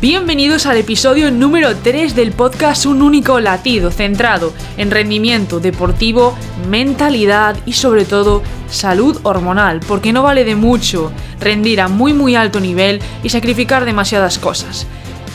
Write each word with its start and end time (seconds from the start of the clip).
Bienvenidos 0.00 0.64
al 0.64 0.78
episodio 0.78 1.30
número 1.30 1.76
3 1.76 2.14
del 2.14 2.32
podcast 2.32 2.86
Un 2.86 3.02
único 3.02 3.40
latido, 3.40 3.90
centrado 3.90 4.54
en 4.78 4.90
rendimiento 4.90 5.60
deportivo, 5.60 6.34
mentalidad 6.70 7.58
y 7.66 7.74
sobre 7.74 8.06
todo 8.06 8.42
salud 8.70 9.20
hormonal, 9.22 9.80
porque 9.86 10.14
no 10.14 10.22
vale 10.22 10.44
de 10.44 10.56
mucho 10.56 11.12
rendir 11.38 11.78
a 11.82 11.88
muy 11.88 12.14
muy 12.14 12.36
alto 12.36 12.58
nivel 12.58 13.02
y 13.22 13.28
sacrificar 13.28 13.84
demasiadas 13.84 14.38
cosas. 14.38 14.86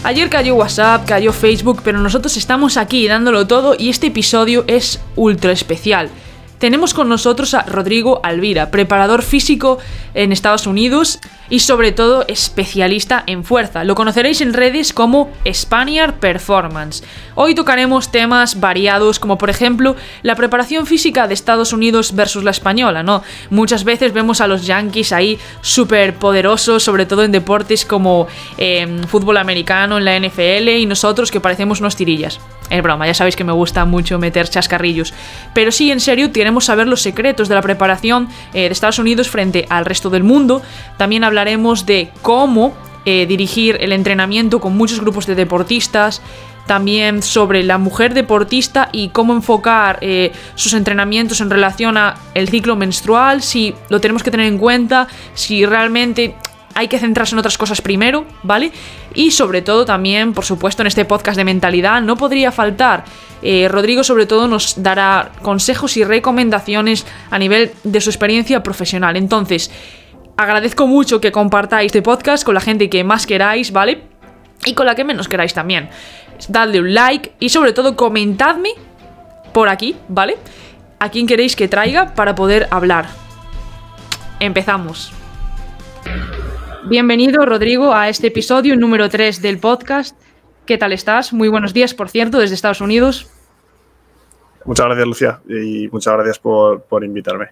Ayer 0.03 0.27
cayó 0.27 0.55
WhatsApp, 0.55 1.05
cayó 1.05 1.33
Facebook, 1.33 1.81
pero 1.83 1.99
nosotros 1.99 2.35
estamos 2.35 2.77
aquí 2.77 3.07
dándolo 3.07 3.45
todo 3.45 3.75
y 3.77 3.89
este 3.89 4.07
episodio 4.07 4.63
es 4.65 4.99
ultra 5.15 5.51
especial 5.51 6.09
tenemos 6.57 6.95
con 6.95 7.07
nosotros 7.07 7.53
a 7.53 7.61
Rodrigo 7.63 8.19
Alvira, 8.23 8.71
preparador 8.71 9.21
físico 9.21 9.77
en 10.17 10.31
Estados 10.31 10.67
Unidos 10.67 11.19
y 11.49 11.59
sobre 11.59 11.91
todo 11.91 12.25
especialista 12.27 13.23
en 13.27 13.43
fuerza. 13.43 13.83
Lo 13.83 13.95
conoceréis 13.95 14.41
en 14.41 14.53
redes 14.53 14.91
como 14.91 15.31
Spaniard 15.49 16.15
Performance. 16.15 17.03
Hoy 17.35 17.53
tocaremos 17.55 18.11
temas 18.11 18.59
variados 18.59 19.19
como 19.19 19.37
por 19.37 19.49
ejemplo 19.49 19.95
la 20.23 20.35
preparación 20.35 20.87
física 20.87 21.27
de 21.27 21.35
Estados 21.35 21.71
Unidos 21.71 22.15
versus 22.15 22.43
la 22.43 22.51
española, 22.51 23.03
¿no? 23.03 23.23
Muchas 23.51 23.83
veces 23.83 24.11
vemos 24.11 24.41
a 24.41 24.47
los 24.47 24.65
Yankees 24.65 25.13
ahí 25.13 25.37
súper 25.61 26.15
poderosos, 26.15 26.83
sobre 26.83 27.05
todo 27.05 27.23
en 27.23 27.31
deportes 27.31 27.85
como 27.85 28.27
em, 28.57 29.03
fútbol 29.03 29.37
americano, 29.37 29.99
en 29.99 30.05
la 30.05 30.19
NFL 30.19 30.69
y 30.69 30.85
nosotros 30.87 31.29
que 31.29 31.39
parecemos 31.39 31.79
unos 31.79 31.95
tirillas. 31.95 32.39
Es 32.69 32.83
broma, 32.83 33.07
ya 33.07 33.13
sabéis 33.13 33.37
que 33.37 33.45
me 33.45 33.53
gusta 33.53 33.85
mucho 33.85 34.19
meter 34.19 34.49
chascarrillos. 34.49 35.13
Pero 35.53 35.71
sí, 35.71 35.89
en 35.91 36.01
serio, 36.01 36.33
queremos 36.33 36.65
saber 36.65 36.87
los 36.87 37.01
secretos 37.01 37.47
de 37.47 37.55
la 37.55 37.61
preparación 37.61 38.27
eh, 38.53 38.63
de 38.63 38.67
Estados 38.67 38.99
Unidos 38.99 39.29
frente 39.29 39.65
al 39.69 39.85
resto 39.85 40.06
del 40.09 40.23
mundo. 40.23 40.61
También 40.97 41.23
hablaremos 41.23 41.85
de 41.85 42.09
cómo 42.21 42.73
eh, 43.05 43.25
dirigir 43.25 43.77
el 43.79 43.93
entrenamiento 43.93 44.59
con 44.59 44.75
muchos 44.75 44.99
grupos 44.99 45.25
de 45.25 45.35
deportistas. 45.35 46.21
También 46.65 47.23
sobre 47.23 47.63
la 47.63 47.77
mujer 47.77 48.13
deportista 48.13 48.89
y 48.91 49.09
cómo 49.09 49.33
enfocar 49.33 49.99
eh, 50.01 50.33
sus 50.55 50.73
entrenamientos 50.73 51.39
en 51.39 51.49
relación 51.49 51.95
a 51.95 52.17
el 52.33 52.49
ciclo 52.49 52.75
menstrual, 52.75 53.41
si 53.41 53.73
lo 53.87 54.01
tenemos 54.01 54.21
que 54.21 54.31
tener 54.31 54.47
en 54.47 54.57
cuenta, 54.57 55.07
si 55.33 55.65
realmente 55.65 56.35
hay 56.77 56.89
que 56.89 56.99
centrarse 56.99 57.33
en 57.33 57.39
otras 57.39 57.57
cosas 57.57 57.81
primero, 57.81 58.27
¿vale? 58.43 58.71
Y 59.15 59.31
sobre 59.31 59.63
todo 59.63 59.83
también, 59.83 60.33
por 60.33 60.45
supuesto, 60.45 60.83
en 60.83 60.87
este 60.87 61.05
podcast 61.05 61.35
de 61.35 61.43
mentalidad 61.43 62.03
no 62.03 62.17
podría 62.17 62.51
faltar. 62.51 63.03
Eh, 63.41 63.67
Rodrigo 63.67 64.03
sobre 64.03 64.27
todo 64.27 64.47
nos 64.47 64.83
dará 64.83 65.31
consejos 65.41 65.97
y 65.97 66.03
recomendaciones 66.03 67.03
a 67.31 67.39
nivel 67.39 67.71
de 67.83 67.99
su 67.99 68.11
experiencia 68.11 68.61
profesional. 68.61 69.17
Entonces, 69.17 69.71
agradezco 70.37 70.85
mucho 70.85 71.19
que 71.19 71.31
compartáis 71.31 71.87
este 71.87 72.03
podcast 72.03 72.43
con 72.43 72.53
la 72.53 72.61
gente 72.61 72.91
que 72.91 73.03
más 73.03 73.25
queráis, 73.25 73.71
¿vale? 73.71 74.03
Y 74.63 74.75
con 74.75 74.85
la 74.85 74.93
que 74.93 75.03
menos 75.03 75.27
queráis 75.27 75.55
también. 75.55 75.89
Dadle 76.47 76.81
un 76.81 76.93
like 76.93 77.31
y 77.39 77.49
sobre 77.49 77.73
todo 77.73 77.95
comentadme 77.95 78.69
por 79.51 79.67
aquí, 79.67 79.95
¿vale? 80.09 80.37
A 80.99 81.09
quién 81.09 81.25
queréis 81.25 81.55
que 81.55 81.67
traiga 81.67 82.13
para 82.13 82.35
poder 82.35 82.67
hablar. 82.69 83.07
Empezamos. 84.39 85.11
Bienvenido, 86.85 87.45
Rodrigo, 87.45 87.93
a 87.93 88.07
este 88.07 88.27
episodio 88.27 88.75
número 88.77 89.09
3 89.09 89.41
del 89.41 89.59
podcast. 89.59 90.17
¿Qué 90.65 90.77
tal 90.77 90.93
estás? 90.93 91.33
Muy 91.33 91.49
buenos 91.49 91.73
días, 91.73 91.93
por 91.93 92.09
cierto, 92.09 92.39
desde 92.39 92.55
Estados 92.55 92.79
Unidos. 92.79 93.27
Muchas 94.63 94.85
gracias, 94.85 95.07
Lucia, 95.07 95.41
y 95.49 95.89
muchas 95.89 96.13
gracias 96.13 96.39
por, 96.39 97.03
invitarme. 97.03 97.47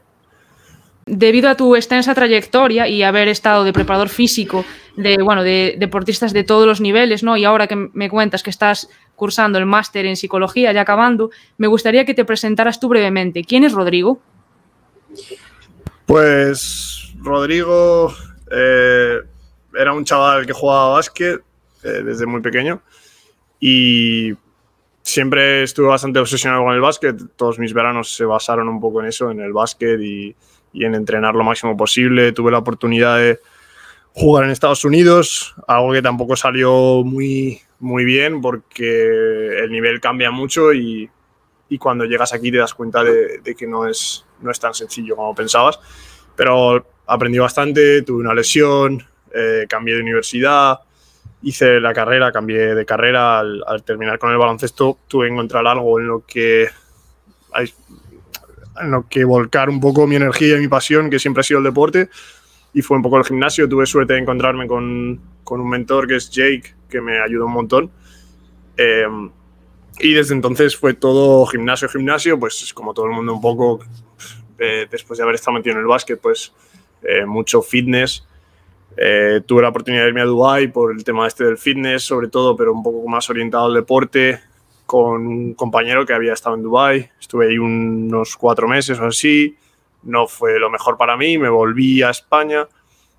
Debido 1.05 1.49
a 1.49 1.55
tu 1.55 1.75
extensa 1.75 2.15
trayectoria 2.15 2.87
y 2.87 3.03
haber 3.03 3.27
estado 3.27 3.63
de 3.63 3.73
preparador 3.73 4.09
físico 4.09 4.63
de, 4.95 5.17
bueno, 5.21 5.43
de 5.43 5.75
deportistas 5.77 6.31
de 6.31 6.43
todos 6.43 6.65
los 6.65 6.79
niveles, 6.79 7.21
¿no? 7.21 7.35
Y 7.35 7.45
ahora 7.45 7.67
que 7.67 7.75
me 7.75 8.09
cuentas 8.09 8.41
que 8.41 8.49
estás 8.49 8.89
cursando 9.15 9.57
el 9.57 9.65
máster 9.65 10.05
en 10.05 10.15
psicología, 10.15 10.71
ya 10.71 10.81
acabando, 10.81 11.29
me 11.57 11.67
gustaría 11.67 12.05
que 12.05 12.13
te 12.13 12.25
presentaras 12.25 12.79
tú 12.79 12.87
brevemente. 12.87 13.43
¿Quién 13.43 13.63
es 13.63 13.73
Rodrigo? 13.73 14.19
Pues 16.05 17.13
Rodrigo 17.19 18.13
eh, 18.51 19.21
era 19.73 19.93
un 19.93 20.05
chaval 20.05 20.45
que 20.45 20.53
jugaba 20.53 20.89
básquet 20.89 21.41
eh, 21.83 22.01
desde 22.03 22.25
muy 22.25 22.41
pequeño 22.41 22.81
y 23.59 24.33
siempre 25.01 25.63
estuve 25.63 25.87
bastante 25.87 26.19
obsesionado 26.19 26.63
con 26.63 26.73
el 26.73 26.81
básquet. 26.81 27.15
Todos 27.35 27.59
mis 27.59 27.73
veranos 27.73 28.15
se 28.15 28.25
basaron 28.25 28.67
un 28.67 28.79
poco 28.79 29.01
en 29.01 29.07
eso, 29.07 29.31
en 29.31 29.39
el 29.39 29.53
básquet 29.53 29.99
y, 30.01 30.35
en 30.73 30.93
entrenar 30.93 31.35
lo 31.35 31.43
máximo 31.43 31.77
posible. 31.77 32.31
Tuve 32.33 32.51
la 32.51 32.57
oportunidad 32.57 33.17
de 33.17 33.39
jugar 34.13 34.45
en 34.45 34.51
Estados 34.51 34.83
Unidos, 34.83 35.55
algo 35.67 35.93
que 35.93 36.01
tampoco 36.01 36.35
salió 36.35 37.03
muy, 37.03 37.61
muy 37.79 38.03
bien 38.03 38.41
porque 38.41 39.59
el 39.59 39.71
nivel 39.71 40.01
cambia 40.01 40.31
mucho 40.31 40.73
y, 40.73 41.09
y 41.69 41.77
cuando 41.77 42.05
llegas 42.05 42.33
aquí 42.33 42.51
te 42.51 42.57
das 42.57 42.73
cuenta 42.73 43.03
de, 43.03 43.39
de, 43.39 43.55
que 43.55 43.67
no 43.67 43.87
es, 43.87 44.25
no 44.41 44.51
es 44.51 44.59
tan 44.59 44.73
sencillo 44.73 45.15
como 45.15 45.33
pensabas. 45.33 45.79
Pero 46.35 46.85
aprendí 47.07 47.37
bastante, 47.37 48.01
tuve 48.01 48.21
una 48.21 48.33
lesión, 48.33 49.03
eh, 49.33 49.65
cambié 49.67 49.95
de 49.95 50.01
universidad, 50.01 50.79
hice 51.41 51.79
la 51.79 51.93
carrera, 51.93 52.31
cambié 52.31 52.75
de 52.75 52.85
carrera. 52.85 53.39
Al, 53.39 53.83
terminar 53.85 54.19
con 54.19 54.31
el 54.31 54.37
baloncesto 54.37 54.99
tuve 55.07 55.27
que 55.27 55.33
encontrar 55.33 55.67
algo 55.67 55.99
en 55.99 56.07
lo 56.07 56.25
que 56.25 56.67
en 58.81 58.91
lo 58.91 59.07
que 59.07 59.23
volcar 59.23 59.69
un 59.69 59.79
poco 59.79 60.05
mi 60.05 60.17
energía 60.17 60.57
y 60.57 60.59
mi 60.59 60.67
pasión, 60.67 61.09
que 61.09 61.19
siempre 61.19 61.41
ha 61.41 61.43
sido 61.43 61.59
el 61.59 61.63
deporte, 61.63 62.09
y 62.73 62.81
fue 62.81 62.97
un 62.97 63.03
poco 63.03 63.17
el 63.17 63.23
gimnasio. 63.23 63.69
Tuve 63.69 63.85
suerte 63.85 64.13
de 64.13 64.19
encontrarme 64.19 64.67
con, 64.67 65.21
con 65.43 65.61
un 65.61 65.69
mentor 65.69 66.07
que 66.07 66.17
es 66.17 66.29
Jake, 66.29 66.75
que 66.89 66.99
me 66.99 67.19
ayudó 67.19 67.45
un 67.45 67.53
montón. 67.53 67.91
Eh, 68.75 69.05
y 69.99 70.13
desde 70.13 70.33
entonces 70.33 70.75
fue 70.75 70.93
todo 70.93 71.45
gimnasio, 71.45 71.87
gimnasio, 71.87 72.37
pues 72.39 72.73
como 72.73 72.93
todo 72.93 73.05
el 73.05 73.13
mundo 73.13 73.33
un 73.33 73.41
poco, 73.41 73.79
eh, 74.59 74.87
después 74.91 75.17
de 75.17 75.23
haber 75.23 75.35
estado 75.35 75.55
metido 75.55 75.75
en 75.75 75.81
el 75.81 75.87
básquet, 75.87 76.19
pues 76.19 76.51
eh, 77.07 77.25
mucho 77.25 77.61
fitness. 77.61 78.25
Eh, 78.97 79.41
tuve 79.45 79.61
la 79.61 79.69
oportunidad 79.69 80.03
de 80.03 80.09
irme 80.09 80.21
a 80.21 80.25
Dubai 80.25 80.71
por 80.71 80.93
el 80.93 81.03
tema 81.03 81.27
este 81.27 81.43
del 81.43 81.57
fitness, 81.57 82.03
sobre 82.03 82.29
todo, 82.29 82.55
pero 82.55 82.73
un 82.73 82.83
poco 82.83 83.07
más 83.07 83.29
orientado 83.29 83.65
al 83.65 83.73
deporte, 83.73 84.39
con 84.85 85.27
un 85.27 85.53
compañero 85.53 86.05
que 86.05 86.13
había 86.13 86.33
estado 86.33 86.55
en 86.55 86.63
Dubai. 86.63 87.11
Estuve 87.19 87.49
ahí 87.49 87.57
unos 87.57 88.35
cuatro 88.37 88.67
meses 88.67 88.99
o 88.99 89.05
así. 89.05 89.57
No 90.03 90.27
fue 90.27 90.59
lo 90.59 90.69
mejor 90.69 90.97
para 90.97 91.17
mí, 91.17 91.37
me 91.37 91.49
volví 91.49 92.01
a 92.03 92.11
España. 92.11 92.67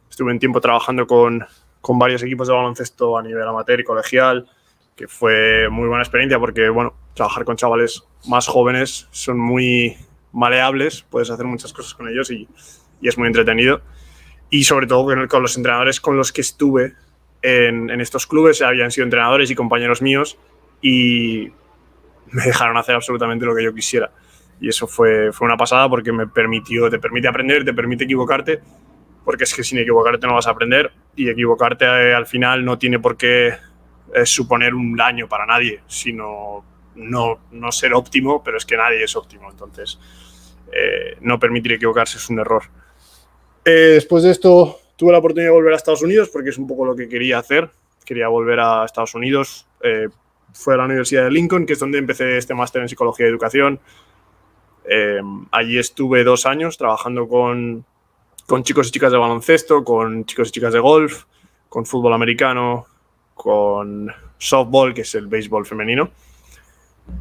Estuve 0.09 0.33
un 0.33 0.39
tiempo 0.39 0.61
trabajando 0.61 1.07
con, 1.07 1.45
con 1.81 1.99
varios 1.99 2.23
equipos 2.23 2.49
de 2.49 2.55
baloncesto 2.55 3.19
a 3.19 3.23
nivel 3.23 3.47
amateur 3.47 3.81
y 3.81 3.85
colegial, 3.85 4.49
que 4.95 5.09
fue 5.09 5.69
muy 5.69 5.89
buena 5.89 6.03
experiencia 6.03 6.39
porque, 6.39 6.69
bueno, 6.69 6.95
trabajar 7.15 7.45
con 7.45 7.57
chavales 7.57 8.05
más 8.27 8.47
jóvenes 8.47 9.09
son 9.11 9.39
muy 9.39 9.97
maleables, 10.33 11.05
puedes 11.11 11.31
hacer 11.31 11.47
muchas 11.47 11.73
cosas 11.73 11.95
con 11.95 12.09
ellos 12.09 12.31
y 12.31 12.49
y 13.01 13.09
es 13.09 13.19
muy 13.19 13.27
entretenido. 13.27 13.83
Y 14.51 14.65
sobre 14.65 14.87
todo 14.87 15.05
con, 15.29 15.43
los 15.43 15.57
entrenadores 15.57 16.01
con 16.01 16.17
los 16.17 16.33
que 16.33 16.41
estuve 16.41 16.95
en, 17.43 18.01
estos 18.01 18.27
clubes, 18.27 18.62
habían 18.62 18.91
sido 18.91 19.05
entrenadores 19.05 19.51
y 19.51 19.55
compañeros 19.55 20.03
míos 20.03 20.39
y 20.81 21.51
me 22.33 22.45
dejaron 22.45 22.77
hacer 22.77 22.95
absolutamente 22.95 23.45
lo 23.45 23.55
que 23.55 23.65
yo 23.65 23.75
quisiera. 23.75 24.11
Y 24.61 24.69
eso 24.69 24.87
fue, 24.87 25.33
fue 25.33 25.47
una 25.47 25.57
pasada 25.57 25.89
porque 25.89 26.12
me 26.12 26.27
permitió, 26.27 26.89
te 26.91 26.99
permite 26.99 27.29
aprender, 27.29 27.65
te 27.65 27.75
permite 27.75 28.05
equivocarte, 28.05 28.61
porque 29.25 29.45
es 29.45 29.55
que 29.55 29.63
sin 29.63 29.78
equivocarte 29.78 30.27
no 30.27 30.34
vas 30.34 30.47
a 30.47 30.51
aprender 30.51 30.93
y 31.15 31.28
equivocarte 31.28 31.84
eh, 31.84 32.15
al 32.15 32.27
final 32.27 32.65
no 32.65 32.78
tiene 32.78 32.99
por 32.99 33.17
qué 33.17 33.55
eh, 34.15 34.25
suponer 34.25 34.75
un 34.75 34.97
daño 34.97 35.28
para 35.28 35.45
nadie, 35.47 35.83
sino 35.87 36.65
no, 36.95 37.41
no 37.51 37.73
ser 37.73 37.95
óptimo, 37.95 38.43
pero 38.43 38.57
es 38.57 38.65
que 38.65 38.77
nadie 38.77 39.03
es 39.03 39.15
óptimo. 39.17 39.51
Entonces, 39.51 39.99
eh, 40.73 41.17
no 41.21 41.39
permitir 41.39 41.73
equivocarse 41.73 42.19
es 42.19 42.28
un 42.31 42.39
error. 42.39 42.63
Eh, 43.66 43.94
después 43.94 44.22
de 44.22 44.31
esto 44.31 44.78
tuve 44.94 45.10
la 45.10 45.19
oportunidad 45.19 45.49
de 45.49 45.54
volver 45.54 45.72
a 45.72 45.77
Estados 45.77 46.01
Unidos 46.01 46.30
porque 46.33 46.51
es 46.51 46.59
un 46.59 46.68
poco 46.68 46.86
lo 46.86 46.95
que 46.95 47.09
quería 47.09 47.39
hacer. 47.39 47.68
Quería 48.04 48.28
volver 48.28 48.60
a 48.60 48.84
Estados 48.84 49.15
Unidos. 49.16 49.66
Eh, 49.83 50.09
a 50.66 50.77
la 50.77 50.84
Universidad 50.84 51.24
de 51.24 51.30
Lincoln, 51.30 51.66
que 51.66 51.74
es 51.74 51.78
donde 51.78 51.98
empecé 51.98 52.39
este 52.39 52.54
máster 52.54 52.80
en 52.80 52.89
psicología 52.89 53.27
y 53.27 53.28
educación. 53.28 53.78
Eh, 54.89 55.21
allí 55.51 55.78
estuve 55.78 56.24
dos 56.24 56.47
años 56.47 56.78
trabajando 56.78 57.28
con, 57.28 57.84
con 58.47 58.63
chicos 58.63 58.89
y 58.89 58.92
chicas 58.92 59.13
de 59.13 59.18
baloncesto, 59.18 59.84
con 59.84 60.24
chicos 60.24 60.48
y 60.48 60.53
chicas 60.53 60.72
de 60.72 60.78
golf, 60.78 61.24
con 61.69 61.84
fútbol 61.84 62.15
americano, 62.15 62.86
con 63.34 64.10
softball, 64.39 64.95
que 64.95 65.03
es 65.03 65.15
el 65.15 65.27
béisbol 65.27 65.66
femenino. 65.66 66.10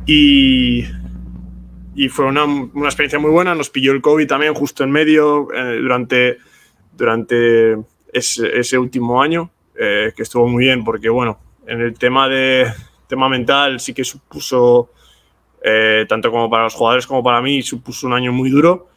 Y 0.05 0.85
y 1.95 2.09
fue 2.09 2.25
una, 2.25 2.43
una, 2.43 2.87
experiencia 2.87 3.17
muy 3.17 3.31
buena. 3.31 3.55
Nos 3.55 3.69
pilló 3.69 3.93
el 3.93 4.01
COVID 4.01 4.27
también 4.27 4.53
justo 4.53 4.83
en 4.83 4.91
medio 4.91 5.47
eh, 5.53 5.79
durante, 5.81 6.37
durante 6.95 7.77
ese, 8.11 8.59
ese 8.59 8.77
último 8.77 9.21
año, 9.21 9.49
eh, 9.79 10.11
que 10.15 10.23
estuvo 10.23 10.47
muy 10.47 10.65
bien 10.65 10.83
porque, 10.83 11.07
bueno, 11.07 11.39
en 11.65 11.79
el 11.79 11.97
tema, 11.97 12.27
de, 12.27 12.71
tema 13.07 13.29
mental 13.29 13.79
sí 13.79 13.93
que 13.93 14.03
supuso, 14.03 14.91
eh, 15.63 16.05
tanto 16.09 16.29
como 16.31 16.49
para 16.49 16.63
los 16.63 16.73
jugadores 16.73 17.07
como 17.07 17.23
para 17.23 17.41
mí, 17.41 17.61
supuso 17.61 18.07
un 18.07 18.13
año 18.13 18.33
muy 18.33 18.49
duro, 18.49 18.89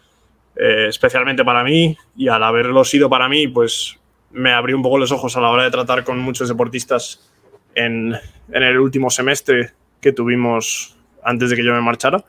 especialmente 0.56 1.44
para 1.44 1.62
mí. 1.62 1.96
Y 2.16 2.26
al 2.26 2.42
haberlo 2.42 2.84
sido 2.84 3.08
para 3.08 3.28
mí, 3.28 3.46
pues 3.46 3.96
me 4.32 4.52
abrió 4.52 4.76
un 4.76 4.82
poco 4.82 4.98
los 4.98 5.12
ojos 5.12 5.36
a 5.36 5.40
la 5.40 5.50
hora 5.50 5.62
de 5.62 5.70
tratar 5.70 6.02
con 6.02 6.18
muchos 6.18 6.48
deportistas 6.48 7.30
en, 7.76 8.12
en 8.52 8.62
el 8.64 8.76
último 8.80 9.08
semestre 9.08 9.70
que 10.00 10.12
tuvimos 10.12 10.96
antes 11.22 11.50
de 11.50 11.56
que 11.56 11.64
yo 11.64 11.72
me 11.72 11.80
marchara. 11.80 12.24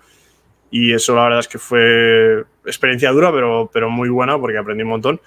Y 0.72 0.94
eso 0.94 1.16
la 1.16 1.24
verdad 1.24 1.40
es 1.40 1.48
que 1.48 1.58
fue 1.58 2.46
experiencia 2.66 3.12
dura, 3.12 3.32
pero, 3.32 3.70
pero 3.74 3.90
muy 3.90 4.10
buena 4.10 4.38
porque 4.40 4.58
aprendí 4.58 4.84
un 4.84 4.90
montón. 4.90 5.22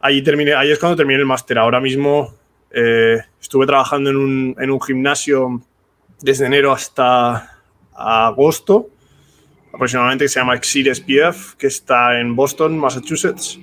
Ahí, 0.00 0.22
terminé, 0.22 0.54
ahí 0.54 0.70
es 0.70 0.78
cuando 0.78 0.96
terminé 0.96 1.20
el 1.20 1.26
máster. 1.26 1.58
Ahora 1.58 1.80
mismo 1.80 2.34
eh, 2.70 3.18
estuve 3.40 3.66
trabajando 3.66 4.10
en 4.10 4.16
un, 4.16 4.56
en 4.58 4.70
un, 4.70 4.80
gimnasio 4.80 5.60
desde 6.20 6.46
enero 6.46 6.72
hasta 6.72 7.58
agosto, 7.94 8.88
aproximadamente, 9.72 10.24
que 10.24 10.28
se 10.28 10.40
llama 10.40 10.54
Exir 10.54 10.94
SPF, 10.94 11.54
que 11.54 11.66
está 11.66 12.18
en 12.20 12.34
Boston, 12.36 12.78
Massachusetts, 12.78 13.58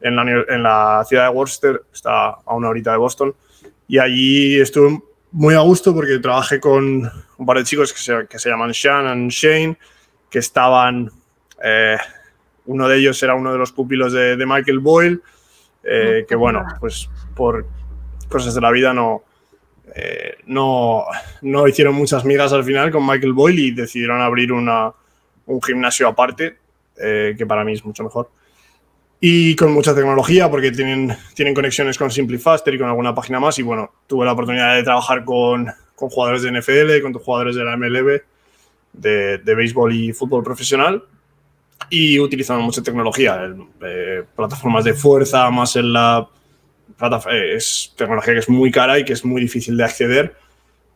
en 0.00 0.16
la, 0.16 0.22
en 0.22 0.62
la 0.62 1.04
ciudad 1.06 1.24
de 1.24 1.30
Worcester, 1.30 1.82
está 1.92 2.28
a 2.44 2.54
una 2.54 2.68
horita 2.68 2.92
de 2.92 2.98
Boston. 2.98 3.34
Y 3.88 3.98
allí 3.98 4.60
estuve 4.60 5.00
muy 5.32 5.54
a 5.54 5.60
gusto 5.60 5.94
porque 5.94 6.18
trabajé 6.18 6.60
con 6.60 7.10
un 7.38 7.46
par 7.46 7.58
de 7.58 7.64
chicos 7.64 7.92
que 7.92 7.98
se, 7.98 8.26
que 8.28 8.38
se 8.38 8.48
llaman 8.48 8.74
Sean 8.74 9.26
y 9.26 9.28
Shane, 9.28 9.76
que 10.30 10.38
estaban, 10.38 11.10
eh, 11.62 11.96
uno 12.66 12.88
de 12.88 12.98
ellos 12.98 13.22
era 13.22 13.34
uno 13.34 13.52
de 13.52 13.58
los 13.58 13.72
pupilos 13.72 14.12
de, 14.12 14.36
de 14.36 14.46
Michael 14.46 14.78
Boyle, 14.78 15.20
eh, 15.82 16.24
que 16.28 16.36
bueno, 16.36 16.64
pues 16.78 17.10
por 17.34 17.66
cosas 18.28 18.54
de 18.54 18.60
la 18.60 18.70
vida 18.70 18.94
no, 18.94 19.24
eh, 19.94 20.36
no, 20.46 21.04
no, 21.42 21.66
hicieron 21.66 21.94
muchas 21.94 22.24
migas 22.24 22.52
al 22.52 22.64
final 22.64 22.90
con 22.90 23.04
Michael 23.04 23.32
Boyle 23.32 23.58
y 23.58 23.70
decidieron 23.72 24.20
abrir 24.20 24.52
una, 24.52 24.92
un 25.46 25.60
gimnasio 25.60 26.06
aparte, 26.08 26.58
que 26.96 27.46
para 27.48 27.64
mí 27.64 27.72
es 27.72 27.84
mucho 27.84 28.04
mejor. 28.04 28.30
Y 29.22 29.56
con 29.56 29.72
mucha 29.72 29.94
tecnología, 29.94 30.50
porque 30.50 30.70
tienen, 30.70 31.16
tienen 31.34 31.54
conexiones 31.54 31.98
con 31.98 32.10
SimpliFaster 32.10 32.74
y 32.74 32.78
con 32.78 32.88
alguna 32.88 33.14
página 33.14 33.40
más. 33.40 33.58
Y 33.58 33.62
bueno, 33.62 33.92
tuve 34.06 34.24
la 34.24 34.32
oportunidad 34.32 34.76
de 34.76 34.82
trabajar 34.82 35.24
con, 35.24 35.66
con 35.94 36.08
jugadores 36.08 36.42
de 36.42 36.52
NFL, 36.52 37.02
con 37.02 37.12
jugadores 37.14 37.56
de 37.56 37.64
la 37.64 37.76
MLB, 37.76 38.22
de, 38.92 39.38
de 39.38 39.54
béisbol 39.54 39.92
y 39.92 40.12
fútbol 40.12 40.42
profesional 40.42 41.04
y 41.88 42.18
utilizando 42.18 42.62
mucha 42.62 42.82
tecnología, 42.82 43.52
eh, 43.82 44.24
plataformas 44.36 44.84
de 44.84 44.94
fuerza, 44.94 45.50
más 45.50 45.76
en 45.76 45.92
la 45.92 46.28
eh, 47.30 47.54
es 47.56 47.94
tecnología 47.96 48.34
que 48.34 48.40
es 48.40 48.48
muy 48.48 48.70
cara 48.70 48.98
y 48.98 49.04
que 49.04 49.14
es 49.14 49.24
muy 49.24 49.40
difícil 49.40 49.76
de 49.76 49.84
acceder 49.84 50.36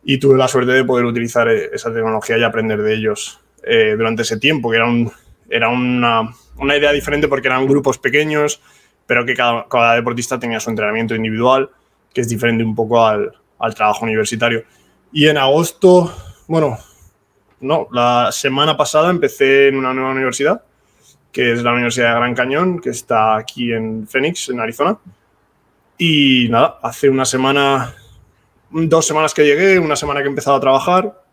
y 0.03 0.19
tuve 0.19 0.37
la 0.37 0.47
suerte 0.47 0.71
de 0.71 0.83
poder 0.83 1.05
utilizar 1.05 1.49
eh, 1.49 1.71
esa 1.73 1.91
tecnología 1.91 2.37
y 2.37 2.43
aprender 2.43 2.81
de 2.81 2.93
ellos 2.93 3.39
durante 3.97 4.21
ese 4.21 4.37
tiempo, 4.37 4.69
que 4.69 4.77
era, 4.77 4.85
un, 4.85 5.11
era 5.49 5.69
una, 5.69 6.29
una, 6.57 6.77
idea 6.77 6.91
diferente 6.91 7.27
porque 7.27 7.47
eran 7.47 7.65
grupos 7.65 7.97
pequeños, 7.97 8.61
pero 9.07 9.25
que 9.25 9.33
cada, 9.33 9.67
cada, 9.67 9.95
deportista 9.95 10.37
tenía 10.37 10.59
su 10.59 10.69
entrenamiento 10.69 11.15
individual, 11.15 11.71
que 12.13 12.21
es 12.21 12.29
diferente 12.29 12.63
un 12.63 12.75
poco 12.75 13.03
al, 13.03 13.31
al 13.57 13.73
trabajo 13.73 14.05
universitario. 14.05 14.65
Y 15.11 15.25
en 15.25 15.39
agosto, 15.39 16.13
bueno, 16.47 16.77
no, 17.65 17.87
la 17.91 18.31
semana 18.31 18.77
pasada 18.77 19.09
empecé 19.09 19.69
en 19.69 19.77
una 19.77 19.93
nueva 19.93 20.11
universidad, 20.11 20.63
que 21.31 21.51
es 21.51 21.63
la 21.63 21.73
Universidad 21.73 22.09
de 22.09 22.15
Gran 22.15 22.35
Cañón, 22.35 22.79
que 22.79 22.91
está 22.91 23.35
aquí 23.35 23.73
en 23.73 24.07
Phoenix, 24.07 24.49
en 24.49 24.59
Arizona. 24.59 24.97
Y 25.97 26.47
nada, 26.49 26.79
hace 26.83 27.09
una 27.09 27.25
semana, 27.25 27.95
dos 28.69 29.07
semanas 29.07 29.33
que 29.33 29.45
llegué, 29.45 29.79
una 29.79 29.95
semana 29.95 30.21
que 30.21 30.27
he 30.27 30.29
empezado 30.29 30.57
a 30.57 30.59
trabajar 30.59 31.23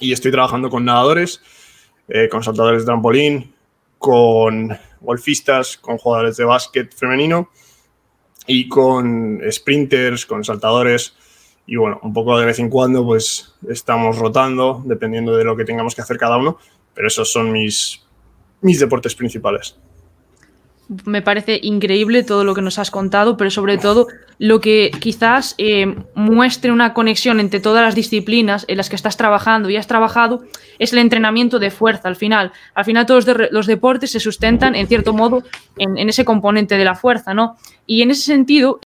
y 0.00 0.12
estoy 0.12 0.32
trabajando 0.32 0.70
con 0.70 0.86
nadadores, 0.86 1.42
eh, 2.08 2.28
con 2.30 2.42
saltadores 2.42 2.82
de 2.82 2.86
trampolín, 2.86 3.54
con 3.98 4.76
golfistas, 5.00 5.76
con 5.76 5.98
jugadores 5.98 6.38
de 6.38 6.44
básquet 6.44 6.94
femenino 6.94 7.50
y 8.46 8.68
con 8.68 9.40
sprinters, 9.50 10.24
con 10.24 10.44
saltadores. 10.44 11.14
Y 11.66 11.76
bueno, 11.76 11.98
un 12.02 12.12
poco 12.12 12.38
de 12.38 12.46
vez 12.46 12.58
en 12.58 12.68
cuando 12.68 13.04
pues 13.04 13.54
estamos 13.68 14.18
rotando, 14.18 14.82
dependiendo 14.84 15.36
de 15.36 15.44
lo 15.44 15.56
que 15.56 15.64
tengamos 15.64 15.94
que 15.94 16.02
hacer 16.02 16.18
cada 16.18 16.36
uno, 16.36 16.58
pero 16.94 17.08
esos 17.08 17.32
son 17.32 17.52
mis, 17.52 18.04
mis 18.60 18.78
deportes 18.78 19.14
principales 19.14 19.76
me 21.06 21.22
parece 21.22 21.58
increíble 21.62 22.22
todo 22.22 22.44
lo 22.44 22.54
que 22.54 22.60
nos 22.60 22.78
has 22.78 22.90
contado, 22.90 23.36
pero 23.36 23.50
sobre 23.50 23.78
todo 23.78 24.06
lo 24.38 24.60
que 24.60 24.90
quizás 25.00 25.54
eh, 25.58 25.94
muestre 26.14 26.72
una 26.72 26.92
conexión 26.92 27.40
entre 27.40 27.60
todas 27.60 27.82
las 27.82 27.94
disciplinas 27.94 28.64
en 28.68 28.76
las 28.76 28.90
que 28.90 28.96
estás 28.96 29.16
trabajando 29.16 29.70
y 29.70 29.76
has 29.76 29.86
trabajado 29.86 30.44
es 30.78 30.92
el 30.92 30.98
entrenamiento 30.98 31.58
de 31.58 31.70
fuerza 31.70 32.08
al 32.08 32.16
final. 32.16 32.52
Al 32.74 32.84
final 32.84 33.06
todos 33.06 33.26
los 33.50 33.66
deportes 33.66 34.10
se 34.10 34.20
sustentan 34.20 34.74
en 34.74 34.86
cierto 34.86 35.14
modo 35.14 35.42
en, 35.78 35.96
en 35.96 36.08
ese 36.08 36.24
componente 36.24 36.76
de 36.76 36.84
la 36.84 36.94
fuerza, 36.94 37.32
¿no? 37.32 37.56
Y 37.86 38.02
en 38.02 38.10
ese 38.10 38.22
sentido, 38.22 38.80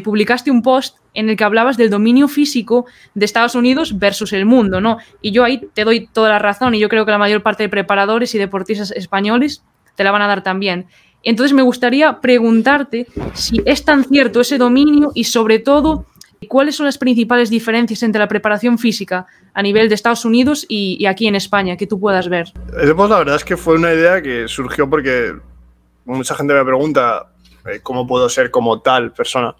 publicaste 0.00 0.50
un 0.50 0.62
post 0.62 0.98
en 1.14 1.28
el 1.28 1.36
que 1.36 1.44
hablabas 1.44 1.76
del 1.76 1.90
dominio 1.90 2.28
físico 2.28 2.86
de 3.14 3.24
Estados 3.24 3.54
Unidos 3.54 3.98
versus 3.98 4.32
el 4.32 4.46
mundo, 4.46 4.80
¿no? 4.80 4.98
Y 5.20 5.32
yo 5.32 5.44
ahí 5.44 5.68
te 5.74 5.84
doy 5.84 6.06
toda 6.06 6.28
la 6.28 6.38
razón 6.38 6.74
y 6.74 6.78
yo 6.78 6.88
creo 6.88 7.04
que 7.04 7.10
la 7.10 7.18
mayor 7.18 7.42
parte 7.42 7.62
de 7.62 7.68
preparadores 7.68 8.34
y 8.34 8.38
deportistas 8.38 8.90
españoles 8.92 9.62
te 9.96 10.04
la 10.04 10.10
van 10.10 10.22
a 10.22 10.26
dar 10.26 10.42
también. 10.42 10.86
Entonces 11.22 11.52
me 11.52 11.62
gustaría 11.62 12.20
preguntarte 12.20 13.06
si 13.34 13.60
es 13.64 13.84
tan 13.84 14.04
cierto 14.04 14.40
ese 14.40 14.56
dominio 14.56 15.12
y 15.14 15.24
sobre 15.24 15.58
todo 15.58 16.06
cuáles 16.48 16.76
son 16.76 16.86
las 16.86 16.96
principales 16.96 17.50
diferencias 17.50 18.02
entre 18.02 18.18
la 18.18 18.28
preparación 18.28 18.78
física 18.78 19.26
a 19.52 19.62
nivel 19.62 19.88
de 19.88 19.94
Estados 19.94 20.24
Unidos 20.24 20.64
y, 20.68 20.96
y 20.98 21.06
aquí 21.06 21.26
en 21.26 21.34
España 21.34 21.76
que 21.76 21.86
tú 21.86 22.00
puedas 22.00 22.28
ver. 22.28 22.52
Pues 22.70 23.10
la 23.10 23.18
verdad 23.18 23.36
es 23.36 23.44
que 23.44 23.56
fue 23.56 23.74
una 23.74 23.92
idea 23.92 24.22
que 24.22 24.48
surgió 24.48 24.88
porque 24.88 25.34
mucha 26.06 26.34
gente 26.34 26.54
me 26.54 26.64
pregunta 26.64 27.30
eh, 27.66 27.80
cómo 27.82 28.06
puedo 28.06 28.28
ser 28.28 28.50
como 28.50 28.80
tal 28.80 29.12
persona. 29.12 29.54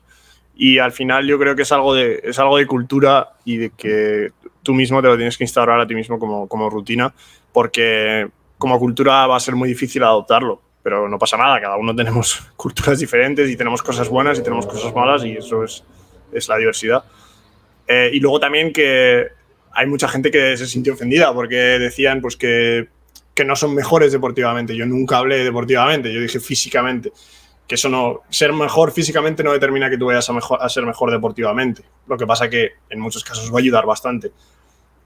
Y 0.63 0.77
al 0.79 0.93
final 0.93 1.27
yo 1.27 1.39
creo 1.39 1.57
que 1.57 1.63
es 1.63 1.73
algo 1.73 1.95
de, 1.95 2.21
es 2.23 2.39
algo 2.39 2.59
de 2.59 2.67
cultura 2.67 3.31
y 3.47 3.57
de 3.57 3.71
que 3.71 4.31
tú 4.63 4.75
mismo 4.75 5.01
te 5.01 5.09
lo 5.09 5.17
tienes 5.17 5.39
que 5.39 5.45
instaurar 5.45 5.81
a 5.81 5.87
ti 5.87 5.95
mismo 5.95 6.19
como, 6.19 6.47
como 6.49 6.69
rutina, 6.69 7.15
porque 7.51 8.29
como 8.59 8.79
cultura 8.79 9.27
va 9.27 9.37
a 9.37 9.41
ser 9.41 9.55
muy 9.57 9.71
difícil 9.71 10.03
adoptarlo, 10.03 10.61
pero 10.83 11.09
no 11.09 11.19
pasa 11.19 11.39
nada, 11.39 11.59
cada 11.63 11.79
uno 11.79 11.97
tenemos 11.97 12.47
culturas 12.57 12.99
diferentes 12.99 13.49
y 13.49 13.57
tenemos 13.57 13.83
cosas 13.83 14.11
buenas 14.11 14.39
y 14.39 14.43
tenemos 14.43 14.67
cosas 14.67 14.95
malas 14.95 15.25
y 15.25 15.33
eso 15.33 15.65
es, 15.65 15.83
es 16.31 16.47
la 16.47 16.59
diversidad. 16.59 17.05
Eh, 17.89 18.11
y 18.13 18.21
luego 18.21 18.39
también 18.39 18.71
que 18.71 19.29
hay 19.73 19.87
mucha 19.87 20.09
gente 20.09 20.31
que 20.31 20.59
se 20.59 20.67
sintió 20.67 20.93
ofendida 20.93 21.33
porque 21.33 21.57
decían 21.57 22.21
pues 22.21 22.37
que, 22.37 22.87
que 23.33 23.47
no 23.47 23.57
son 23.57 23.75
mejores 23.75 24.13
deportivamente. 24.13 24.77
Yo 24.77 24.85
nunca 24.85 25.17
hablé 25.17 25.43
deportivamente, 25.43 26.13
yo 26.13 26.21
dije 26.21 26.39
físicamente 26.39 27.13
que 27.71 27.77
eso 27.77 27.89
no, 27.89 28.23
ser 28.31 28.53
mejor 28.53 28.91
físicamente 28.91 29.45
no 29.45 29.53
determina 29.53 29.89
que 29.89 29.97
tú 29.97 30.07
vayas 30.07 30.29
a, 30.29 30.69
ser 30.69 30.85
mejor 30.85 31.13
deportivamente. 31.13 31.85
Lo 32.09 32.17
que 32.17 32.27
pasa 32.27 32.51
que 32.51 32.73
en 32.89 32.99
muchos 32.99 33.23
casos 33.23 33.49
va 33.49 33.59
a 33.59 33.61
ayudar 33.61 33.87
bastante. 33.87 34.33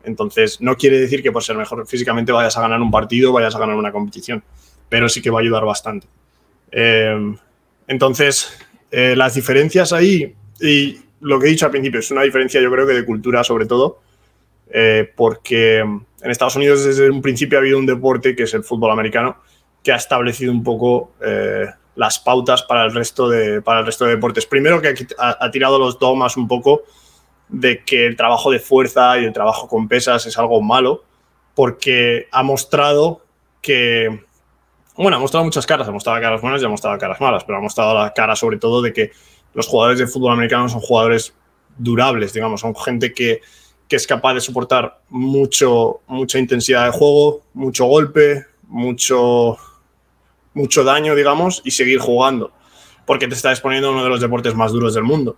Entonces, 0.03 0.62
no 0.62 0.75
quiere 0.75 0.99
decir 0.99 1.23
que 1.23 1.31
por 1.31 1.45
ser 1.45 1.59
mejor 1.59 1.87
físicamente 1.87 2.33
vayas 2.33 2.57
a 2.57 2.62
ganar 2.62 2.81
un 2.81 2.91
partido, 2.91 3.35
vayas 3.35 3.55
a 3.55 3.59
ganar 3.59 3.77
una 3.77 3.93
competición, 3.93 4.43
pero 4.88 5.11
sí 5.11 5.21
que 5.21 5.29
va 5.29 5.41
a 5.41 5.43
ayudar 5.43 5.62
bastante. 5.67 6.07
Eh, 6.73 7.37
entonces, 7.87 8.59
eh, 8.91 9.15
las 9.15 9.35
diferencias 9.35 9.93
ahí, 9.93 10.35
y 10.59 11.00
lo 11.21 11.38
que 11.38 11.49
he 11.49 11.50
dicho 11.50 11.67
al 11.67 11.71
principio, 11.71 12.00
es 12.00 12.11
una 12.12 12.23
diferencia 12.23 12.62
yo 12.62 12.71
creo 12.71 12.87
que 12.87 12.95
de 12.95 13.05
cultura 13.05 13.45
sobre 13.45 13.67
todo, 13.67 14.00
eh, 14.71 15.12
porque 15.15 15.81
en 15.81 16.31
Estados 16.31 16.57
Unidos 16.57 16.83
desde 16.83 17.11
un 17.11 17.21
principio 17.21 17.59
ha 17.59 17.61
habido 17.61 17.79
un 17.79 17.85
deporte 17.85 18.35
que 18.35 18.45
es 18.45 18.55
el 18.55 18.65
fútbol 18.65 18.91
americano, 18.91 19.37
que 19.83 19.93
ha 19.93 19.97
establecido 19.97 20.50
un 20.50 20.65
poco 20.65 21.12
las 21.97 22.19
pautas 22.19 22.63
para 22.63 22.85
el 22.85 22.95
resto 22.95 23.29
de, 23.29 23.63
para 23.63 23.81
el 23.81 23.87
resto 23.87 24.05
de 24.05 24.13
deportes. 24.13 24.47
Primero 24.47 24.81
que 24.81 24.95
ha, 25.19 25.51
tirado 25.51 25.79
los 25.79 25.99
dogmas 25.99 26.37
un 26.37 26.49
poco 26.49 26.83
de 27.49 27.85
que 27.85 28.07
el 28.07 28.17
trabajo 28.17 28.51
de 28.51 28.59
fuerza 28.59 29.19
y 29.19 29.25
el 29.25 29.33
trabajo 29.33 29.69
con 29.69 29.87
pesas 29.87 30.27
es 30.27 30.37
algo 30.39 30.61
malo, 30.61 31.05
porque 31.55 32.29
ha 32.33 32.43
mostrado 32.43 33.23
que, 33.61 34.25
bueno, 34.97 35.17
ha 35.17 35.21
mostrado 35.21 35.45
muchas 35.45 35.67
caras, 35.67 35.87
ha 35.87 35.93
mostrado 35.93 36.21
caras 36.21 36.41
buenas 36.41 36.61
y 36.63 36.65
ha 36.65 36.69
mostrado 36.69 36.99
caras 36.99 37.21
malas, 37.21 37.45
pero 37.45 37.59
ha 37.59 37.61
mostrado 37.61 37.95
la 37.95 38.13
cara 38.13 38.35
sobre 38.35 38.59
todo 38.59 38.83
de 38.83 38.93
que 38.93 39.13
los 39.53 39.69
jugadores 39.69 39.99
de 39.99 40.07
fútbol 40.07 40.33
americano 40.33 40.69
son 40.69 40.81
jugadores 40.81 41.33
durables, 41.79 42.33
digamos, 42.33 42.61
son 42.61 42.75
gente 42.75 43.13
que, 43.13 43.41
que 43.89 43.97
es 43.97 44.07
capaz 44.07 44.35
de 44.35 44.41
soportar 44.41 45.01
mucho, 45.09 46.01
mucha 46.09 46.39
intensidad 46.39 46.87
de 46.87 46.91
juego, 46.91 47.43
mucho 47.53 47.85
golpe, 47.85 48.47
mucho 48.67 49.59
mucho 50.55 50.85
daño, 50.85 51.15
digamos, 51.15 51.61
y 51.65 51.73
seguir 51.73 51.99
jugando, 51.99 52.53
porque 53.05 53.29
te 53.29 53.35
está 53.35 53.51
exponiendo 53.51 53.89
a 53.89 53.93
uno 53.93 54.05
de 54.05 54.09
los 54.09 54.21
deportes 54.21 54.55
más 54.55 54.73
duros 54.73 54.95
del 54.95 55.05
mundo. 55.05 55.37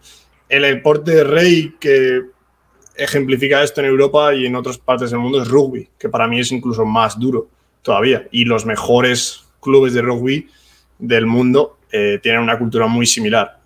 El 0.48 0.62
deporte 0.62 1.24
rey 1.24 1.74
que 1.80 2.22
ejemplifica 2.94 3.62
esto 3.62 3.80
en 3.80 3.88
Europa 3.88 4.34
y 4.34 4.46
en 4.46 4.56
otras 4.56 4.78
partes 4.78 5.10
del 5.10 5.20
mundo 5.20 5.42
es 5.42 5.48
rugby, 5.48 5.88
que 5.98 6.08
para 6.08 6.26
mí 6.26 6.40
es 6.40 6.52
incluso 6.52 6.84
más 6.84 7.18
duro 7.18 7.48
todavía. 7.82 8.26
Y 8.30 8.44
los 8.44 8.64
mejores 8.64 9.44
clubes 9.60 9.94
de 9.94 10.02
rugby 10.02 10.48
del 10.98 11.26
mundo 11.26 11.78
eh, 11.90 12.18
tienen 12.22 12.42
una 12.42 12.58
cultura 12.58 12.86
muy 12.86 13.06
similar. 13.06 13.58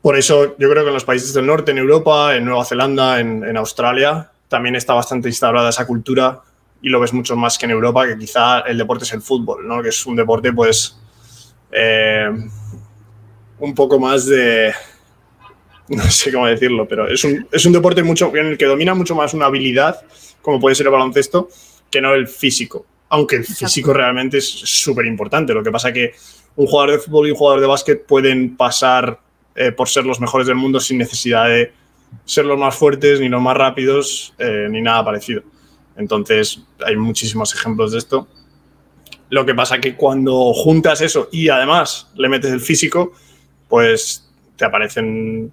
Por 0.00 0.16
eso 0.16 0.56
yo 0.58 0.70
creo 0.70 0.84
que 0.84 0.88
en 0.88 0.94
los 0.94 1.04
países 1.04 1.34
del 1.34 1.46
norte, 1.46 1.72
en 1.72 1.78
Europa, 1.78 2.36
en 2.36 2.44
Nueva 2.44 2.64
Zelanda, 2.64 3.20
en, 3.20 3.44
en 3.44 3.56
Australia, 3.56 4.30
también 4.48 4.76
está 4.76 4.94
bastante 4.94 5.28
instaurada 5.28 5.70
esa 5.70 5.86
cultura 5.86 6.42
y 6.80 6.88
lo 6.88 7.00
ves 7.00 7.12
mucho 7.12 7.36
más 7.36 7.58
que 7.58 7.66
en 7.66 7.72
Europa, 7.72 8.06
que 8.06 8.18
quizá 8.18 8.60
el 8.60 8.78
deporte 8.78 9.04
es 9.04 9.12
el 9.12 9.22
fútbol, 9.22 9.66
¿no? 9.66 9.82
que 9.82 9.88
es 9.88 10.06
un 10.06 10.16
deporte 10.16 10.52
pues 10.52 10.98
eh, 11.72 12.28
un 13.58 13.74
poco 13.74 13.98
más 13.98 14.26
de 14.26 14.72
no 15.88 16.02
sé 16.10 16.32
cómo 16.32 16.46
decirlo, 16.46 16.86
pero 16.86 17.08
es 17.08 17.24
un, 17.24 17.46
es 17.50 17.64
un 17.64 17.72
deporte 17.72 18.02
mucho, 18.02 18.34
en 18.36 18.46
el 18.46 18.58
que 18.58 18.66
domina 18.66 18.94
mucho 18.94 19.14
más 19.14 19.34
una 19.34 19.46
habilidad, 19.46 20.00
como 20.42 20.60
puede 20.60 20.74
ser 20.74 20.86
el 20.86 20.92
baloncesto, 20.92 21.48
que 21.90 22.00
no 22.00 22.14
el 22.14 22.28
físico. 22.28 22.84
Aunque 23.10 23.36
el 23.36 23.44
físico 23.44 23.94
realmente 23.94 24.36
es 24.36 24.46
súper 24.46 25.06
importante. 25.06 25.54
Lo 25.54 25.62
que 25.62 25.70
pasa 25.70 25.92
que 25.92 26.12
un 26.56 26.66
jugador 26.66 26.92
de 26.92 26.98
fútbol 26.98 27.28
y 27.28 27.30
un 27.30 27.36
jugador 27.38 27.60
de 27.62 27.66
básquet 27.66 28.04
pueden 28.04 28.54
pasar 28.54 29.18
eh, 29.54 29.72
por 29.72 29.88
ser 29.88 30.04
los 30.04 30.20
mejores 30.20 30.46
del 30.46 30.56
mundo 30.56 30.78
sin 30.78 30.98
necesidad 30.98 31.48
de 31.48 31.72
ser 32.26 32.44
los 32.44 32.58
más 32.58 32.74
fuertes, 32.76 33.18
ni 33.18 33.30
los 33.30 33.40
más 33.40 33.56
rápidos, 33.56 34.34
eh, 34.38 34.68
ni 34.70 34.82
nada 34.82 35.04
parecido. 35.04 35.42
Entonces, 35.98 36.60
hay 36.84 36.96
muchísimos 36.96 37.54
ejemplos 37.54 37.92
de 37.92 37.98
esto. 37.98 38.26
Lo 39.30 39.44
que 39.44 39.54
pasa 39.54 39.78
que 39.78 39.94
cuando 39.94 40.54
juntas 40.54 41.02
eso 41.02 41.28
y 41.30 41.50
además 41.50 42.08
le 42.16 42.28
metes 42.28 42.50
el 42.50 42.60
físico, 42.60 43.12
pues 43.68 44.26
te 44.56 44.64
aparecen 44.64 45.52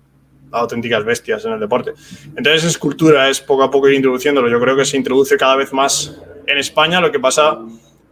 auténticas 0.52 1.04
bestias 1.04 1.44
en 1.46 1.54
el 1.54 1.60
deporte. 1.60 1.92
Entonces 2.38 2.64
es 2.64 2.78
cultura, 2.78 3.30
es 3.30 3.42
poco 3.42 3.64
a 3.64 3.72
poco 3.72 3.90
ir 3.90 3.96
introduciéndolo. 3.96 4.50
Yo 4.50 4.60
creo 4.62 4.78
que 4.78 4.86
se 4.86 4.96
introduce 4.96 5.36
cada 5.36 5.58
vez 5.58 5.74
más 5.74 6.16
en 6.48 6.58
España, 6.58 7.02
lo 7.02 7.12
que 7.12 7.20
pasa 7.20 7.60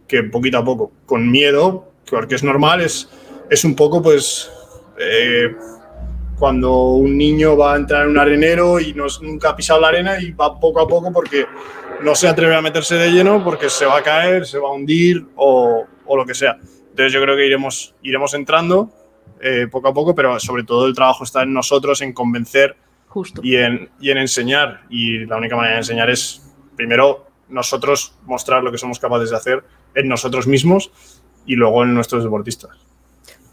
que 0.06 0.22
poquito 0.24 0.58
a 0.58 0.64
poco, 0.64 0.92
con 1.06 1.30
miedo, 1.30 1.90
porque 2.10 2.34
es 2.34 2.42
normal, 2.42 2.82
es, 2.82 3.08
es 3.48 3.64
un 3.64 3.74
poco 3.74 4.02
pues 4.02 4.50
eh, 4.98 5.54
cuando 6.38 6.92
un 6.94 7.16
niño 7.16 7.56
va 7.56 7.74
a 7.74 7.76
entrar 7.76 8.04
en 8.04 8.10
un 8.10 8.18
arenero 8.18 8.80
y 8.80 8.92
no, 8.92 9.06
nunca 9.22 9.50
ha 9.50 9.56
pisado 9.56 9.80
la 9.80 9.88
arena 9.88 10.20
y 10.20 10.32
va 10.32 10.58
poco 10.58 10.80
a 10.80 10.88
poco 10.88 11.12
porque 11.12 11.46
no 12.02 12.14
se 12.14 12.28
atreve 12.28 12.54
a 12.54 12.62
meterse 12.62 12.96
de 12.96 13.10
lleno 13.10 13.42
porque 13.42 13.70
se 13.70 13.86
va 13.86 13.98
a 13.98 14.02
caer, 14.02 14.46
se 14.46 14.58
va 14.58 14.68
a 14.68 14.72
hundir 14.72 15.26
o, 15.36 15.84
o 16.06 16.16
lo 16.16 16.26
que 16.26 16.34
sea. 16.34 16.58
Entonces 16.90 17.12
yo 17.12 17.20
creo 17.20 17.36
que 17.36 17.46
iremos, 17.46 17.94
iremos 18.02 18.34
entrando 18.34 18.90
eh, 19.40 19.66
poco 19.70 19.88
a 19.88 19.94
poco, 19.94 20.14
pero 20.14 20.38
sobre 20.40 20.64
todo 20.64 20.86
el 20.86 20.94
trabajo 20.94 21.24
está 21.24 21.42
en 21.42 21.52
nosotros, 21.52 22.00
en 22.00 22.12
convencer 22.12 22.76
Justo. 23.08 23.42
Y, 23.44 23.56
en, 23.56 23.90
y 24.00 24.10
en 24.10 24.18
enseñar. 24.18 24.82
Y 24.90 25.24
la 25.26 25.36
única 25.36 25.54
manera 25.54 25.74
de 25.74 25.80
enseñar 25.82 26.10
es, 26.10 26.52
primero, 26.76 27.28
nosotros 27.48 28.16
mostrar 28.24 28.64
lo 28.64 28.72
que 28.72 28.78
somos 28.78 28.98
capaces 28.98 29.30
de 29.30 29.36
hacer 29.36 29.64
en 29.94 30.08
nosotros 30.08 30.48
mismos 30.48 30.90
y 31.46 31.54
luego 31.54 31.84
en 31.84 31.94
nuestros 31.94 32.24
deportistas. 32.24 32.76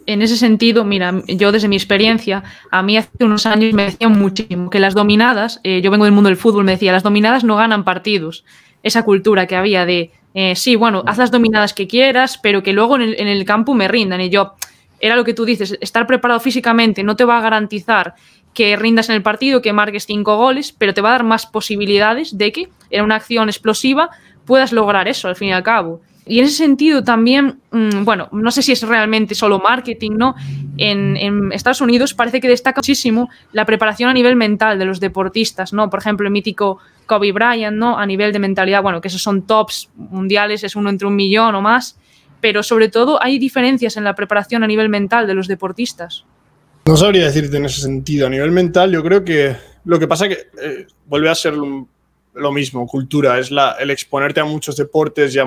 En 0.08 0.22
ese 0.22 0.36
sentido, 0.36 0.84
mira, 0.84 1.22
yo 1.28 1.52
desde 1.52 1.68
mi 1.68 1.76
experiencia, 1.76 2.44
a 2.72 2.82
mí 2.82 2.98
hace 2.98 3.24
unos 3.24 3.46
años 3.46 3.74
me 3.74 3.86
decían 3.86 4.18
muchísimo 4.18 4.70
que 4.70 4.80
las 4.80 4.96
dominadas, 4.96 5.60
eh, 5.64 5.82
yo 5.82 5.92
vengo 5.92 6.06
del 6.06 6.14
mundo 6.14 6.30
del 6.30 6.38
fútbol, 6.38 6.64
me 6.64 6.72
decía, 6.72 6.92
las 6.92 7.04
dominadas 7.04 7.44
no 7.44 7.56
ganan 7.56 7.84
partidos. 7.84 8.44
Esa 8.84 9.04
cultura 9.04 9.46
que 9.46 9.56
había 9.56 9.86
de, 9.86 10.12
eh, 10.34 10.56
sí, 10.56 10.76
bueno, 10.76 11.04
haz 11.06 11.20
las 11.20 11.30
dominadas 11.30 11.74
que 11.74 11.88
quieras, 11.88 12.40
pero 12.42 12.64
que 12.64 12.74
luego 12.74 12.96
en 12.96 13.04
el, 13.04 13.20
en 13.20 13.28
el 13.28 13.46
campo 13.46 13.76
me 13.76 13.88
rindan. 13.88 14.22
Y 14.22 14.30
yo, 14.30 14.56
era 15.00 15.16
lo 15.16 15.24
que 15.24 15.34
tú 15.34 15.46
dices, 15.46 15.78
estar 15.82 16.08
preparado 16.08 16.40
físicamente 16.40 17.04
no 17.04 17.16
te 17.16 17.26
va 17.26 17.38
a 17.38 17.42
garantizar 17.42 18.16
que 18.54 18.76
rindas 18.76 19.10
en 19.10 19.16
el 19.16 19.24
partido, 19.24 19.62
que 19.62 19.74
marques 19.74 20.06
cinco 20.06 20.38
goles, 20.38 20.74
pero 20.78 20.94
te 20.94 21.02
va 21.02 21.10
a 21.10 21.14
dar 21.14 21.24
más 21.24 21.46
posibilidades 21.46 22.38
de 22.38 22.52
que 22.52 22.70
en 22.90 23.04
una 23.04 23.16
acción 23.16 23.50
explosiva 23.50 24.10
puedas 24.46 24.72
lograr 24.72 25.08
eso 25.08 25.28
al 25.28 25.36
fin 25.36 25.50
y 25.50 25.54
al 25.54 25.64
cabo. 25.64 26.02
Y 26.32 26.40
en 26.40 26.46
ese 26.46 26.56
sentido 26.56 27.04
también, 27.04 27.60
mmm, 27.72 28.06
bueno, 28.06 28.30
no 28.32 28.52
sé 28.52 28.62
si 28.62 28.72
es 28.72 28.84
realmente 28.84 29.36
solo 29.36 29.60
marketing, 29.60 30.12
¿no? 30.12 30.34
En, 30.78 31.52
Estados 31.52 31.82
Unidos 31.82 32.14
parece 32.14 32.40
que 32.40 32.48
destaca 32.48 32.80
muchísimo 32.80 33.30
la 33.52 33.66
preparación 33.66 34.10
a 34.10 34.14
nivel 34.14 34.38
mental 34.38 34.80
de 34.80 34.86
los 34.86 35.02
deportistas, 35.02 35.74
¿no? 35.74 35.90
Por 35.90 36.00
ejemplo, 36.00 36.26
el 36.26 36.32
mítico 36.32 36.78
Kobe 37.06 37.34
Bryant, 37.34 37.76
¿no? 37.76 38.00
A 38.00 38.06
nivel 38.06 38.32
de 38.32 38.40
mentalidad, 38.40 38.82
bueno, 38.82 39.02
que 39.02 39.10
esos 39.10 39.22
son 39.22 39.42
tops 39.42 39.90
mundiales, 39.98 40.64
es 40.64 40.78
uno 40.78 40.90
entre 40.90 41.06
un 41.06 41.18
millón 41.18 41.54
o 41.54 41.62
más, 41.62 42.00
pero 42.40 42.64
sobre 42.64 42.88
todo 42.88 43.22
hay 43.22 43.38
diferencias 43.38 43.98
en 43.98 44.06
la 44.06 44.16
preparación 44.16 44.64
a 44.64 44.68
nivel 44.68 44.88
mental 44.88 45.28
de 45.28 45.34
los 45.34 45.50
deportistas. 45.50 46.24
No 46.86 46.96
sabría 46.96 47.26
decirte 47.26 47.58
en 47.58 47.66
ese 47.66 47.82
sentido. 47.82 48.28
A 48.28 48.30
nivel 48.30 48.52
mental, 48.52 48.90
yo 48.90 49.04
creo 49.04 49.26
que 49.26 49.58
lo 49.84 50.00
que 50.00 50.08
pasa 50.08 50.28
es 50.28 50.38
que 50.38 50.42
eh, 50.66 50.88
vuelve 51.08 51.30
a 51.30 51.36
ser 51.36 51.56
lo 52.34 52.52
mismo, 52.52 52.88
cultura, 52.88 53.40
es 53.40 53.52
la, 53.52 53.72
el 53.80 53.92
exponerte 53.92 54.40
a 54.40 54.46
muchos 54.46 54.76
deportes 54.78 55.36
y, 55.36 55.40
a, 55.40 55.46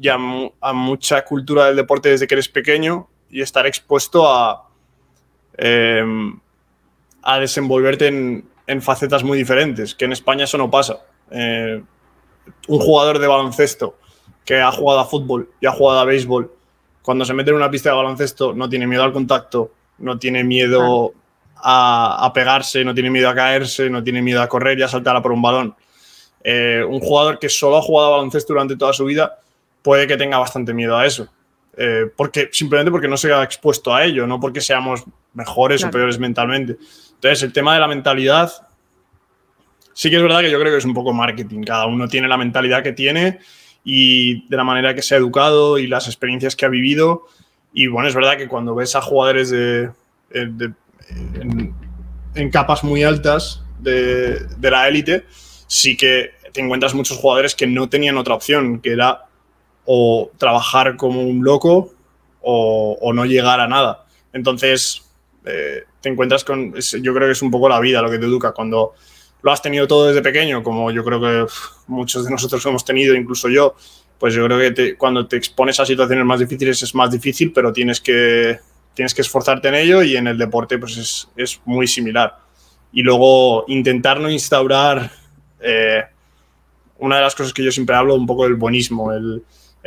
y 0.00 0.08
a, 0.08 0.18
a, 0.60 0.72
mucha 0.72 1.24
cultura 1.24 1.66
del 1.66 1.76
deporte 1.76 2.08
desde 2.08 2.26
que 2.26 2.34
eres 2.34 2.48
pequeño 2.48 3.08
y 3.30 3.42
estar 3.42 3.66
expuesto 3.66 4.28
a, 4.28 4.68
eh, 5.58 6.02
a 7.22 7.38
desenvolverte 7.38 8.06
en, 8.06 8.48
en, 8.66 8.82
facetas 8.82 9.22
muy 9.22 9.36
diferentes, 9.36 9.94
que 9.94 10.04
en 10.04 10.12
España 10.12 10.44
eso 10.44 10.56
no 10.56 10.70
pasa. 10.70 11.00
Eh, 11.30 11.82
un 12.68 12.78
jugador 12.78 13.18
de 13.18 13.26
baloncesto 13.26 13.98
que 14.44 14.60
ha 14.60 14.70
jugado 14.70 15.00
a 15.00 15.06
fútbol 15.06 15.50
y 15.60 15.66
ha 15.66 15.72
jugado 15.72 16.00
a 16.00 16.04
béisbol, 16.04 16.52
cuando 17.02 17.24
se 17.24 17.34
mete 17.34 17.50
en 17.50 17.56
una 17.56 17.70
pista 17.70 17.90
de 17.90 17.96
baloncesto 17.96 18.54
no 18.54 18.68
tiene 18.68 18.86
miedo 18.86 19.02
al 19.02 19.12
contacto, 19.12 19.72
no 19.98 20.18
tiene 20.18 20.42
miedo 20.42 21.12
a, 21.56 22.24
a, 22.24 22.32
pegarse, 22.32 22.84
no 22.84 22.94
tiene 22.94 23.10
miedo 23.10 23.28
a 23.28 23.34
caerse, 23.34 23.90
no 23.90 24.02
tiene 24.02 24.22
miedo 24.22 24.40
a 24.40 24.48
correr 24.48 24.78
y 24.78 24.82
a 24.82 24.88
saltar 24.88 25.16
a 25.16 25.22
por 25.22 25.32
un 25.32 25.42
balón. 25.42 25.74
Eh, 26.46 26.84
un 26.86 27.00
jugador 27.00 27.38
que 27.38 27.48
solo 27.48 27.78
ha 27.78 27.82
jugado 27.82 28.12
baloncesto 28.12 28.52
durante 28.52 28.76
toda 28.76 28.92
su 28.92 29.06
vida 29.06 29.38
puede 29.80 30.06
que 30.06 30.16
tenga 30.16 30.38
bastante 30.38 30.74
miedo 30.74 30.96
a 30.96 31.06
eso. 31.06 31.28
Eh, 31.76 32.06
porque, 32.16 32.50
simplemente 32.52 32.90
porque 32.90 33.08
no 33.08 33.16
se 33.16 33.32
ha 33.32 33.42
expuesto 33.42 33.94
a 33.94 34.04
ello, 34.04 34.26
no 34.26 34.38
porque 34.38 34.60
seamos 34.60 35.04
mejores 35.32 35.80
claro. 35.80 35.90
o 35.90 35.92
peores 35.92 36.18
mentalmente. 36.18 36.76
Entonces, 37.14 37.42
el 37.42 37.52
tema 37.52 37.74
de 37.74 37.80
la 37.80 37.88
mentalidad, 37.88 38.52
sí 39.92 40.10
que 40.10 40.16
es 40.16 40.22
verdad 40.22 40.40
que 40.40 40.50
yo 40.50 40.60
creo 40.60 40.72
que 40.72 40.78
es 40.78 40.84
un 40.84 40.94
poco 40.94 41.12
marketing. 41.12 41.62
Cada 41.62 41.86
uno 41.86 42.08
tiene 42.08 42.28
la 42.28 42.36
mentalidad 42.36 42.82
que 42.82 42.92
tiene 42.92 43.40
y 43.84 44.48
de 44.48 44.56
la 44.56 44.64
manera 44.64 44.94
que 44.94 45.02
se 45.02 45.14
ha 45.14 45.18
educado 45.18 45.78
y 45.78 45.86
las 45.86 46.06
experiencias 46.06 46.54
que 46.56 46.64
ha 46.64 46.68
vivido. 46.68 47.26
Y 47.72 47.88
bueno, 47.88 48.08
es 48.08 48.14
verdad 48.14 48.36
que 48.36 48.48
cuando 48.48 48.74
ves 48.74 48.94
a 48.94 49.02
jugadores 49.02 49.50
de, 49.50 49.90
de, 50.30 50.46
de 50.46 50.72
en, 51.40 51.74
en, 52.34 52.50
capas 52.50 52.84
muy 52.84 53.02
altas 53.02 53.62
de, 53.80 54.38
de 54.38 54.70
la 54.70 54.88
élite, 54.88 55.26
sí 55.74 55.96
que 55.96 56.30
te 56.52 56.60
encuentras 56.60 56.94
muchos 56.94 57.18
jugadores 57.18 57.56
que 57.56 57.66
no 57.66 57.88
tenían 57.88 58.16
otra 58.16 58.34
opción, 58.34 58.80
que 58.80 58.92
era 58.92 59.24
o 59.84 60.30
trabajar 60.38 60.96
como 60.96 61.20
un 61.20 61.42
loco 61.42 61.92
o, 62.40 62.96
o 63.00 63.12
no 63.12 63.24
llegar 63.24 63.58
a 63.58 63.66
nada. 63.66 64.06
Entonces, 64.32 65.02
eh, 65.44 65.82
te 66.00 66.08
encuentras 66.08 66.44
con, 66.44 66.72
yo 66.74 67.14
creo 67.14 67.26
que 67.26 67.32
es 67.32 67.42
un 67.42 67.50
poco 67.50 67.68
la 67.68 67.80
vida 67.80 68.00
lo 68.00 68.08
que 68.08 68.18
te 68.18 68.24
educa, 68.24 68.52
cuando 68.52 68.94
lo 69.42 69.50
has 69.50 69.60
tenido 69.60 69.88
todo 69.88 70.06
desde 70.06 70.22
pequeño, 70.22 70.62
como 70.62 70.92
yo 70.92 71.04
creo 71.04 71.20
que 71.20 71.52
muchos 71.88 72.24
de 72.24 72.30
nosotros 72.30 72.64
hemos 72.66 72.84
tenido, 72.84 73.16
incluso 73.16 73.48
yo, 73.48 73.74
pues 74.16 74.32
yo 74.32 74.44
creo 74.46 74.58
que 74.60 74.70
te, 74.70 74.96
cuando 74.96 75.26
te 75.26 75.36
expones 75.36 75.80
a 75.80 75.86
situaciones 75.86 76.24
más 76.24 76.38
difíciles 76.38 76.80
es 76.84 76.94
más 76.94 77.10
difícil, 77.10 77.52
pero 77.52 77.72
tienes 77.72 78.00
que, 78.00 78.60
tienes 78.94 79.12
que 79.12 79.22
esforzarte 79.22 79.68
en 79.68 79.74
ello 79.74 80.04
y 80.04 80.16
en 80.16 80.28
el 80.28 80.38
deporte 80.38 80.78
pues 80.78 80.96
es, 80.96 81.28
es 81.36 81.60
muy 81.64 81.88
similar. 81.88 82.38
Y 82.92 83.02
luego 83.02 83.64
intentar 83.66 84.20
no 84.20 84.30
instaurar 84.30 85.23
eh, 85.64 86.04
una 86.98 87.16
de 87.16 87.22
las 87.22 87.34
cosas 87.34 87.52
que 87.52 87.64
yo 87.64 87.72
siempre 87.72 87.96
hablo, 87.96 88.14
un 88.14 88.26
poco 88.26 88.44
del 88.44 88.54
buenismo, 88.54 89.12
el, 89.12 89.42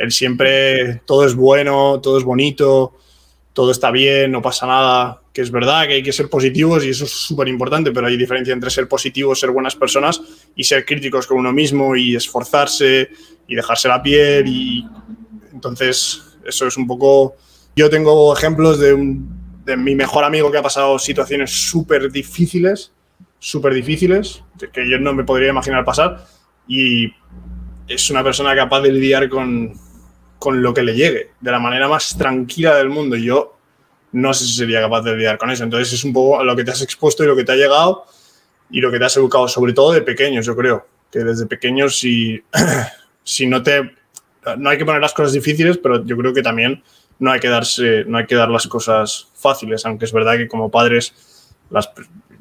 siempre 0.08 1.00
todo 1.06 1.24
es 1.24 1.34
bueno, 1.34 2.00
todo 2.00 2.18
es 2.18 2.24
bonito, 2.24 2.94
todo 3.52 3.70
está 3.70 3.90
bien, 3.90 4.30
no 4.30 4.42
pasa 4.42 4.66
nada, 4.66 5.22
que 5.32 5.40
es 5.40 5.50
verdad 5.50 5.86
que 5.86 5.94
hay 5.94 6.02
que 6.02 6.12
ser 6.12 6.28
positivos 6.28 6.84
y 6.84 6.90
eso 6.90 7.04
es 7.04 7.10
súper 7.10 7.48
importante, 7.48 7.92
pero 7.92 8.06
hay 8.06 8.16
diferencia 8.16 8.52
entre 8.52 8.70
ser 8.70 8.88
positivos, 8.88 9.40
ser 9.40 9.50
buenas 9.50 9.76
personas 9.76 10.20
y 10.54 10.64
ser 10.64 10.84
críticos 10.84 11.26
con 11.26 11.38
uno 11.38 11.52
mismo 11.52 11.96
y 11.96 12.14
esforzarse 12.14 13.10
y 13.46 13.54
dejarse 13.54 13.88
la 13.88 14.02
piel 14.02 14.46
y 14.46 14.86
entonces 15.52 16.22
eso 16.44 16.66
es 16.66 16.76
un 16.76 16.86
poco... 16.86 17.36
Yo 17.74 17.88
tengo 17.88 18.36
ejemplos 18.36 18.78
de, 18.80 18.92
un, 18.92 19.28
de 19.64 19.76
mi 19.76 19.94
mejor 19.94 20.24
amigo 20.24 20.50
que 20.50 20.58
ha 20.58 20.62
pasado 20.62 20.98
situaciones 20.98 21.50
súper 21.50 22.10
difíciles 22.10 22.92
súper 23.38 23.74
difíciles 23.74 24.42
que 24.72 24.88
yo 24.88 24.98
no 24.98 25.12
me 25.12 25.24
podría 25.24 25.50
imaginar 25.50 25.84
pasar 25.84 26.24
y 26.66 27.12
es 27.86 28.10
una 28.10 28.22
persona 28.22 28.54
capaz 28.54 28.82
de 28.82 28.92
lidiar 28.92 29.28
con, 29.28 29.72
con 30.38 30.62
lo 30.62 30.74
que 30.74 30.82
le 30.82 30.94
llegue 30.94 31.30
de 31.40 31.50
la 31.50 31.58
manera 31.58 31.88
más 31.88 32.16
tranquila 32.16 32.76
del 32.76 32.90
mundo. 32.90 33.16
Y 33.16 33.24
yo 33.24 33.56
no 34.12 34.34
sé 34.34 34.44
si 34.44 34.52
sería 34.52 34.80
capaz 34.80 35.02
de 35.02 35.16
lidiar 35.16 35.38
con 35.38 35.50
eso. 35.50 35.64
Entonces 35.64 35.92
es 35.92 36.04
un 36.04 36.12
poco 36.12 36.44
lo 36.44 36.54
que 36.54 36.64
te 36.64 36.70
has 36.70 36.82
expuesto 36.82 37.24
y 37.24 37.26
lo 37.26 37.34
que 37.34 37.44
te 37.44 37.52
ha 37.52 37.56
llegado 37.56 38.04
y 38.70 38.80
lo 38.80 38.90
que 38.90 38.98
te 38.98 39.06
has 39.06 39.16
educado, 39.16 39.48
sobre 39.48 39.72
todo 39.72 39.92
de 39.92 40.02
pequeños, 40.02 40.44
yo 40.44 40.54
creo. 40.54 40.86
Que 41.10 41.20
desde 41.20 41.46
pequeños, 41.46 41.98
si, 41.98 42.42
si 43.24 43.46
no 43.46 43.62
te. 43.62 43.94
No 44.58 44.70
hay 44.70 44.78
que 44.78 44.84
poner 44.84 45.00
las 45.00 45.14
cosas 45.14 45.32
difíciles, 45.32 45.78
pero 45.78 46.04
yo 46.04 46.16
creo 46.16 46.32
que 46.32 46.42
también 46.42 46.82
no 47.18 47.32
hay 47.32 47.40
que 47.40 47.48
darse, 47.48 48.04
no 48.06 48.18
hay 48.18 48.26
que 48.26 48.34
dar 48.34 48.50
las 48.50 48.66
cosas 48.66 49.28
fáciles, 49.34 49.84
aunque 49.84 50.04
es 50.04 50.12
verdad 50.12 50.36
que 50.36 50.48
como 50.48 50.70
padres 50.70 51.14
las, 51.70 51.90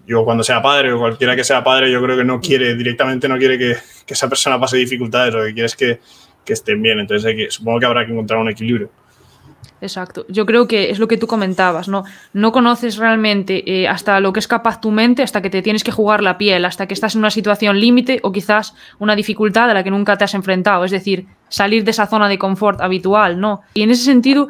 yo 0.07 0.23
cuando 0.23 0.43
sea 0.43 0.61
padre 0.61 0.91
o 0.93 0.99
cualquiera 0.99 1.35
que 1.35 1.43
sea 1.43 1.63
padre, 1.63 1.91
yo 1.91 2.01
creo 2.01 2.15
que 2.15 2.23
no 2.23 2.39
quiere, 2.39 2.75
directamente 2.75 3.27
no 3.27 3.37
quiere 3.37 3.57
que, 3.57 3.75
que 4.05 4.13
esa 4.13 4.29
persona 4.29 4.59
pase 4.59 4.77
dificultades, 4.77 5.33
lo 5.33 5.43
que 5.43 5.53
quiere 5.53 5.65
es 5.65 5.75
que, 5.75 5.99
que 6.45 6.53
estén 6.53 6.81
bien. 6.81 6.99
Entonces 6.99 7.53
supongo 7.53 7.79
que 7.79 7.85
habrá 7.85 8.05
que 8.05 8.13
encontrar 8.13 8.39
un 8.39 8.49
equilibrio. 8.49 8.89
Exacto. 9.79 10.25
Yo 10.27 10.45
creo 10.45 10.67
que 10.67 10.89
es 10.89 10.97
lo 10.97 11.07
que 11.07 11.17
tú 11.17 11.27
comentabas, 11.27 11.87
¿no? 11.87 12.03
No 12.33 12.51
conoces 12.51 12.97
realmente 12.97 13.63
eh, 13.71 13.87
hasta 13.87 14.19
lo 14.19 14.33
que 14.33 14.39
es 14.39 14.47
capaz 14.47 14.81
tu 14.81 14.89
mente, 14.91 15.21
hasta 15.21 15.41
que 15.41 15.51
te 15.51 15.61
tienes 15.61 15.83
que 15.83 15.91
jugar 15.91 16.23
la 16.23 16.37
piel, 16.37 16.65
hasta 16.65 16.87
que 16.87 16.95
estás 16.95 17.13
en 17.13 17.19
una 17.19 17.29
situación 17.29 17.79
límite 17.79 18.19
o 18.23 18.31
quizás 18.31 18.73
una 18.97 19.15
dificultad 19.15 19.69
a 19.69 19.73
la 19.75 19.83
que 19.83 19.91
nunca 19.91 20.17
te 20.17 20.23
has 20.23 20.33
enfrentado. 20.33 20.83
Es 20.83 20.91
decir, 20.91 21.27
salir 21.49 21.83
de 21.83 21.91
esa 21.91 22.07
zona 22.07 22.27
de 22.27 22.39
confort 22.39 22.81
habitual, 22.81 23.39
¿no? 23.39 23.61
Y 23.75 23.83
en 23.83 23.91
ese 23.91 24.03
sentido, 24.03 24.47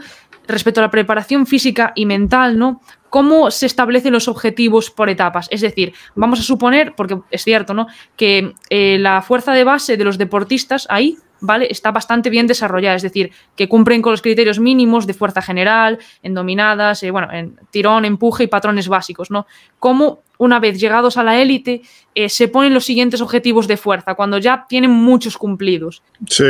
respecto 0.47 0.79
a 0.79 0.83
la 0.83 0.91
preparación 0.91 1.45
física 1.45 1.91
y 1.93 2.05
mental, 2.05 2.57
¿no? 2.57 2.81
¿Cómo 3.09 3.51
se 3.51 3.65
establecen 3.65 4.13
los 4.13 4.27
objetivos 4.27 4.91
por 4.91 5.09
etapas? 5.09 5.47
Es 5.51 5.61
decir, 5.61 5.93
vamos 6.15 6.39
a 6.39 6.43
suponer, 6.43 6.93
porque 6.95 7.19
es 7.31 7.43
cierto, 7.43 7.73
¿no? 7.73 7.87
Que 8.15 8.53
eh, 8.69 8.97
la 8.99 9.21
fuerza 9.21 9.53
de 9.53 9.63
base 9.63 9.97
de 9.97 10.03
los 10.03 10.17
deportistas 10.17 10.87
ahí 10.89 11.17
¿vale? 11.39 11.67
Está 11.69 11.91
bastante 11.91 12.29
bien 12.29 12.47
desarrollada, 12.47 12.95
es 12.95 13.01
decir, 13.01 13.31
que 13.55 13.67
cumplen 13.67 14.01
con 14.01 14.11
los 14.11 14.21
criterios 14.21 14.59
mínimos 14.59 15.07
de 15.07 15.13
fuerza 15.13 15.41
general, 15.41 15.99
en 16.23 16.33
dominadas, 16.33 17.03
eh, 17.03 17.11
bueno, 17.11 17.31
en 17.31 17.59
tirón, 17.71 18.05
empuje 18.05 18.45
y 18.45 18.47
patrones 18.47 18.87
básicos, 18.87 19.31
¿no? 19.31 19.45
Cómo 19.79 20.23
una 20.37 20.59
vez 20.59 20.79
llegados 20.79 21.17
a 21.17 21.23
la 21.23 21.41
élite 21.41 21.81
eh, 22.15 22.29
se 22.29 22.47
ponen 22.47 22.73
los 22.73 22.85
siguientes 22.85 23.21
objetivos 23.21 23.67
de 23.67 23.77
fuerza, 23.77 24.15
cuando 24.15 24.37
ya 24.37 24.65
tienen 24.67 24.91
muchos 24.91 25.37
cumplidos. 25.37 26.03
Sí. 26.27 26.45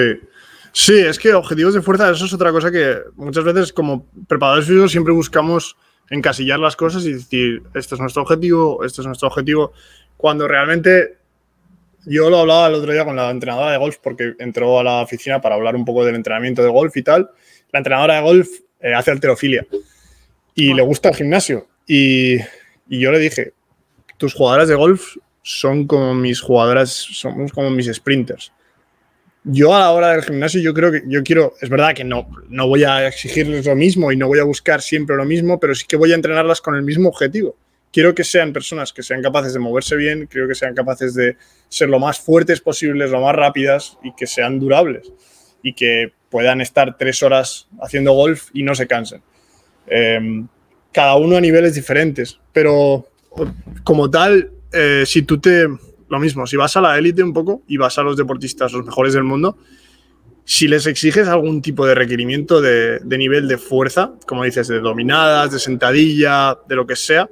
Sí, 0.73 0.93
es 0.93 1.17
que 1.17 1.33
objetivos 1.33 1.73
de 1.73 1.81
fuerza, 1.81 2.11
eso 2.11 2.25
es 2.25 2.33
otra 2.33 2.51
cosa 2.51 2.69
que 2.69 2.97
muchas 3.15 3.43
veces 3.43 3.73
como 3.73 4.05
preparadores 4.27 4.67
físicos 4.67 4.91
siempre 4.91 5.11
buscamos 5.11 5.75
encasillar 6.09 6.59
las 6.59 6.75
cosas 6.75 7.05
y 7.05 7.13
decir, 7.13 7.63
este 7.73 7.95
es 7.95 8.01
nuestro 8.01 8.23
objetivo, 8.23 8.83
este 8.83 9.01
es 9.01 9.07
nuestro 9.07 9.27
objetivo, 9.27 9.73
cuando 10.15 10.47
realmente 10.47 11.17
yo 12.05 12.29
lo 12.29 12.39
hablaba 12.39 12.67
el 12.67 12.75
otro 12.75 12.93
día 12.93 13.03
con 13.03 13.17
la 13.17 13.29
entrenadora 13.29 13.71
de 13.71 13.77
golf 13.77 13.97
porque 14.01 14.33
entró 14.39 14.79
a 14.79 14.83
la 14.83 15.01
oficina 15.01 15.41
para 15.41 15.55
hablar 15.55 15.75
un 15.75 15.83
poco 15.83 16.05
del 16.05 16.15
entrenamiento 16.15 16.63
de 16.63 16.69
golf 16.69 16.95
y 16.95 17.03
tal. 17.03 17.29
La 17.71 17.79
entrenadora 17.79 18.15
de 18.15 18.21
golf 18.21 18.47
eh, 18.79 18.93
hace 18.93 19.11
alterofilia 19.11 19.67
y 20.55 20.73
le 20.73 20.81
gusta 20.81 21.09
el 21.09 21.15
gimnasio. 21.15 21.67
Y, 21.85 22.37
yo 22.87 23.11
le 23.11 23.19
dije, 23.19 23.53
tus 24.17 24.33
jugadoras 24.33 24.69
de 24.69 24.75
golf 24.75 25.17
son 25.43 25.85
como 25.85 26.13
mis 26.13 26.39
jugadoras, 26.39 26.89
somos 26.89 27.51
como 27.51 27.69
mis 27.69 27.93
sprinters. 27.93 28.53
Yo 29.49 29.73
a 29.73 29.79
la 29.79 29.91
hora 29.91 30.11
del 30.11 30.23
gimnasio, 30.23 30.61
yo 30.61 30.73
creo 30.73 30.91
que 30.91 31.03
yo 31.07 31.23
quiero, 31.23 31.53
es 31.61 31.69
verdad 31.69 31.95
que 31.95 32.03
no, 32.03 32.27
no 32.49 32.67
voy 32.67 32.83
a 32.83 33.07
exigirles 33.07 33.65
lo 33.65 33.75
mismo 33.75 34.11
y 34.11 34.17
no 34.17 34.27
voy 34.27 34.39
a 34.39 34.43
buscar 34.43 34.81
siempre 34.81 35.15
lo 35.15 35.25
mismo, 35.25 35.59
pero 35.59 35.73
sí 35.73 35.85
que 35.87 35.95
voy 35.95 36.11
a 36.11 36.15
entrenarlas 36.15 36.61
con 36.61 36.75
el 36.75 36.83
mismo 36.83 37.09
objetivo 37.09 37.55
quiero 37.91 38.13
que 38.13 38.23
sean 38.23 38.53
personas 38.53 38.93
que 38.93 39.03
sean 39.03 39.21
capaces 39.21 39.53
de 39.53 39.59
moverse 39.59 39.95
bien, 39.95 40.27
quiero 40.27 40.47
que 40.47 40.55
sean 40.55 40.75
capaces 40.75 41.13
de 41.13 41.35
ser 41.69 41.89
lo 41.89 41.99
más 41.99 42.19
fuertes 42.19 42.61
posibles, 42.61 43.09
lo 43.11 43.21
más 43.21 43.35
rápidas 43.35 43.97
y 44.03 44.13
que 44.13 44.27
sean 44.27 44.59
durables 44.59 45.11
y 45.63 45.73
que 45.73 46.11
puedan 46.29 46.61
estar 46.61 46.97
tres 46.97 47.23
horas 47.23 47.67
haciendo 47.81 48.13
golf 48.13 48.49
y 48.53 48.63
no 48.63 48.75
se 48.75 48.85
cansen. 48.87 49.21
Em, 49.87 50.47
cada 50.91 51.15
uno 51.15 51.37
a 51.37 51.41
niveles 51.41 51.73
diferentes, 51.73 52.39
pero 52.53 53.07
como 53.83 54.09
tal, 54.11 54.51
eh, 54.71 55.03
si 55.05 55.23
tú 55.23 55.39
te... 55.39 55.67
Lo 56.09 56.19
mismo, 56.19 56.47
si 56.47 56.55
vas 56.55 56.75
a 56.77 56.81
la 56.81 56.97
élite 56.97 57.23
un 57.23 57.33
poco 57.33 57.63
y 57.67 57.77
vas 57.77 57.97
a 57.97 58.03
los 58.03 58.15
deportistas, 58.15 58.71
los 58.71 58.85
mejores 58.85 59.13
del 59.13 59.23
mundo, 59.23 59.57
si 60.45 60.69
les 60.69 60.87
exiges 60.87 61.27
algún 61.27 61.61
tipo 61.61 61.85
de 61.85 61.93
requerimiento 61.93 62.61
de, 62.61 63.01
nivel 63.05 63.49
de 63.49 63.57
fuerza, 63.57 64.13
como 64.25 64.45
dices, 64.45 64.69
de 64.69 64.79
dominadas, 64.79 65.51
de 65.51 65.59
sentadilla, 65.59 66.57
de 66.69 66.75
lo 66.77 66.87
que 66.87 66.95
sea, 66.95 67.29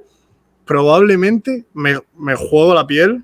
probablemente 0.65 1.63
me, 1.73 1.95
juego 2.35 2.73
la 2.73 2.85
piel 2.85 3.23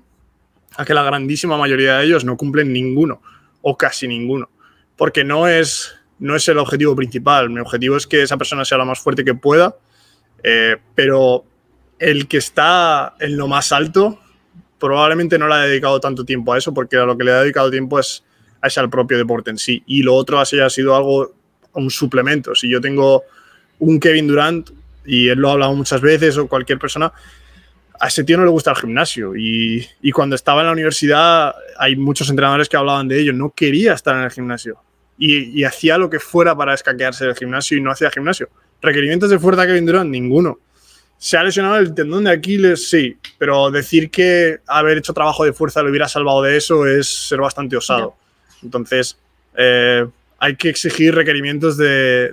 a 0.78 0.86
que 0.86 0.94
la 0.94 1.02
grandísima 1.02 1.58
mayoría 1.58 1.98
de 1.98 2.06
ellos 2.06 2.24
no 2.24 2.38
cumplen 2.38 2.72
ninguno 2.72 3.20
o 3.60 3.76
casi 3.76 4.08
ninguno, 4.08 4.48
porque 4.96 5.24
no 5.24 5.46
es, 5.46 5.94
no 6.18 6.36
es 6.36 6.48
el 6.48 6.56
objetivo 6.56 6.96
principal. 6.96 7.50
Mi 7.50 7.60
objetivo 7.60 7.98
es 7.98 8.06
que 8.06 8.22
esa 8.22 8.38
persona 8.38 8.64
sea 8.64 8.78
lo 8.78 8.86
más 8.86 8.98
fuerte 8.98 9.26
que 9.26 9.34
pueda, 9.34 9.76
eh, 10.42 10.78
pero 10.94 11.44
el 11.98 12.28
que 12.28 12.38
está 12.38 13.14
en 13.20 13.36
lo 13.36 13.46
más 13.46 13.72
alto 13.72 14.18
probablemente 14.82 15.38
no 15.38 15.46
le 15.46 15.54
ha 15.54 15.58
dedicado 15.58 16.00
tanto 16.00 16.24
tiempo 16.24 16.52
a 16.52 16.58
eso, 16.58 16.74
porque 16.74 16.96
a 16.96 17.04
lo 17.04 17.16
que 17.16 17.22
le 17.22 17.30
ha 17.30 17.40
dedicado 17.40 17.70
tiempo 17.70 18.00
es 18.00 18.24
a 18.60 18.66
ese 18.66 18.80
al 18.80 18.90
propio 18.90 19.16
deporte 19.16 19.50
en 19.50 19.56
sí. 19.56 19.80
Y 19.86 20.02
lo 20.02 20.14
otro 20.14 20.40
ha 20.40 20.44
sido 20.44 20.96
algo, 20.96 21.34
un 21.74 21.88
suplemento. 21.88 22.52
Si 22.56 22.68
yo 22.68 22.80
tengo 22.80 23.22
un 23.78 24.00
Kevin 24.00 24.26
Durant, 24.26 24.70
y 25.06 25.28
él 25.28 25.38
lo 25.38 25.50
ha 25.50 25.52
hablado 25.52 25.72
muchas 25.74 26.00
veces, 26.00 26.36
o 26.36 26.48
cualquier 26.48 26.80
persona, 26.80 27.12
a 28.00 28.08
ese 28.08 28.24
tío 28.24 28.36
no 28.36 28.44
le 28.44 28.50
gusta 28.50 28.72
el 28.72 28.76
gimnasio. 28.76 29.36
Y, 29.36 29.86
cuando 30.12 30.34
estaba 30.34 30.62
en 30.62 30.66
la 30.66 30.72
universidad, 30.72 31.54
hay 31.78 31.94
muchos 31.94 32.28
entrenadores 32.28 32.68
que 32.68 32.76
hablaban 32.76 33.06
de 33.06 33.20
ello, 33.20 33.32
no 33.32 33.50
quería 33.54 33.92
estar 33.92 34.16
en 34.16 34.22
el 34.22 34.30
gimnasio. 34.32 34.80
Y, 35.16 35.62
hacía 35.62 35.96
lo 35.96 36.10
que 36.10 36.18
fuera 36.18 36.56
para 36.56 36.74
escaquearse 36.74 37.24
del 37.24 37.36
gimnasio 37.36 37.78
y 37.78 37.80
no 37.80 37.92
hacía 37.92 38.10
gimnasio. 38.10 38.48
¿Requerimientos 38.80 39.30
de 39.30 39.38
fuerza 39.38 39.64
que 39.64 39.80
Durant? 39.80 40.10
Ninguno. 40.10 40.58
¿Se 41.22 41.36
ha 41.36 41.44
lesionado 41.44 41.76
el 41.76 41.94
tendón 41.94 42.24
de 42.24 42.32
Aquiles? 42.32 42.90
Sí, 42.90 43.16
pero 43.38 43.70
decir 43.70 44.10
que 44.10 44.58
haber 44.66 44.98
hecho 44.98 45.12
trabajo 45.12 45.44
de 45.44 45.52
fuerza 45.52 45.80
lo 45.80 45.90
hubiera 45.90 46.08
salvado 46.08 46.42
de 46.42 46.56
eso 46.56 46.84
es 46.84 47.06
ser 47.28 47.38
bastante 47.38 47.76
osado. 47.76 48.16
Entonces, 48.60 49.16
eh, 49.56 50.04
hay 50.40 50.56
que 50.56 50.68
exigir 50.68 51.14
requerimientos 51.14 51.76
de, 51.76 52.32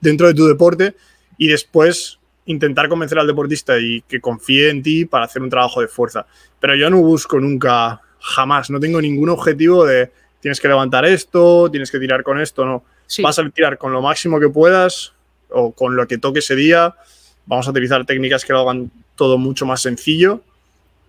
dentro 0.00 0.26
de 0.26 0.34
tu 0.34 0.48
deporte 0.48 0.96
y 1.36 1.46
después 1.46 2.18
intentar 2.46 2.88
convencer 2.88 3.20
al 3.20 3.28
deportista 3.28 3.78
y 3.78 4.00
que 4.08 4.20
confíe 4.20 4.70
en 4.70 4.82
ti 4.82 5.04
para 5.04 5.26
hacer 5.26 5.40
un 5.40 5.48
trabajo 5.48 5.80
de 5.80 5.86
fuerza. 5.86 6.26
Pero 6.58 6.74
yo 6.74 6.90
no 6.90 6.96
busco 6.96 7.38
nunca, 7.38 8.00
jamás, 8.18 8.68
no 8.68 8.80
tengo 8.80 9.00
ningún 9.00 9.28
objetivo 9.28 9.86
de 9.86 10.10
tienes 10.40 10.60
que 10.60 10.66
levantar 10.66 11.04
esto, 11.04 11.70
tienes 11.70 11.88
que 11.92 12.00
tirar 12.00 12.24
con 12.24 12.40
esto, 12.40 12.64
no. 12.64 12.82
Vas 13.22 13.38
a 13.38 13.48
tirar 13.48 13.78
con 13.78 13.92
lo 13.92 14.02
máximo 14.02 14.40
que 14.40 14.48
puedas 14.48 15.12
o 15.50 15.70
con 15.70 15.94
lo 15.94 16.08
que 16.08 16.18
toque 16.18 16.40
ese 16.40 16.56
día. 16.56 16.96
Vamos 17.48 17.66
a 17.66 17.70
utilizar 17.70 18.04
técnicas 18.04 18.44
que 18.44 18.52
lo 18.52 18.60
hagan 18.60 18.90
todo 19.16 19.38
mucho 19.38 19.64
más 19.64 19.80
sencillo. 19.80 20.42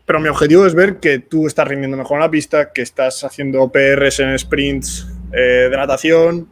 Pero 0.06 0.22
mi 0.22 0.30
objetivo 0.30 0.66
es 0.66 0.74
ver 0.74 1.00
que 1.00 1.20
tú 1.20 1.46
estás 1.46 1.68
rindiendo 1.68 1.98
mejor 1.98 2.16
en 2.16 2.22
la 2.22 2.32
pista, 2.32 2.72
que 2.74 2.82
estás 2.82 3.24
haciendo 3.24 3.70
PRs 3.70 4.22
en 4.22 4.40
sprints 4.40 5.06
eh, 5.32 5.68
de 5.70 5.78
natación 5.78 6.48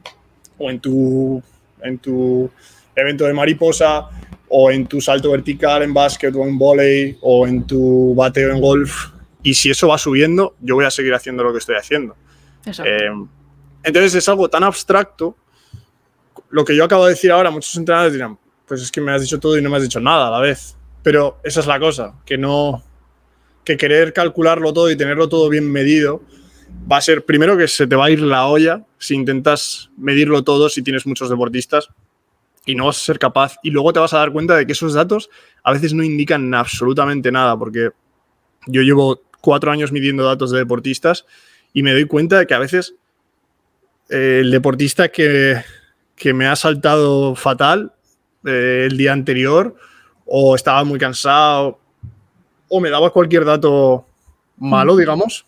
o 0.59 0.69
en 0.69 0.79
tu, 0.79 1.41
en 1.81 1.97
tu 1.97 2.51
evento 2.95 3.25
de 3.25 3.33
mariposa, 3.33 4.09
o 4.49 4.71
en 4.71 4.87
tu 4.87 5.01
salto 5.01 5.31
vertical 5.31 5.83
en 5.83 5.93
básquet 5.93 6.35
o 6.35 6.43
en 6.45 6.57
volei, 6.57 7.17
o 7.21 7.47
en 7.47 7.65
tu 7.65 8.13
bateo 8.13 8.51
en 8.53 8.61
golf. 8.61 9.07
Y 9.41 9.53
si 9.53 9.69
eso 9.69 9.87
va 9.87 9.97
subiendo, 9.97 10.55
yo 10.59 10.75
voy 10.75 10.85
a 10.85 10.91
seguir 10.91 11.13
haciendo 11.13 11.43
lo 11.43 11.51
que 11.51 11.59
estoy 11.59 11.75
haciendo. 11.75 12.15
Eh, 12.65 13.09
entonces 13.83 14.15
es 14.15 14.29
algo 14.29 14.49
tan 14.49 14.63
abstracto. 14.63 15.35
Lo 16.49 16.65
que 16.65 16.75
yo 16.75 16.83
acabo 16.83 17.05
de 17.05 17.13
decir 17.13 17.31
ahora, 17.31 17.49
muchos 17.49 17.75
entrenadores 17.75 18.13
dirán, 18.13 18.37
pues 18.67 18.81
es 18.81 18.91
que 18.91 19.01
me 19.01 19.11
has 19.11 19.21
dicho 19.21 19.39
todo 19.39 19.57
y 19.57 19.61
no 19.61 19.69
me 19.69 19.77
has 19.77 19.83
dicho 19.83 19.99
nada 19.99 20.27
a 20.27 20.31
la 20.31 20.39
vez. 20.39 20.75
Pero 21.03 21.39
esa 21.43 21.61
es 21.61 21.67
la 21.67 21.79
cosa, 21.79 22.15
que 22.25 22.37
no, 22.37 22.83
que 23.63 23.77
querer 23.77 24.13
calcularlo 24.13 24.73
todo 24.73 24.91
y 24.91 24.95
tenerlo 24.95 25.29
todo 25.29 25.49
bien 25.49 25.71
medido 25.71 26.21
va 26.91 26.97
a 26.97 27.01
ser 27.01 27.25
primero 27.25 27.57
que 27.57 27.67
se 27.67 27.87
te 27.87 27.95
va 27.95 28.05
a 28.05 28.09
ir 28.09 28.21
la 28.21 28.45
olla 28.47 28.85
si 28.97 29.15
intentas 29.15 29.89
medirlo 29.97 30.43
todo 30.43 30.69
si 30.69 30.81
tienes 30.81 31.05
muchos 31.05 31.29
deportistas 31.29 31.89
y 32.65 32.75
no 32.75 32.85
vas 32.85 32.97
a 32.97 33.05
ser 33.05 33.19
capaz. 33.19 33.55
Y 33.63 33.71
luego 33.71 33.93
te 33.93 33.99
vas 33.99 34.13
a 34.13 34.19
dar 34.19 34.31
cuenta 34.31 34.55
de 34.55 34.65
que 34.65 34.73
esos 34.73 34.93
datos 34.93 35.29
a 35.63 35.71
veces 35.71 35.93
no 35.93 36.03
indican 36.03 36.53
absolutamente 36.53 37.31
nada, 37.31 37.57
porque 37.57 37.91
yo 38.67 38.81
llevo 38.81 39.21
cuatro 39.41 39.71
años 39.71 39.91
midiendo 39.91 40.25
datos 40.25 40.51
de 40.51 40.59
deportistas 40.59 41.25
y 41.73 41.83
me 41.83 41.93
doy 41.93 42.05
cuenta 42.05 42.39
de 42.39 42.47
que 42.47 42.53
a 42.53 42.59
veces 42.59 42.95
eh, 44.09 44.39
el 44.41 44.51
deportista 44.51 45.09
que, 45.09 45.63
me 46.33 46.47
ha 46.47 46.55
saltado 46.55 47.35
fatal 47.35 47.93
eh, 48.47 48.85
el 48.85 48.97
día 48.97 49.13
anterior 49.13 49.75
o 50.25 50.55
estaba 50.55 50.83
muy 50.83 50.99
cansado 50.99 51.79
o 52.67 52.79
me 52.79 52.89
daba 52.89 53.11
cualquier 53.11 53.45
dato 53.45 54.05
malo, 54.57 54.95
digamos, 54.95 55.45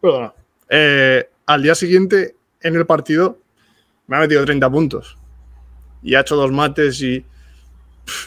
perdona, 0.00 0.32
eh, 0.68 1.28
al 1.46 1.62
día 1.62 1.74
siguiente 1.74 2.36
en 2.60 2.76
el 2.76 2.86
partido 2.86 3.38
me 4.06 4.16
ha 4.16 4.20
metido 4.20 4.44
30 4.44 4.70
puntos. 4.70 5.18
Y 6.02 6.14
ha 6.14 6.20
hecho 6.20 6.36
dos 6.36 6.50
mates 6.50 7.00
y, 7.00 7.24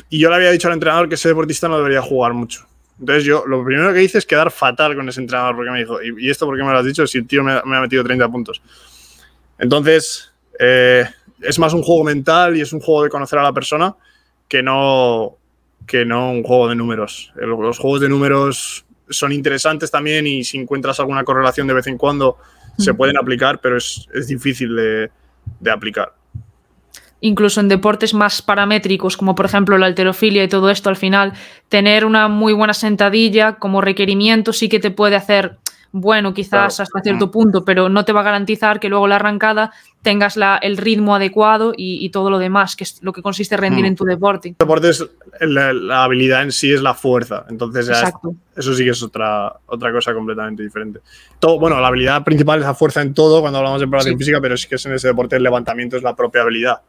y 0.10 0.20
yo 0.20 0.30
le 0.30 0.36
había 0.36 0.52
dicho 0.52 0.68
al 0.68 0.76
entrenador 0.76 1.10
que 1.10 1.16
ese 1.16 1.28
deportista 1.28 1.68
no 1.68 1.78
debería 1.78 2.02
jugar 2.02 2.34
mucho. 2.34 2.66
Entonces 3.00 3.26
yo 3.26 3.46
lo 3.46 3.64
primero 3.66 3.94
que 3.94 4.04
hice 4.04 4.18
es 4.18 4.26
quedar 4.26 4.52
fatal 4.52 4.96
con 4.96 5.08
ese 5.10 5.20
entrenador 5.20 5.56
porque 5.56 5.72
me 5.72 5.80
dijo, 5.80 6.02
¿y, 6.02 6.30
esto 6.30 6.46
por 6.46 6.58
qué 6.58 6.64
me 6.64 6.72
lo 6.72 6.80
has 6.80 6.86
dicho 6.86 7.06
si 7.06 7.18
el 7.18 7.28
tío 7.28 7.44
me, 7.44 7.54
ha 7.54 7.82
metido 7.82 8.04
30 8.04 8.30
puntos? 8.30 8.62
Entonces, 9.60 10.32
eh, 10.60 11.06
es 11.42 11.60
más 11.60 11.74
un 11.74 11.84
juego 11.84 12.04
mental 12.04 12.58
y 12.58 12.62
es 12.62 12.74
un 12.74 12.80
juego 12.80 13.04
de 13.04 13.10
conocer 13.10 13.40
a 13.40 13.44
la 13.44 13.54
persona 13.54 13.96
que 14.48 14.64
no, 14.64 15.38
que 15.86 16.06
no 16.06 16.32
un 16.32 16.44
juego 16.44 16.70
de 16.70 16.76
números. 16.76 17.34
Los 17.36 17.80
juegos 17.80 18.02
de 18.02 18.10
números 18.10 18.86
son 19.10 19.32
interesantes 19.32 19.92
también 19.92 20.28
y 20.28 20.44
si 20.44 20.58
encuentras 20.58 21.00
alguna 21.00 21.24
correlación 21.24 21.68
de 21.68 21.74
vez 21.74 21.88
en 21.88 21.98
cuando 21.98 22.38
se 22.78 22.94
pueden 22.94 23.18
aplicar, 23.18 23.60
pero 23.62 23.78
es, 23.78 24.08
es 24.14 24.28
difícil 24.28 24.76
de, 24.76 25.10
de 25.60 25.72
aplicar 25.72 26.14
incluso 27.22 27.60
en 27.60 27.68
deportes 27.68 28.14
más 28.14 28.42
paramétricos, 28.44 29.18
como 29.18 29.34
por 29.34 29.48
ejemplo 29.48 29.78
la 29.80 29.88
alterofilia 29.88 30.44
y 30.44 30.48
todo 30.48 30.70
esto, 30.70 30.90
al 30.90 30.96
final, 30.96 31.34
tener 31.70 32.06
una 32.06 32.28
muy 32.28 32.54
buena 32.54 32.74
sentadilla 32.74 33.54
como 33.56 33.82
requerimiento 33.82 34.54
sí 34.54 34.70
que 34.70 34.80
te 34.80 34.92
puede 34.92 35.16
hacer 35.16 35.58
bueno, 35.98 36.34
quizás 36.34 36.82
hasta 36.82 37.00
cierto 37.00 37.32
punto, 37.32 37.64
pero 37.64 37.88
no 37.88 38.04
te 38.04 38.12
va 38.12 38.20
a 38.20 38.24
garantizar 38.24 38.82
que 38.82 38.90
luego 38.90 39.08
la 39.08 39.16
arrancada 39.16 39.72
tengas 40.02 40.36
la, 40.36 40.58
el 40.58 40.76
ritmo 40.76 41.16
adecuado 41.16 41.74
y, 41.76 42.10
todo 42.10 42.30
lo 42.30 42.38
demás, 42.38 42.76
que 42.76 42.84
es 42.84 43.02
lo 43.02 43.14
que 43.14 43.22
consiste 43.22 43.56
en 43.56 43.62
rendir 43.62 43.86
mm. 43.86 43.88
en 43.88 43.96
tu 43.96 44.04
deporte. 44.04 44.50
El 44.50 44.56
deporte 44.60 44.90
es 44.90 45.06
la, 45.40 46.04
habilidad 46.04 46.44
en 46.44 46.52
sí 46.52 46.74
es 46.74 46.82
la 46.82 46.94
fuerza, 46.94 47.46
entonces 47.50 47.90
eso 48.58 48.74
sí 48.74 48.84
que 48.84 48.90
es 48.90 49.02
otra, 49.02 49.54
otra 49.68 49.94
cosa 49.94 50.14
completamente 50.14 50.64
diferente. 50.64 51.00
Todo, 51.40 51.60
bueno, 51.60 51.80
la 51.80 51.88
habilidad 51.88 52.26
principal 52.26 52.60
es 52.60 52.66
la 52.66 52.74
fuerza 52.74 53.02
en 53.02 53.14
todo 53.14 53.40
cuando 53.40 53.60
hablamos 53.60 53.80
de 53.80 53.88
preparación 53.88 54.18
física, 54.18 54.42
pero 54.42 54.58
sí 54.58 54.68
que 54.68 54.76
es 54.76 54.86
en 54.86 54.94
ese 54.94 55.08
deporte 55.08 55.38
el 55.38 55.44
levantamiento 55.44 55.96
es 55.96 56.04
la 56.04 56.14
propia 56.14 56.42
habilidad. 56.42 56.82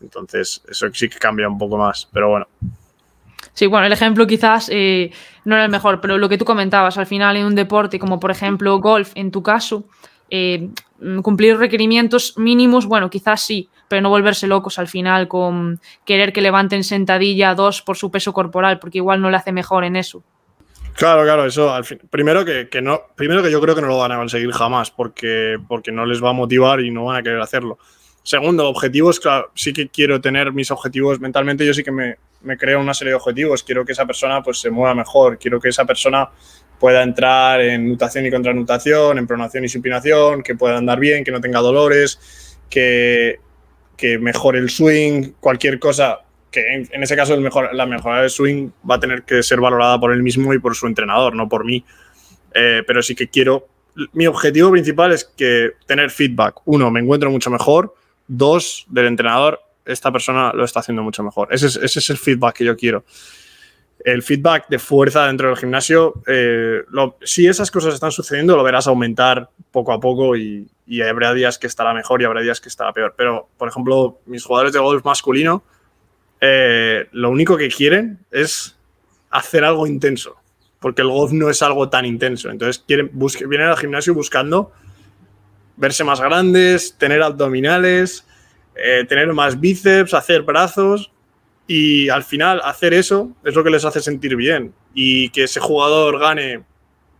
Entonces, 0.00 0.62
eso 0.70 0.86
sí 0.92 1.08
que 1.08 1.18
cambia 1.18 1.48
un 1.48 1.58
poco 1.58 1.76
más, 1.76 2.08
pero 2.12 2.28
bueno. 2.28 2.46
Sí, 3.58 3.66
bueno, 3.66 3.86
el 3.86 3.92
ejemplo 3.92 4.24
quizás 4.24 4.70
eh, 4.72 5.10
no 5.44 5.56
era 5.56 5.64
el 5.64 5.70
mejor, 5.72 6.00
pero 6.00 6.16
lo 6.16 6.28
que 6.28 6.38
tú 6.38 6.44
comentabas, 6.44 6.96
al 6.96 7.06
final 7.06 7.36
en 7.36 7.44
un 7.44 7.56
deporte 7.56 7.98
como 7.98 8.20
por 8.20 8.30
ejemplo 8.30 8.78
golf, 8.78 9.10
en 9.16 9.32
tu 9.32 9.42
caso, 9.42 9.82
eh, 10.30 10.68
cumplir 11.22 11.58
requerimientos 11.58 12.38
mínimos, 12.38 12.86
bueno, 12.86 13.10
quizás 13.10 13.42
sí, 13.42 13.68
pero 13.88 14.00
no 14.00 14.10
volverse 14.10 14.46
locos 14.46 14.78
al 14.78 14.86
final 14.86 15.26
con 15.26 15.80
querer 16.04 16.32
que 16.32 16.40
levanten 16.40 16.84
sentadilla 16.84 17.56
dos 17.56 17.82
por 17.82 17.96
su 17.96 18.12
peso 18.12 18.32
corporal, 18.32 18.78
porque 18.78 18.98
igual 18.98 19.20
no 19.20 19.28
le 19.28 19.38
hace 19.38 19.50
mejor 19.50 19.82
en 19.82 19.96
eso. 19.96 20.22
Claro, 20.94 21.24
claro, 21.24 21.44
eso 21.44 21.74
al 21.74 21.84
fin, 21.84 21.98
primero 22.08 22.44
que, 22.44 22.68
primero 23.16 23.42
que 23.42 23.50
yo 23.50 23.60
creo 23.60 23.74
que 23.74 23.80
no 23.80 23.88
lo 23.88 23.98
van 23.98 24.12
a 24.12 24.18
conseguir 24.18 24.52
jamás, 24.52 24.92
porque, 24.92 25.58
porque 25.66 25.90
no 25.90 26.06
les 26.06 26.22
va 26.22 26.30
a 26.30 26.32
motivar 26.32 26.78
y 26.78 26.92
no 26.92 27.06
van 27.06 27.16
a 27.16 27.22
querer 27.24 27.40
hacerlo. 27.40 27.78
Segundo, 28.22 28.68
objetivos, 28.68 29.20
claro, 29.20 29.50
sí 29.54 29.72
que 29.72 29.88
quiero 29.88 30.20
tener 30.20 30.52
mis 30.52 30.70
objetivos 30.70 31.18
mentalmente, 31.20 31.64
yo 31.64 31.72
sí 31.72 31.82
que 31.82 31.92
me, 31.92 32.16
me 32.42 32.58
creo 32.58 32.80
una 32.80 32.92
serie 32.94 33.12
de 33.12 33.16
objetivos, 33.16 33.62
quiero 33.62 33.84
que 33.84 33.92
esa 33.92 34.06
persona 34.06 34.42
pues 34.42 34.58
se 34.58 34.70
mueva 34.70 34.94
mejor, 34.94 35.38
quiero 35.38 35.60
que 35.60 35.70
esa 35.70 35.84
persona 35.84 36.28
pueda 36.78 37.02
entrar 37.02 37.60
en 37.60 37.88
nutación 37.88 38.26
y 38.26 38.30
contranutación, 38.30 39.18
en 39.18 39.26
pronación 39.26 39.64
y 39.64 39.68
supinación, 39.68 40.42
que 40.42 40.54
pueda 40.54 40.76
andar 40.76 41.00
bien, 41.00 41.24
que 41.24 41.32
no 41.32 41.40
tenga 41.40 41.60
dolores, 41.60 42.58
que, 42.70 43.40
que 43.96 44.18
mejore 44.18 44.58
el 44.58 44.70
swing, 44.70 45.32
cualquier 45.40 45.78
cosa 45.78 46.20
que 46.50 46.74
en, 46.90 47.02
ese 47.02 47.16
caso 47.16 47.34
el 47.34 47.40
mejor, 47.40 47.74
la 47.74 47.86
mejora 47.86 48.22
del 48.22 48.30
swing 48.30 48.70
va 48.88 48.94
a 48.94 49.00
tener 49.00 49.22
que 49.22 49.42
ser 49.42 49.60
valorada 49.60 50.00
por 50.00 50.12
él 50.12 50.22
mismo 50.22 50.54
y 50.54 50.58
por 50.58 50.74
su 50.74 50.86
entrenador, 50.86 51.34
no 51.34 51.48
por 51.48 51.64
mí. 51.64 51.84
Eh, 52.54 52.82
pero 52.86 53.02
sí 53.02 53.14
que 53.14 53.28
quiero, 53.28 53.68
mi 54.12 54.26
objetivo 54.26 54.70
principal 54.70 55.12
es 55.12 55.24
que 55.24 55.72
tener 55.86 56.10
feedback. 56.10 56.62
Uno, 56.64 56.90
me 56.90 57.00
encuentro 57.00 57.30
mucho 57.30 57.50
mejor. 57.50 57.94
Dos, 58.28 58.86
del 58.88 59.06
entrenador, 59.06 59.60
esta 59.84 60.12
persona 60.12 60.52
lo 60.52 60.64
está 60.64 60.80
haciendo 60.80 61.02
mucho 61.02 61.22
mejor. 61.22 61.48
Ese 61.50 61.66
es, 61.66 61.76
ese 61.76 61.98
es 61.98 62.10
el 62.10 62.18
feedback 62.18 62.56
que 62.56 62.64
yo 62.64 62.76
quiero 62.76 63.04
el 64.04 64.22
feedback 64.22 64.68
de 64.68 64.78
fuerza 64.78 65.26
dentro 65.26 65.48
del 65.48 65.56
gimnasio, 65.56 66.22
eh, 66.26 66.82
si 67.22 67.46
esas 67.46 67.70
cosas 67.70 67.94
están 67.94 68.12
sucediendo, 68.12 68.56
lo 68.56 68.62
verás 68.62 68.86
aumentar 68.86 69.50
poco 69.70 69.92
a 69.92 70.00
poco 70.00 70.36
y, 70.36 70.68
habrá 71.06 71.34
días 71.34 71.58
que 71.58 71.66
estará 71.66 71.92
mejor 71.92 72.22
y 72.22 72.24
habrá 72.24 72.40
días 72.40 72.60
que 72.60 72.68
estará 72.68 72.92
peor. 72.92 73.14
Pero, 73.16 73.48
por 73.58 73.68
ejemplo, 73.68 74.20
mis 74.24 74.42
jugadores 74.42 74.72
de 74.72 74.78
golf 74.78 75.04
masculino, 75.04 75.62
eh, 76.40 77.08
lo 77.12 77.30
único 77.30 77.58
que 77.58 77.68
quieren 77.68 78.20
es 78.30 78.76
hacer 79.28 79.64
algo 79.64 79.86
intenso, 79.86 80.36
porque 80.80 81.02
el 81.02 81.08
golf 81.08 81.32
no 81.32 81.50
es 81.50 81.60
algo 81.60 81.90
tan 81.90 82.06
intenso. 82.06 82.48
Entonces, 82.48 82.82
quieren, 82.86 83.10
vienen 83.12 83.68
al 83.68 83.76
gimnasio 83.76 84.14
buscando 84.14 84.72
verse 85.78 86.04
más 86.04 86.20
grandes, 86.20 86.94
tener 86.98 87.22
abdominales, 87.22 88.26
eh, 88.74 89.04
tener 89.08 89.32
más 89.32 89.58
bíceps, 89.58 90.12
hacer 90.12 90.42
brazos 90.42 91.10
y 91.66 92.08
al 92.08 92.24
final 92.24 92.60
hacer 92.64 92.94
eso 92.94 93.30
es 93.44 93.54
lo 93.54 93.64
que 93.64 93.70
les 93.70 93.84
hace 93.84 94.00
sentir 94.00 94.36
bien. 94.36 94.74
Y 94.94 95.30
que 95.30 95.44
ese 95.44 95.60
jugador 95.60 96.18
gane 96.18 96.64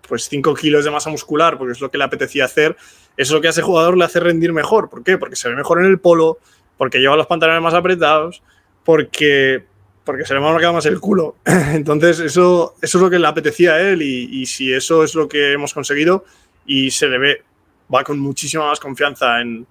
pues 0.09 0.29
5 0.29 0.55
kilos 0.55 0.85
de 0.85 0.91
masa 0.91 1.11
muscular, 1.11 1.59
porque 1.59 1.73
es 1.73 1.81
lo 1.81 1.91
que 1.91 1.99
le 1.99 2.05
apetecía 2.05 2.47
hacer, 2.47 2.77
es 3.17 3.31
lo 3.31 3.41
que 3.41 3.49
a 3.49 3.51
ese 3.51 3.63
jugador 3.63 3.97
le 3.97 4.05
hace 4.05 4.21
rendir 4.21 4.53
mejor. 4.53 4.89
¿Por 4.89 5.05
qué? 5.05 5.19
Porque 5.19 5.37
se 5.37 5.49
ve 5.49 5.55
mejor 5.55 5.81
en 5.81 5.87
el 5.87 6.01
polo, 6.01 6.39
porque 6.79 6.99
lleva 6.99 7.17
los 7.17 7.27
pantalones 7.27 7.63
más 7.63 7.75
apretados, 7.75 8.43
porque, 8.85 9.65
porque 10.05 10.25
se 10.25 10.33
le 10.33 10.41
marca 10.41 10.73
más 10.73 10.87
el 10.87 10.99
culo. 10.99 11.37
Entonces, 11.45 12.21
eso, 12.21 12.75
eso 12.81 12.99
es 12.99 13.03
lo 13.03 13.11
que 13.11 13.19
le 13.19 13.27
apetecía 13.27 13.75
a 13.75 13.81
él 13.83 14.01
y, 14.01 14.47
si 14.47 14.73
eso 14.73 15.05
es 15.05 15.15
lo 15.15 15.29
que 15.29 15.53
hemos 15.53 15.75
conseguido 15.75 16.25
y 16.65 16.91
se 16.91 17.09
le 17.09 17.19
ve, 17.19 17.43
va 17.93 18.05
con 18.05 18.19
muchísima 18.19 18.67
más 18.67 18.81
confianza 18.81 19.41
en, 19.41 19.67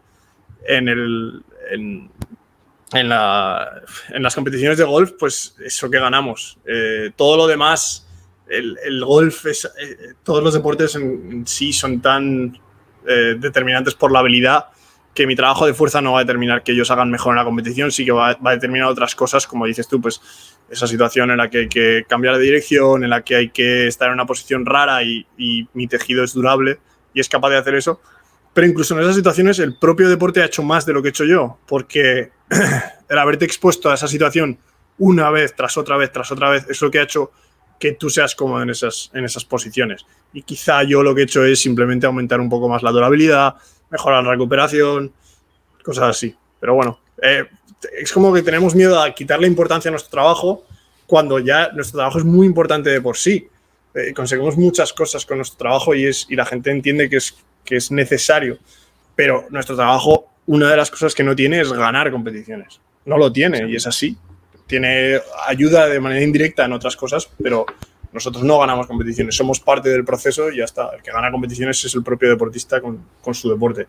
en, 0.67 0.87
el, 0.87 1.43
en, 1.71 3.09
la, 3.09 3.81
en, 4.09 4.23
las 4.23 4.35
competiciones 4.35 4.77
de 4.77 4.83
golf, 4.83 5.13
pues 5.19 5.55
eso 5.63 5.89
que 5.89 5.99
ganamos. 5.99 6.57
Eh, 6.65 7.11
todo 7.15 7.37
lo 7.37 7.47
demás, 7.47 8.07
el, 8.49 8.77
el 8.83 9.03
golf, 9.03 9.45
es, 9.45 9.65
eh, 9.65 10.13
todos 10.23 10.43
los 10.43 10.53
deportes 10.53 10.95
en, 10.95 11.45
sí 11.45 11.73
son 11.73 12.01
tan 12.01 12.59
eh, 13.07 13.35
determinantes 13.37 13.93
por 13.93 14.11
la 14.11 14.19
habilidad 14.19 14.67
que 15.13 15.25
mi 15.25 15.35
trabajo 15.35 15.65
de 15.65 15.73
fuerza 15.73 15.99
no 15.99 16.11
va 16.11 16.19
a 16.19 16.23
determinar 16.23 16.61
que 16.61 16.73
ellos 16.73 16.91
hagan 16.91 17.09
mejor 17.09 17.33
en 17.33 17.37
la 17.37 17.43
competición, 17.43 17.91
sí 17.91 18.05
que 18.05 18.11
va, 18.11 18.35
va, 18.35 18.51
a 18.51 18.53
determinar 18.53 18.87
otras 18.87 19.15
cosas, 19.15 19.47
como 19.47 19.65
dices 19.65 19.87
tú, 19.87 19.99
pues 19.99 20.21
esa 20.69 20.85
situación 20.85 21.31
en 21.31 21.37
la 21.37 21.49
que 21.49 21.59
hay 21.59 21.69
que 21.69 22.05
cambiar 22.07 22.37
de 22.37 22.43
dirección, 22.43 23.03
en 23.03 23.09
la 23.09 23.23
que 23.23 23.35
hay 23.35 23.49
que 23.49 23.87
estar 23.87 24.09
en 24.09 24.13
una 24.13 24.27
posición 24.27 24.63
rara 24.63 25.01
y, 25.01 25.25
y 25.35 25.67
mi 25.73 25.87
tejido 25.87 26.23
es 26.23 26.33
durable 26.33 26.79
y 27.17 27.19
es 27.19 27.27
capaz 27.27 27.49
de 27.49 27.57
hacer 27.57 27.73
eso. 27.73 27.99
Pero 28.53 28.67
incluso 28.67 28.93
en 28.95 29.01
esas 29.01 29.15
situaciones 29.15 29.57
el 29.57 29.75
propio 29.75 30.07
deporte 30.07 30.41
ha 30.41 30.45
hecho 30.45 30.61
más 30.61 30.85
de 30.85 30.93
lo 30.93 31.01
que 31.01 31.07
he 31.07 31.09
hecho 31.09 31.25
yo, 31.25 31.57
porque 31.67 32.29
el 33.09 33.17
haberte 33.17 33.43
expuesto 33.43 33.89
a 33.89 33.95
esa 33.95 34.07
situación 34.07 34.59
una 34.99 35.31
vez 35.31 35.55
tras 35.55 35.77
otra 35.77 35.97
vez 35.97 36.11
tras 36.11 36.31
otra 36.31 36.49
vez 36.49 36.65
es 36.69 36.79
lo 36.81 36.89
que 36.91 36.99
ha 36.99 37.03
hecho 37.03 37.31
que 37.79 37.93
tú 37.93 38.09
seas 38.09 38.35
cómodo 38.35 38.61
en 38.61 38.69
esas, 38.69 39.09
en 39.15 39.25
esas 39.25 39.45
posiciones. 39.45 40.05
Y 40.31 40.43
quizá 40.43 40.83
yo 40.83 41.01
lo 41.01 41.15
que 41.15 41.21
he 41.21 41.23
hecho 41.23 41.43
es 41.43 41.59
simplemente 41.59 42.05
aumentar 42.05 42.39
un 42.39 42.49
poco 42.49 42.69
más 42.69 42.83
la 42.83 42.91
durabilidad, 42.91 43.55
mejorar 43.89 44.23
la 44.23 44.31
recuperación, 44.31 45.11
cosas 45.83 46.09
así. 46.09 46.35
Pero 46.59 46.75
bueno, 46.75 46.99
eh, 47.21 47.45
es 47.99 48.11
como 48.11 48.31
que 48.31 48.43
tenemos 48.43 48.75
miedo 48.75 49.01
a 49.01 49.11
quitarle 49.13 49.47
importancia 49.47 49.89
a 49.89 49.91
nuestro 49.91 50.11
trabajo 50.11 50.65
cuando 51.07 51.39
ya 51.39 51.71
nuestro 51.71 51.97
trabajo 51.97 52.19
es 52.19 52.25
muy 52.25 52.45
importante 52.45 52.91
de 52.91 53.01
por 53.01 53.17
sí. 53.17 53.47
Eh, 53.97 54.13
conseguimos 54.13 54.57
muchas 54.57 54.93
cosas 54.93 55.25
con 55.25 55.37
nuestro 55.37 55.57
trabajo 55.57 55.95
y, 55.95 56.05
es, 56.05 56.27
y 56.29 56.35
la 56.35 56.45
gente 56.45 56.69
entiende 56.69 57.09
que 57.09 57.17
es, 57.17 57.35
que 57.65 57.77
es 57.77 57.91
necesario. 57.91 58.59
Pero 59.15 59.47
nuestro 59.49 59.75
trabajo 59.75 60.29
una 60.45 60.69
de 60.69 60.77
las 60.77 60.89
cosas 60.89 61.13
que 61.13 61.23
no 61.23 61.35
tiene 61.35 61.59
es 61.61 61.71
ganar 61.71 62.11
competiciones. 62.11 62.79
No 63.05 63.17
lo 63.17 63.31
tiene 63.31 63.69
y 63.69 63.75
es 63.75 63.85
así. 63.87 64.17
Tiene 64.65 65.19
ayuda 65.45 65.87
de 65.87 65.99
manera 65.99 66.23
indirecta 66.23 66.65
en 66.65 66.73
otras 66.73 66.95
cosas, 66.95 67.29
pero 67.41 67.65
nosotros 68.13 68.43
no 68.43 68.59
ganamos 68.59 68.87
competiciones. 68.87 69.35
Somos 69.35 69.59
parte 69.59 69.89
del 69.89 70.05
proceso 70.05 70.49
y 70.51 70.57
ya 70.57 70.65
está. 70.65 70.91
El 70.95 71.01
que 71.01 71.11
gana 71.11 71.31
competiciones 71.31 71.83
es 71.83 71.93
el 71.95 72.03
propio 72.03 72.29
deportista 72.29 72.81
con, 72.81 73.03
con 73.21 73.33
su 73.33 73.49
deporte. 73.49 73.87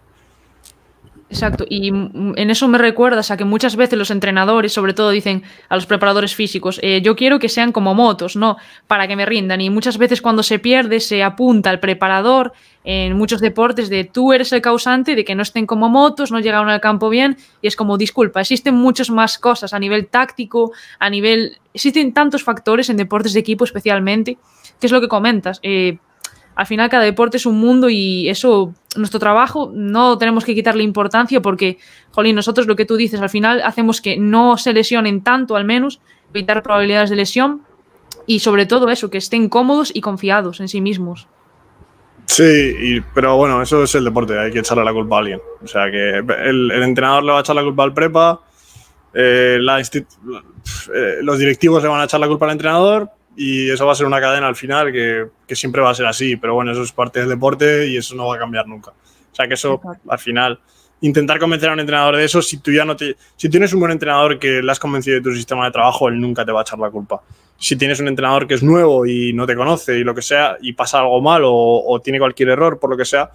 Exacto, 1.30 1.66
y 1.68 1.88
en 1.88 2.50
eso 2.50 2.68
me 2.68 2.78
recuerdas 2.78 3.30
a 3.30 3.36
que 3.36 3.44
muchas 3.44 3.76
veces 3.76 3.98
los 3.98 4.10
entrenadores, 4.10 4.72
sobre 4.72 4.94
todo, 4.94 5.10
dicen 5.10 5.42
a 5.68 5.74
los 5.74 5.84
preparadores 5.84 6.34
físicos, 6.34 6.80
eh, 6.82 7.02
yo 7.02 7.16
quiero 7.16 7.38
que 7.38 7.50
sean 7.50 7.70
como 7.70 7.94
motos, 7.94 8.34
¿no? 8.34 8.56
Para 8.86 9.06
que 9.06 9.14
me 9.14 9.26
rindan. 9.26 9.60
Y 9.60 9.68
muchas 9.68 9.98
veces 9.98 10.22
cuando 10.22 10.42
se 10.42 10.58
pierde 10.58 11.00
se 11.00 11.22
apunta 11.22 11.68
al 11.68 11.80
preparador 11.80 12.54
en 12.82 13.14
muchos 13.14 13.42
deportes 13.42 13.90
de 13.90 14.04
tú 14.04 14.32
eres 14.32 14.50
el 14.54 14.62
causante 14.62 15.14
de 15.14 15.24
que 15.26 15.34
no 15.34 15.42
estén 15.42 15.66
como 15.66 15.90
motos, 15.90 16.32
no 16.32 16.40
llegaron 16.40 16.70
al 16.70 16.80
campo 16.80 17.10
bien, 17.10 17.36
y 17.60 17.66
es 17.66 17.76
como, 17.76 17.98
disculpa, 17.98 18.40
existen 18.40 18.74
muchas 18.74 19.10
más 19.10 19.36
cosas 19.36 19.74
a 19.74 19.78
nivel 19.78 20.06
táctico, 20.06 20.72
a 20.98 21.10
nivel... 21.10 21.58
Existen 21.74 22.14
tantos 22.14 22.42
factores 22.42 22.88
en 22.88 22.96
deportes 22.96 23.34
de 23.34 23.40
equipo 23.40 23.64
especialmente, 23.64 24.38
que 24.80 24.86
es 24.86 24.92
lo 24.92 25.02
que 25.02 25.08
comentas. 25.08 25.60
Eh, 25.62 25.98
al 26.58 26.66
final 26.66 26.90
cada 26.90 27.04
deporte 27.04 27.36
es 27.36 27.46
un 27.46 27.56
mundo 27.56 27.88
y 27.88 28.28
eso, 28.28 28.74
nuestro 28.96 29.20
trabajo, 29.20 29.70
no 29.72 30.18
tenemos 30.18 30.44
que 30.44 30.56
quitarle 30.56 30.82
importancia 30.82 31.40
porque, 31.40 31.78
jolín, 32.10 32.34
nosotros 32.34 32.66
lo 32.66 32.74
que 32.74 32.84
tú 32.84 32.96
dices, 32.96 33.20
al 33.20 33.30
final 33.30 33.62
hacemos 33.62 34.00
que 34.00 34.16
no 34.16 34.58
se 34.58 34.72
lesionen 34.72 35.22
tanto 35.22 35.54
al 35.54 35.64
menos, 35.64 36.00
evitar 36.34 36.64
probabilidades 36.64 37.10
de 37.10 37.16
lesión 37.16 37.62
y 38.26 38.40
sobre 38.40 38.66
todo 38.66 38.90
eso, 38.90 39.08
que 39.08 39.18
estén 39.18 39.48
cómodos 39.48 39.92
y 39.94 40.00
confiados 40.00 40.58
en 40.58 40.66
sí 40.66 40.80
mismos. 40.80 41.28
Sí, 42.26 43.04
pero 43.14 43.36
bueno, 43.36 43.62
eso 43.62 43.84
es 43.84 43.94
el 43.94 44.02
deporte, 44.02 44.36
hay 44.36 44.50
que 44.50 44.58
echarle 44.58 44.84
la 44.84 44.92
culpa 44.92 45.14
a 45.14 45.18
alguien. 45.20 45.40
O 45.62 45.68
sea, 45.68 45.88
que 45.92 46.18
el, 46.18 46.72
entrenador 46.82 47.22
le 47.22 47.30
va 47.30 47.38
a 47.38 47.42
echar 47.42 47.54
la 47.54 47.62
culpa 47.62 47.84
al 47.84 47.94
prepa, 47.94 48.40
eh, 49.14 49.60
eh, 49.62 51.16
los 51.22 51.38
directivos 51.38 51.80
le 51.84 51.88
van 51.88 52.00
a 52.00 52.04
echar 52.06 52.18
la 52.18 52.26
culpa 52.26 52.46
al 52.46 52.52
entrenador, 52.52 53.12
y 53.36 53.70
eso 53.70 53.86
va 53.86 53.92
a 53.92 53.94
ser 53.94 54.06
una 54.06 54.20
cadena 54.20 54.48
al 54.48 54.56
final 54.56 54.92
que, 54.92 55.26
que, 55.46 55.54
siempre 55.54 55.80
va 55.80 55.90
a 55.90 55.94
ser 55.94 56.06
así, 56.06 56.36
pero 56.36 56.54
bueno, 56.54 56.72
eso 56.72 56.82
es 56.82 56.92
parte 56.92 57.20
del 57.20 57.28
deporte 57.28 57.86
y 57.86 57.96
eso 57.96 58.14
no 58.14 58.26
va 58.26 58.36
a 58.36 58.38
cambiar 58.38 58.66
nunca. 58.66 58.90
O 58.90 59.34
sea 59.34 59.46
que 59.46 59.54
eso 59.54 59.80
al 60.08 60.18
final, 60.18 60.60
intentar 61.00 61.38
convencer 61.38 61.68
a 61.68 61.72
un 61.72 61.80
entrenador 61.80 62.16
de 62.16 62.24
eso, 62.24 62.42
si 62.42 62.58
tú 62.58 62.72
ya 62.72 62.84
no 62.84 62.96
te, 62.96 63.16
si 63.36 63.48
tienes 63.48 63.72
un 63.72 63.80
buen 63.80 63.92
entrenador 63.92 64.38
que 64.38 64.62
le 64.62 64.72
has 64.72 64.80
convencido 64.80 65.16
de 65.16 65.22
tu 65.22 65.32
sistema 65.34 65.64
de 65.66 65.70
trabajo, 65.70 66.08
él 66.08 66.20
nunca 66.20 66.44
te 66.44 66.52
va 66.52 66.60
a 66.60 66.62
echar 66.62 66.78
la 66.78 66.90
culpa. 66.90 67.22
Si 67.56 67.76
tienes 67.76 68.00
un 68.00 68.08
entrenador 68.08 68.46
que 68.46 68.54
es 68.54 68.62
nuevo 68.62 69.06
y 69.06 69.32
no 69.32 69.46
te 69.46 69.54
conoce 69.54 69.98
y 69.98 70.04
lo 70.04 70.14
que 70.14 70.22
sea, 70.22 70.56
y 70.60 70.72
pasa 70.72 71.00
algo 71.00 71.20
mal 71.20 71.42
o, 71.44 71.52
o 71.52 72.00
tiene 72.00 72.18
cualquier 72.18 72.50
error 72.50 72.78
por 72.78 72.90
lo 72.90 72.96
que 72.96 73.04
sea, 73.04 73.30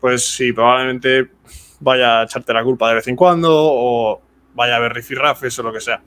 pues 0.00 0.24
sí, 0.24 0.52
probablemente 0.52 1.30
vaya 1.80 2.20
a 2.20 2.24
echarte 2.24 2.52
la 2.52 2.62
culpa 2.62 2.88
de 2.88 2.96
vez 2.96 3.08
en 3.08 3.16
cuando 3.16 3.50
o 3.52 4.20
vaya 4.54 4.76
a 4.76 4.78
ver 4.78 4.92
rifirrafes 4.92 5.58
o 5.58 5.62
lo 5.62 5.72
que 5.72 5.80
sea. 5.80 6.00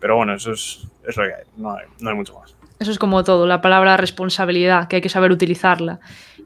Pero 0.00 0.16
bueno, 0.16 0.34
eso 0.34 0.52
es, 0.52 0.86
es 1.06 1.16
lo 1.16 1.24
que 1.24 1.34
hay, 1.34 1.44
no 1.56 1.74
hay, 1.74 1.86
no 2.00 2.10
hay 2.10 2.16
mucho 2.16 2.38
más. 2.38 2.57
Eso 2.78 2.90
es 2.90 2.98
como 2.98 3.24
todo, 3.24 3.46
la 3.46 3.60
palabra 3.60 3.96
responsabilidad, 3.96 4.88
que 4.88 4.96
hay 4.96 5.02
que 5.02 5.08
saber 5.08 5.32
utilizarla. 5.32 5.98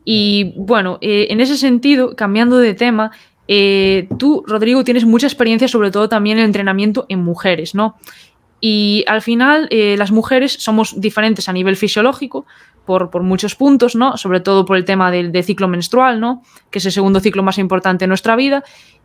Y 0.04 0.54
bueno, 0.56 0.98
eh, 1.00 1.26
en 1.30 1.40
ese 1.40 1.56
sentido, 1.56 2.16
cambiando 2.16 2.58
de 2.58 2.74
tema, 2.74 3.12
eh, 3.48 4.08
tú, 4.18 4.44
Rodrigo, 4.46 4.84
tienes 4.84 5.04
mucha 5.04 5.26
experiencia, 5.26 5.68
sobre 5.68 5.90
todo 5.90 6.08
también 6.08 6.38
en 6.38 6.44
el 6.44 6.46
entrenamiento 6.46 7.06
en 7.08 7.22
mujeres, 7.22 7.74
¿no? 7.74 7.96
Y 8.60 9.04
al 9.08 9.22
final, 9.22 9.66
eh, 9.70 9.96
las 9.98 10.12
mujeres 10.12 10.52
somos 10.52 11.00
diferentes 11.00 11.48
a 11.48 11.52
nivel 11.52 11.76
fisiológico 11.76 12.46
por, 12.86 13.10
por, 13.10 13.24
muchos 13.24 13.56
puntos, 13.56 13.96
¿no? 13.96 14.16
Sobre 14.16 14.40
todo 14.40 14.64
por 14.64 14.76
el 14.76 14.84
tema 14.84 15.10
del, 15.10 15.32
ciclo 15.42 15.66
menstrual, 15.66 16.20
¿no? 16.20 16.42
Que 16.70 16.78
es 16.78 16.86
el 16.86 16.92
segundo 16.92 17.18
ciclo 17.18 17.42
más 17.42 17.58
importante 17.58 18.04
en 18.04 18.08
nuestra 18.08 18.36
vida. 18.36 18.62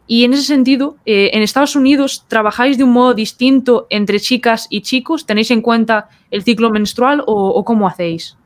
Y 0.07 0.23
en 0.23 0.33
ese 0.33 0.43
sentido, 0.43 0.95
eh, 1.05 1.31
en 1.33 1.41
Estados 1.41 1.75
Unidos, 1.75 2.25
¿trabajáis 2.29 2.77
de 2.77 2.85
un 2.85 2.91
modo 2.91 3.13
distinto 3.13 3.87
entre 3.89 4.21
chicas 4.21 4.67
y 4.69 4.81
chicos? 4.81 5.25
¿Tenéis 5.25 5.51
en 5.51 5.61
cuenta 5.61 6.07
el 6.31 6.43
ciclo 6.43 6.69
menstrual 6.69 7.23
o, 7.27 7.63
cómo 7.65 7.87
hacéis? 7.89 8.37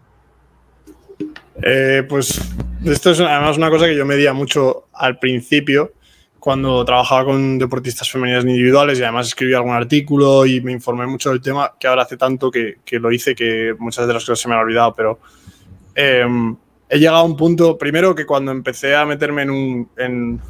Eh, 1.61 2.03
pues 2.09 2.41
esto 2.83 3.11
es 3.11 3.19
además 3.19 3.57
una 3.57 3.69
cosa 3.69 3.85
que 3.85 3.95
yo 3.95 4.05
medía 4.07 4.33
mucho 4.33 4.87
al 4.91 5.19
principio, 5.19 5.93
cuando 6.39 6.83
trabajaba 6.83 7.25
con 7.25 7.59
deportistas 7.59 8.09
femeninas 8.09 8.43
individuales 8.43 8.97
y 8.97 9.03
además 9.03 9.27
escribí 9.27 9.53
algún 9.53 9.73
artículo 9.73 10.47
y 10.47 10.59
me 10.61 10.71
informé 10.71 11.05
mucho 11.05 11.29
del 11.29 11.39
tema, 11.39 11.73
que 11.79 11.85
ahora 11.85 12.01
hace 12.01 12.17
tanto 12.17 12.49
que, 12.49 12.77
lo 12.93 13.11
hice 13.11 13.35
que 13.35 13.75
muchas 13.77 14.07
de 14.07 14.13
las 14.15 14.25
cosas 14.25 14.39
se 14.39 14.49
me 14.49 14.55
han 14.55 14.61
olvidado, 14.61 14.95
pero 14.95 15.19
em, 15.93 16.55
he 16.89 16.97
llegado 16.97 17.19
a 17.19 17.23
un 17.23 17.37
punto, 17.37 17.77
primero 17.77 18.15
que 18.15 18.25
cuando 18.25 18.51
empecé 18.51 18.95
a 18.95 19.05
meterme 19.05 19.43
en, 19.43 19.49
un, 19.51 19.89
en, 19.97 20.41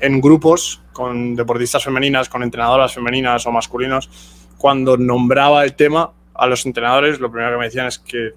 en 0.00 0.20
grupos 0.20 0.82
con 0.92 1.36
deportistas 1.36 1.84
femeninas, 1.84 2.28
con 2.28 2.42
entrenadoras 2.42 2.92
femeninas 2.92 3.46
o 3.46 3.52
masculinos, 3.52 4.10
cuando 4.56 4.96
nombraba 4.96 5.64
el 5.64 5.74
tema 5.74 6.12
a 6.34 6.46
los 6.46 6.66
entrenadores, 6.66 7.20
lo 7.20 7.30
primero 7.30 7.52
que 7.52 7.58
me 7.58 7.64
decían 7.66 7.86
es 7.86 7.98
que, 7.98 8.32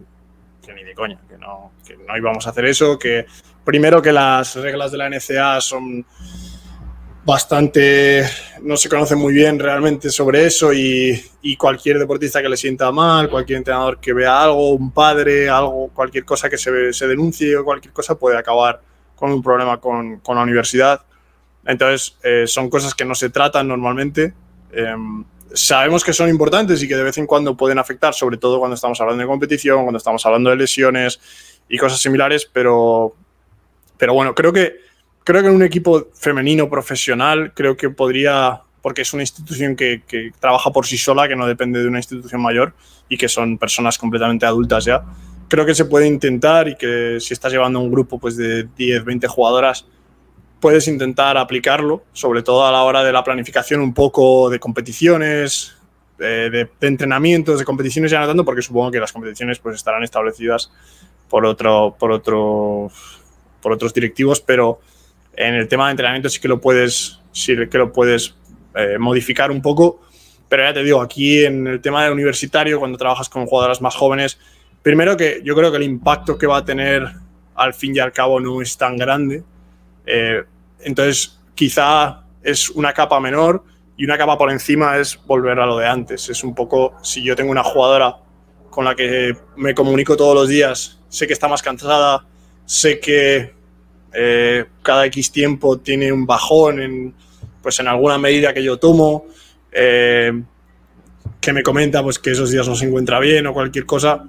ni 0.74 0.84
de 0.84 0.94
coña, 0.94 1.20
que 1.28 1.38
no, 1.38 1.72
que 1.86 1.98
no 1.98 2.18
íbamos 2.18 2.48
a 2.48 2.52
hacer 2.52 2.66
eso, 2.66 2.98
que 2.98 3.26
primero 3.64 4.02
que 4.02 4.12
las 4.12 4.56
reglas 4.56 4.92
de 4.92 4.98
la 4.98 5.10
NCA 5.10 5.60
son 5.60 6.06
bastante, 7.24 8.24
no 8.64 8.78
se 8.78 8.90
conoce 8.90 9.16
muy 9.16 9.34
bien 9.34 9.60
realmente 9.60 10.10
sobre 10.10 10.46
eso 10.46 10.74
y, 10.74 11.24
y, 11.42 11.56
cualquier 11.56 12.00
deportista 12.00 12.42
que 12.42 12.50
le 12.50 12.58
sienta 12.58 12.92
mal, 12.92 13.30
cualquier 13.30 13.58
entrenador 13.58 14.00
que 14.00 14.14
vea 14.14 14.42
algo, 14.42 14.72
un 14.72 14.92
padre, 14.92 15.48
algo, 15.48 15.90
cualquier 15.94 16.26
cosa 16.26 16.50
que 16.50 16.58
se, 16.58 16.94
se 16.94 17.08
denuncie 17.08 17.56
o 17.58 17.64
cualquier 17.64 17.94
cosa 17.94 18.18
puede 18.18 18.38
acabar 18.38 18.82
con 19.16 19.32
un 19.32 19.44
problema 19.44 19.80
con, 19.80 20.18
con 20.20 20.36
la 20.36 20.44
universidad. 20.44 21.02
Entonces, 21.66 22.18
eh, 22.24 22.46
son 22.48 22.70
cosas 22.70 22.94
que 22.96 23.06
no 23.06 23.16
se 23.16 23.30
tratan 23.30 23.68
normalmente. 23.68 24.34
Em, 24.72 25.24
sabemos 25.54 26.04
que 26.04 26.14
son 26.14 26.30
importantes 26.30 26.82
y 26.82 26.88
que 26.88 26.96
de 26.96 27.04
vez 27.04 27.18
en 27.18 27.28
cuando 27.28 27.56
pueden 27.56 27.78
afectar, 27.78 28.14
sobre 28.14 28.38
todo 28.38 28.60
cuando 28.60 28.76
estamos 28.76 29.00
hablando 29.02 29.22
de 29.22 29.28
competición, 29.28 29.84
cuando 29.84 29.98
estamos 29.98 30.26
hablando 30.26 30.50
de 30.50 30.56
lesiones 30.56 31.20
y 31.70 31.78
cosas 31.78 32.00
similares, 32.00 32.50
pero, 32.52 33.16
pero 33.98 34.14
bueno, 34.14 34.34
creo 34.34 34.54
que, 34.54 34.76
creo 35.24 35.42
que 35.42 35.50
en 35.50 35.56
un 35.56 35.64
equipo 35.64 36.08
femenino 36.14 36.70
profesional, 36.70 37.54
creo 37.54 37.78
que 37.78 37.90
podría, 37.90 38.62
porque 38.82 39.04
es 39.04 39.14
una 39.14 39.24
institución 39.24 39.76
que, 39.76 40.04
que 40.08 40.32
trabaja 40.40 40.72
por 40.72 40.86
sí 40.86 40.98
sola, 40.98 41.28
que 41.28 41.36
no 41.36 41.46
depende 41.48 41.82
de 41.82 41.88
una 41.88 42.00
institución 42.00 42.42
mayor 42.42 42.74
y 43.10 43.18
que 43.18 43.28
son 43.28 43.58
personas 43.58 43.98
completamente 43.98 44.46
adultas 44.46 44.86
ya, 44.86 45.04
creo 45.52 45.66
que 45.66 45.76
se 45.76 45.84
puede 45.84 46.08
intentar 46.08 46.70
y 46.70 46.78
que 46.78 47.18
si 47.20 47.34
estás 47.34 47.52
llevando 47.52 47.82
un 47.82 47.92
grupo 47.92 48.18
pues, 48.18 48.38
de 48.38 48.70
10, 48.78 49.04
20 49.04 49.28
jugadoras, 49.28 49.86
puedes 50.62 50.88
intentar 50.88 51.38
aplicarlo, 51.38 52.04
sobre 52.14 52.44
todo 52.44 52.66
a 52.66 52.72
la 52.72 52.84
hora 52.84 53.04
de 53.04 53.12
la 53.12 53.24
planificación 53.24 53.82
un 53.82 53.94
poco 53.94 54.50
de 54.50 54.60
competiciones, 54.60 55.76
de, 56.18 56.70
entrenamientos, 56.82 57.58
de 57.60 57.66
competiciones 57.66 58.12
ya 58.12 58.26
no 58.34 58.46
porque 58.46 58.62
supongo 58.62 58.92
que 58.92 59.00
las 59.00 59.12
competiciones 59.12 59.60
pues 59.60 59.76
estarán 59.76 60.04
establecidas 60.04 60.72
por, 61.30 61.46
otro, 61.46 61.96
por, 61.98 62.12
otro, 62.12 62.92
por 63.62 63.72
otros 63.72 63.94
directivos, 63.94 64.40
pero 64.40 64.80
en 65.36 65.56
el 65.56 65.68
tema 65.68 65.86
de 65.86 65.92
entrenamiento 65.92 66.30
sí 66.30 66.40
que 66.40 66.48
lo 66.48 66.62
puedes, 66.62 67.20
sí 67.32 67.56
que 67.70 67.78
lo 67.78 67.92
puedes 67.92 68.36
eh, 68.76 68.98
modificar 69.00 69.52
un 69.52 69.62
poco. 69.62 70.02
Pero 70.48 70.64
ya 70.64 70.74
te 70.74 70.84
digo, 70.84 71.02
aquí 71.02 71.46
en 71.46 71.66
el 71.66 71.82
tema 71.82 72.04
de 72.04 72.12
universitario, 72.12 72.78
cuando 72.78 72.98
trabajas 72.98 73.30
con 73.30 73.46
jugadoras 73.46 73.82
más 73.82 73.96
jóvenes, 73.96 74.38
primero 74.82 75.16
que 75.16 75.42
yo 75.44 75.56
creo 75.56 75.72
que 75.72 75.78
el 75.78 75.84
impacto 75.84 76.38
que 76.38 76.46
va 76.46 76.58
a 76.58 76.66
tener 76.66 77.08
al 77.56 77.74
fin 77.74 77.96
y 77.96 78.00
al 78.00 78.12
cabo 78.12 78.40
no 78.40 78.62
es 78.62 78.78
tan 78.78 78.98
grande. 78.98 79.44
Eh, 80.06 80.44
entonces, 80.84 81.40
quizá 81.56 82.24
es 82.44 82.70
una 82.70 82.94
capa 82.94 83.20
menor 83.20 83.64
y 83.98 84.06
una 84.06 84.18
capa 84.18 84.38
por 84.38 84.52
encima 84.52 84.98
es 84.98 85.20
volver 85.26 85.60
a 85.60 85.66
lo 85.66 85.78
de 85.78 85.88
antes. 85.88 86.30
Es 86.30 86.44
un 86.44 86.56
poco, 86.56 86.96
si 87.04 87.24
yo 87.24 87.36
tengo 87.36 87.52
una 87.52 87.64
jugadora 87.64 88.18
con 88.70 88.86
la 88.86 88.96
que 88.96 89.36
me 89.58 89.76
comunico 89.76 90.18
todos 90.18 90.34
los 90.34 90.48
días, 90.48 91.00
sé 91.10 91.28
que 91.28 91.34
está 91.34 91.48
más 91.48 91.62
cansada, 91.62 92.26
sé 92.66 93.00
que 93.00 93.54
eh, 94.14 94.66
cada 94.82 95.06
X 95.06 95.32
tiempo 95.32 95.78
tiene 95.78 96.12
un 96.12 96.26
bajón 96.26 96.82
en, 96.82 97.14
pues 97.62 97.80
en 97.80 97.88
alguna 97.88 98.18
medida 98.18 98.54
que 98.54 98.64
yo 98.64 98.78
tomo, 98.78 99.26
eh, 99.72 100.42
que 101.40 101.54
me 101.54 101.64
comenta 101.64 102.02
pues, 102.02 102.20
que 102.20 102.32
esos 102.32 102.52
días 102.52 102.68
no 102.68 102.76
se 102.76 102.86
encuentra 102.86 103.20
bien 103.20 103.48
o 103.48 103.54
cualquier 103.54 103.86
cosa, 103.86 104.26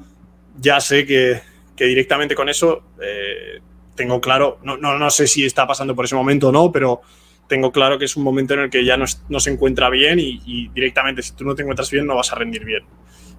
ya 0.59 0.81
sé 0.81 1.07
que, 1.07 1.41
directamente 1.77 2.37
con 2.37 2.49
eso 2.49 2.85
eh, 3.03 3.61
tengo 3.95 4.21
claro, 4.21 4.59
no, 4.63 4.77
no, 4.77 4.99
no, 4.99 5.11
sé 5.11 5.27
si 5.27 5.45
está 5.45 5.67
pasando 5.67 5.95
por 5.95 6.05
ese 6.05 6.15
momento 6.15 6.49
o 6.49 6.53
no, 6.53 6.73
pero 6.73 7.03
tengo 7.47 7.73
claro 7.73 7.99
que 7.99 8.07
es 8.07 8.17
un 8.17 8.25
momento 8.25 8.55
en 8.55 8.61
el 8.61 8.71
que 8.71 8.85
ya 8.85 8.97
no, 8.97 9.05
no 9.29 9.41
se 9.41 9.51
encuentra 9.51 9.91
bien 9.91 10.19
y, 10.19 10.69
directamente 10.69 11.23
si 11.23 11.33
tú 11.33 11.45
no 11.45 11.55
te 11.55 11.63
encuentras 11.63 11.91
bien 11.91 12.07
no 12.07 12.17
vas 12.17 12.33
a 12.33 12.37
rendir 12.37 12.65
bien. 12.65 12.85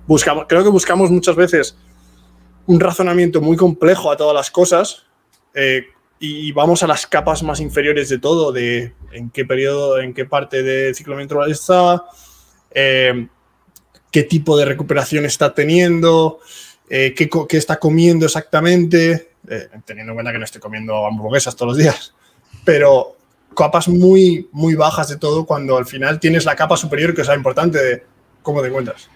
Buscamos, 0.06 0.46
creo 0.48 0.64
que 0.64 0.70
buscamos 0.70 1.10
muchas 1.10 1.36
veces 1.36 1.78
un 2.66 2.80
razonamiento 2.80 3.42
muy 3.42 3.58
complejo 3.58 4.12
a 4.12 4.18
todas 4.18 4.36
las 4.36 4.52
cosas 4.52 5.06
eh, 5.54 5.88
y 6.20 6.52
vamos 6.52 6.84
a 6.84 6.88
las 6.88 7.08
capas 7.08 7.44
más 7.44 7.60
inferiores 7.60 8.10
de 8.10 8.20
todo, 8.20 8.52
de 8.52 8.94
en 9.12 9.30
qué 9.30 9.46
periodo, 9.46 10.00
en 10.00 10.14
qué 10.14 10.26
parte 10.26 10.64
del 10.64 10.96
ciclo 10.96 11.16
menstrual 11.16 11.52
está, 11.52 12.04
eh, 12.72 13.28
qué 14.12 14.24
tipo 14.24 14.56
de 14.56 14.66
recuperación 14.66 15.26
está 15.26 15.54
teniendo, 15.54 16.40
eh, 16.90 17.14
qué, 17.16 17.30
qué, 17.50 17.58
está 17.58 17.78
comiendo 17.78 18.26
exactamente, 18.26 19.33
eh, 19.48 19.70
teniendo 19.86 20.12
en 20.12 20.16
cuenta 20.16 20.32
que 20.32 20.40
no 20.40 20.46
estoy 20.46 20.62
comiendo 20.62 21.06
hamburguesas 21.06 21.56
todos 21.56 21.74
los 21.74 21.78
días, 21.78 22.14
pero 22.64 23.18
capas 23.56 23.88
muy, 23.88 24.48
muy 24.52 24.76
bajas 24.76 25.10
de 25.10 25.18
todo 25.18 25.46
cuando 25.46 25.78
al 25.78 25.86
final 25.86 26.20
tienes 26.20 26.46
la 26.46 26.56
capa 26.56 26.78
superior 26.78 27.14
que 27.14 27.22
es 27.22 27.28
la 27.28 27.36
importante 27.36 27.78
de 27.78 28.04
cómo 28.42 28.62
te 28.62 28.68
encuentras. 28.70 29.10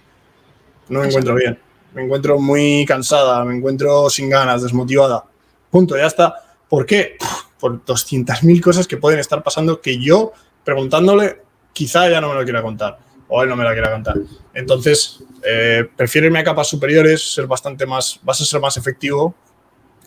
No 0.90 1.00
me 1.00 1.08
encuentro 1.08 1.36
bien, 1.36 1.60
me 1.94 2.04
encuentro 2.04 2.40
muy 2.40 2.86
cansada, 2.86 3.44
me 3.46 3.56
encuentro 3.56 4.10
sin 4.10 4.30
ganas, 4.30 4.64
desmotivada. 4.64 5.26
Punto, 5.70 5.98
ya 5.98 6.08
está. 6.08 6.36
¿Por 6.70 6.86
qué? 6.86 7.18
Por 7.60 7.84
200.000 7.84 8.62
cosas 8.62 8.88
que 8.88 8.98
pueden 8.98 9.20
estar 9.20 9.44
pasando 9.44 9.82
que 9.82 9.98
yo, 9.98 10.34
preguntándole, 10.64 11.42
quizá 11.74 12.10
ya 12.10 12.22
no 12.22 12.30
me 12.30 12.36
lo 12.36 12.44
quiera 12.44 12.62
contar 12.62 13.00
o 13.30 13.44
él 13.44 13.50
no 13.50 13.56
me 13.56 13.64
la 13.64 13.74
quiera 13.74 13.92
contar. 13.92 14.16
Entonces, 14.54 15.24
eh, 15.44 15.88
prefiero 15.96 16.28
irme 16.28 16.40
a 16.40 16.44
capas 16.44 16.68
superiores, 16.68 17.34
ser 17.34 17.46
bastante 17.46 17.86
más, 17.86 18.20
vas 18.24 18.40
a 18.42 18.46
ser 18.46 18.62
más 18.62 18.78
efectivo 18.78 19.36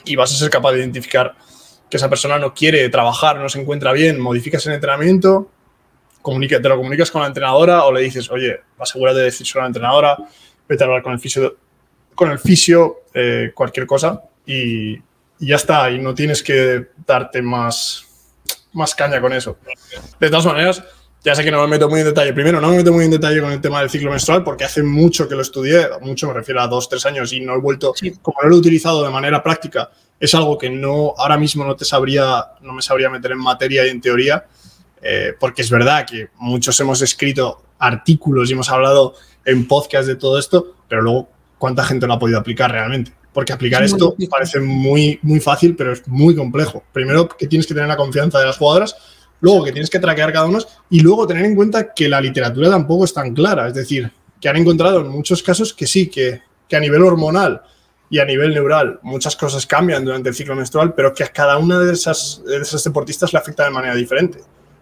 y 0.05 0.17
vas 0.17 0.33
a 0.33 0.37
ser 0.37 0.51
capaz 0.51 0.73
de 0.73 0.79
identificar 0.79 1.35
que 1.89 1.97
esa 1.97 2.09
persona 2.09 2.39
no 2.39 2.55
quiere 2.55 2.89
trabajar, 2.89 3.39
no 3.39 3.49
se 3.49 3.61
encuentra 3.61 3.93
bien, 3.93 4.21
modificas 4.21 4.65
el 4.67 4.75
entrenamiento, 4.75 5.51
te 6.23 6.69
lo 6.69 6.77
comunicas 6.77 7.11
con 7.11 7.23
la 7.23 7.29
entrenadora 7.29 7.85
o 7.85 7.93
le 7.93 8.03
dices, 8.03 8.31
oye, 8.31 8.61
asegúrate 8.79 9.19
de 9.19 9.25
decir 9.25 9.47
a 9.57 9.61
la 9.61 9.67
entrenadora, 9.67 10.17
vete 10.69 10.85
a 10.85 10.87
hablar 10.87 11.03
con 11.03 11.13
el 11.13 11.19
fisio, 11.19 11.57
con 12.15 12.31
el 12.31 12.39
fisio 12.39 13.01
eh, 13.15 13.53
cualquier 13.55 13.87
cosa 13.87 14.23
y, 14.47 14.99
ya 15.39 15.57
está, 15.57 15.91
y 15.91 15.99
no 15.99 16.15
tienes 16.15 16.43
que 16.43 16.89
darte 17.07 17.41
más, 17.41 18.05
más 18.73 18.95
caña 18.95 19.21
con 19.21 19.33
eso. 19.33 19.57
De 20.19 20.29
todas 20.29 20.47
maneras, 20.47 20.85
ya 21.23 21.35
sé 21.35 21.45
que 21.45 21.51
no 21.51 21.61
me 21.61 21.67
meto 21.67 21.89
muy 21.89 22.01
en 22.01 22.07
detalle. 22.07 22.33
Primero, 22.33 22.61
no 22.61 22.71
me 22.71 22.79
meto 22.79 22.93
muy 22.93 23.05
en 23.05 23.11
detalle 23.11 23.41
con 23.41 23.53
el 23.53 23.61
tema 23.61 23.81
del 23.81 23.91
ciclo 23.91 24.11
menstrual 24.11 24.43
porque 24.43 24.65
hace 24.65 24.83
mucho 24.83 25.29
que 25.29 25.35
lo 25.35 25.43
estudié, 25.43 25.87
mucho 26.01 26.27
me 26.27 26.33
refiero 26.33 26.61
a 26.63 26.67
dos, 26.67 26.89
tres 26.89 27.05
años 27.07 27.33
y 27.33 27.41
no 27.41 27.55
he 27.55 27.59
vuelto, 27.59 27.95
como 28.23 28.39
no 28.43 28.49
lo 28.49 28.57
he 28.57 28.59
utilizado 28.59 29.05
de 29.05 29.11
manera 29.11 29.43
práctica, 29.43 29.91
es 30.19 30.35
algo 30.35 30.57
que 30.57 30.71
no, 30.71 31.15
ahora 31.17 31.37
mismo 31.37 31.65
no 31.65 31.77
te 31.77 31.85
sabría, 31.85 32.45
no 32.63 32.73
me 32.73 32.83
sabría 32.83 33.11
meter 33.11 33.33
en 33.33 33.39
materia 33.39 33.87
y 33.87 33.91
en 33.91 34.01
teoría, 34.01 34.47
eh, 35.03 35.35
porque 35.39 35.63
es 35.63 35.71
verdad 35.71 36.07
que 36.07 36.29
muchos 36.39 36.79
hemos 36.81 37.03
escrito 37.03 37.63
artículos 37.79 38.49
y 38.49 38.55
hemos 38.55 38.71
hablado 38.71 39.15
en 39.45 39.67
podcast 39.67 40.07
de 40.07 40.17
todo 40.17 40.39
esto, 40.39 40.75
pero 40.89 41.03
luego, 41.03 41.29
¿cuánta 41.59 41.85
gente 41.85 42.07
lo 42.07 42.15
ha 42.15 42.19
podido 42.19 42.39
aplicar 42.39 42.71
realmente? 42.71 43.13
Porque 43.33 43.53
aplicar 43.53 43.83
esto 43.83 44.17
parece 44.29 44.59
muy, 44.59 45.19
muy 45.23 45.39
fácil, 45.39 45.77
pero 45.77 45.93
es 45.93 46.07
muy 46.09 46.35
complejo. 46.35 46.83
Primero, 46.93 47.29
que 47.29 47.47
tienes 47.47 47.67
que 47.67 47.75
tener 47.75 47.89
la 47.89 47.97
confianza 47.97 48.41
de 48.41 48.47
las 48.47 48.57
jugadoras 48.57 48.97
luego 49.41 49.65
que 49.65 49.73
tienes 49.73 49.91
que 49.91 49.99
traquear 49.99 50.33
cada 50.33 50.47
uno 50.47 50.59
y 50.89 51.01
luego 51.01 51.27
tener 51.27 51.45
en 51.45 51.55
cuenta 51.55 51.93
que 51.93 52.09
la 52.09 52.21
literatura 52.21 52.71
tampoco 52.71 53.05
es 53.05 53.15
tan 53.15 53.35
clara, 53.35 53.69
es 53.69 53.75
decir, 53.75 54.11
que 54.41 54.49
han 54.49 54.57
encontrado 54.57 55.01
en 55.01 55.09
muchos 55.09 55.43
casos 55.43 55.75
que 55.75 55.87
sí, 55.87 56.09
que, 56.09 56.41
que 56.69 56.77
a 56.77 56.81
nivel 56.81 57.03
hormonal 57.03 57.63
y 58.09 58.19
a 58.19 58.25
nivel 58.25 58.53
neural 58.53 58.99
muchas 59.03 59.37
cosas 59.37 59.67
cambian 59.67 60.05
durante 60.05 60.29
el 60.29 60.35
ciclo 60.35 60.57
menstrual, 60.57 60.95
pero 60.95 61.15
que 61.15 61.25
a 61.25 61.29
cada 61.29 61.59
una 61.59 61.79
de 61.79 61.93
esas, 61.93 62.43
de 62.45 62.59
esas 62.59 62.83
deportistas 62.83 63.33
le 63.33 63.39
afecta 63.39 63.65
de 63.65 63.71
manera 63.71 63.95
diferente. 63.95 64.41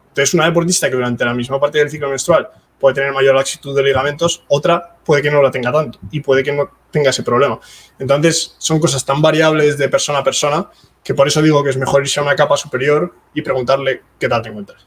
Entonces, 0.08 0.34
una 0.34 0.46
deportista 0.46 0.88
que 0.88 0.96
durante 0.96 1.24
la 1.24 1.34
misma 1.34 1.60
parte 1.60 1.78
del 1.78 1.90
ciclo 1.90 2.08
menstrual 2.08 2.48
puede 2.80 2.94
tener 2.94 3.12
mayor 3.12 3.34
laxitud 3.34 3.76
de 3.76 3.82
ligamentos, 3.82 4.44
otra 4.48 4.96
puede 5.04 5.22
que 5.22 5.30
no 5.30 5.42
la 5.42 5.50
tenga 5.50 5.70
tanto 5.70 5.98
y 6.10 6.20
puede 6.20 6.42
que 6.42 6.52
no 6.52 6.70
tenga 6.90 7.10
ese 7.10 7.22
problema. 7.22 7.60
Entonces, 7.98 8.56
son 8.58 8.80
cosas 8.80 9.04
tan 9.04 9.20
variables 9.20 9.76
de 9.76 9.88
persona 9.88 10.20
a 10.20 10.24
persona 10.24 10.70
que 11.02 11.14
por 11.14 11.28
eso 11.28 11.42
digo 11.42 11.62
que 11.64 11.70
es 11.70 11.76
mejor 11.76 12.02
irse 12.02 12.20
a 12.20 12.22
una 12.22 12.36
capa 12.36 12.56
superior 12.56 13.14
y 13.34 13.42
preguntarle 13.42 14.02
qué 14.18 14.28
tal 14.28 14.42
te 14.42 14.48
encuentras. 14.50 14.86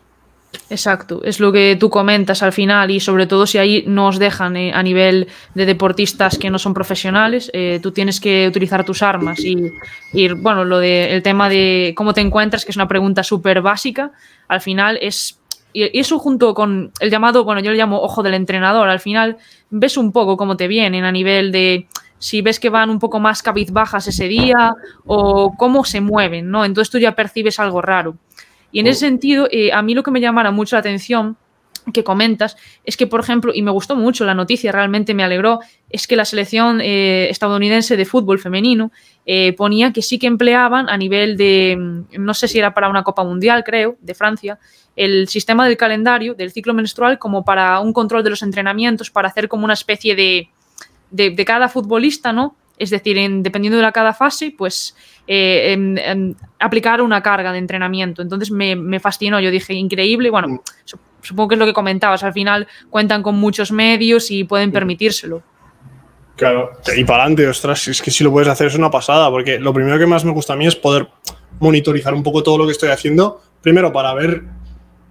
Exacto, 0.69 1.21
es 1.23 1.39
lo 1.39 1.51
que 1.51 1.77
tú 1.79 1.89
comentas 1.89 2.43
al 2.43 2.51
final 2.51 2.91
y 2.91 2.99
sobre 2.99 3.25
todo 3.25 3.45
si 3.47 3.57
ahí 3.57 3.83
nos 3.87 4.19
dejan 4.19 4.57
eh, 4.57 4.71
a 4.73 4.83
nivel 4.83 5.27
de 5.53 5.65
deportistas 5.65 6.37
que 6.37 6.49
no 6.49 6.59
son 6.59 6.73
profesionales, 6.73 7.49
eh, 7.53 7.79
tú 7.81 7.91
tienes 7.91 8.19
que 8.19 8.47
utilizar 8.47 8.85
tus 8.85 9.01
armas 9.01 9.39
y, 9.39 9.71
bueno, 10.37 10.65
lo 10.65 10.79
de 10.79 11.13
el 11.13 11.23
tema 11.23 11.47
de 11.49 11.93
cómo 11.95 12.13
te 12.13 12.21
encuentras, 12.21 12.65
que 12.65 12.71
es 12.71 12.75
una 12.75 12.87
pregunta 12.87 13.23
súper 13.23 13.61
básica, 13.61 14.11
al 14.47 14.61
final 14.61 14.97
es 15.01 15.37
y 15.73 15.97
eso 15.97 16.19
junto 16.19 16.53
con 16.53 16.91
el 16.99 17.09
llamado, 17.09 17.45
bueno, 17.45 17.61
yo 17.61 17.71
le 17.71 17.77
llamo 17.77 18.01
ojo 18.01 18.23
del 18.23 18.33
entrenador, 18.33 18.89
al 18.89 18.99
final 18.99 19.37
ves 19.69 19.95
un 19.95 20.11
poco 20.11 20.35
cómo 20.35 20.57
te 20.57 20.67
vienen 20.67 21.05
a 21.05 21.13
nivel 21.13 21.53
de 21.53 21.87
si 22.21 22.43
ves 22.43 22.59
que 22.59 22.69
van 22.69 22.91
un 22.91 22.99
poco 22.99 23.19
más 23.19 23.41
cabizbajas 23.41 24.07
ese 24.07 24.27
día 24.27 24.75
o 25.05 25.55
cómo 25.57 25.83
se 25.83 26.01
mueven, 26.01 26.51
¿no? 26.51 26.63
Entonces 26.63 26.91
tú 26.91 26.99
ya 26.99 27.15
percibes 27.15 27.59
algo 27.59 27.81
raro. 27.81 28.15
Y 28.71 28.79
en 28.79 28.85
ese 28.85 29.05
oh. 29.05 29.09
sentido, 29.09 29.47
eh, 29.51 29.73
a 29.73 29.81
mí 29.81 29.95
lo 29.95 30.03
que 30.03 30.11
me 30.11 30.21
llamara 30.21 30.51
mucho 30.51 30.75
la 30.75 30.81
atención 30.81 31.35
que 31.91 32.03
comentas 32.03 32.57
es 32.83 32.95
que, 32.95 33.07
por 33.07 33.21
ejemplo, 33.21 33.51
y 33.55 33.63
me 33.63 33.71
gustó 33.71 33.95
mucho 33.95 34.23
la 34.23 34.35
noticia, 34.35 34.71
realmente 34.71 35.15
me 35.15 35.23
alegró, 35.23 35.61
es 35.89 36.05
que 36.05 36.15
la 36.15 36.25
selección 36.25 36.79
eh, 36.79 37.27
estadounidense 37.31 37.97
de 37.97 38.05
fútbol 38.05 38.37
femenino 38.37 38.91
eh, 39.25 39.53
ponía 39.53 39.91
que 39.91 40.03
sí 40.03 40.19
que 40.19 40.27
empleaban 40.27 40.89
a 40.89 40.97
nivel 40.97 41.37
de, 41.37 41.75
mm, 41.75 42.23
no 42.23 42.35
sé 42.35 42.47
si 42.47 42.59
era 42.59 42.75
para 42.75 42.87
una 42.87 43.01
Copa 43.03 43.23
Mundial, 43.23 43.63
creo, 43.63 43.97
de 43.99 44.13
Francia, 44.13 44.59
el 44.95 45.27
sistema 45.27 45.65
del 45.65 45.75
calendario, 45.75 46.35
del 46.35 46.51
ciclo 46.51 46.75
menstrual, 46.75 47.17
como 47.17 47.43
para 47.43 47.79
un 47.79 47.93
control 47.93 48.23
de 48.23 48.29
los 48.29 48.43
entrenamientos, 48.43 49.09
para 49.09 49.29
hacer 49.29 49.47
como 49.47 49.65
una 49.65 49.73
especie 49.73 50.15
de, 50.15 50.49
de, 51.11 51.29
de 51.29 51.45
cada 51.45 51.69
futbolista, 51.69 52.33
¿no? 52.33 52.55
Es 52.81 52.89
decir, 52.89 53.15
en, 53.19 53.43
dependiendo 53.43 53.77
de 53.77 53.83
la 53.83 53.91
cada 53.91 54.11
fase, 54.11 54.55
pues 54.57 54.95
eh, 55.27 56.33
aplicar 56.59 57.01
una 57.01 57.21
carga 57.21 57.51
de 57.51 57.59
entrenamiento. 57.59 58.23
Entonces 58.23 58.49
me, 58.49 58.99
fascinó, 58.99 59.39
yo 59.39 59.51
dije, 59.51 59.75
increíble. 59.75 60.31
Bueno, 60.31 60.47
mm. 60.47 60.59
supongo 61.21 61.49
que 61.49 61.55
es 61.55 61.59
lo 61.59 61.67
que 61.67 61.73
comentabas, 61.73 62.23
al 62.23 62.33
final 62.33 62.67
cuentan 62.89 63.21
con 63.21 63.35
muchos 63.35 63.71
medios 63.71 64.31
y 64.31 64.45
pueden 64.45 64.69
mm. 64.69 64.73
permitírselo. 64.73 65.43
Claro, 66.35 66.71
y 66.97 67.03
para 67.03 67.23
adelante, 67.23 67.47
ostras, 67.47 67.87
es 67.87 68.01
que 68.01 68.09
si 68.09 68.23
lo 68.23 68.31
puedes 68.31 68.49
hacer 68.49 68.65
es 68.65 68.75
una 68.75 68.89
pasada, 68.89 69.29
porque 69.29 69.59
lo 69.59 69.73
primero 69.73 69.99
que 69.99 70.07
más 70.07 70.25
me 70.25 70.31
gusta 70.31 70.53
a 70.53 70.55
mí 70.55 70.65
es 70.65 70.75
poder 70.75 71.07
monitorizar 71.59 72.15
un 72.15 72.23
poco 72.23 72.41
todo 72.41 72.57
lo 72.57 72.65
que 72.65 72.71
estoy 72.71 72.89
haciendo, 72.89 73.43
primero 73.61 73.93
para 73.93 74.15
ver 74.15 74.41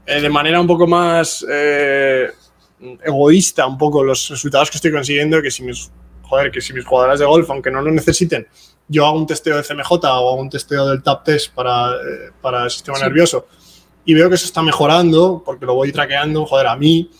eh, 0.07 0.21
de 0.21 0.29
manera 0.29 0.61
un 0.61 0.67
poco 0.67 0.89
más 0.89 1.47
eh, 1.49 2.31
egoísta 3.05 3.67
un 3.67 3.79
poco 3.79 4.03
los 4.03 4.29
resultados 4.29 4.71
que 4.71 4.79
estoy 4.79 4.93
consiguiendo, 4.93 5.43
que 5.43 5.51
si 5.51 5.63
mis 5.63 5.91
joder, 6.31 6.51
que 6.53 6.61
si 6.61 6.73
mis 6.73 6.85
jugadoras 6.85 7.19
de 7.19 7.27
golf, 7.27 7.51
aunque 7.51 7.71
no 7.71 7.83
lo 7.83 7.91
necesiten, 7.91 8.47
yo 8.87 9.05
hago 9.05 9.19
un 9.19 9.27
testeo 9.27 9.57
de 9.57 9.65
CMJ 9.65 9.91
o 9.91 10.07
hago 10.07 10.35
un 10.37 10.49
testeo 10.49 10.87
del 10.89 11.03
TAP 11.03 11.25
test 11.25 11.53
para, 11.53 11.95
eh, 11.95 12.31
para 12.41 12.65
el 12.65 12.71
sistema 12.71 12.99
nervioso 12.99 13.47
y 14.05 14.15
veo 14.15 14.31
que 14.31 14.37
se 14.37 14.47
está 14.47 14.63
mejorando 14.63 15.43
porque 15.45 15.67
lo 15.67 15.75
voy 15.75 15.93
traqueando, 15.93 16.47
joder, 16.47 16.69
a 16.69 16.77
mí 16.77 17.11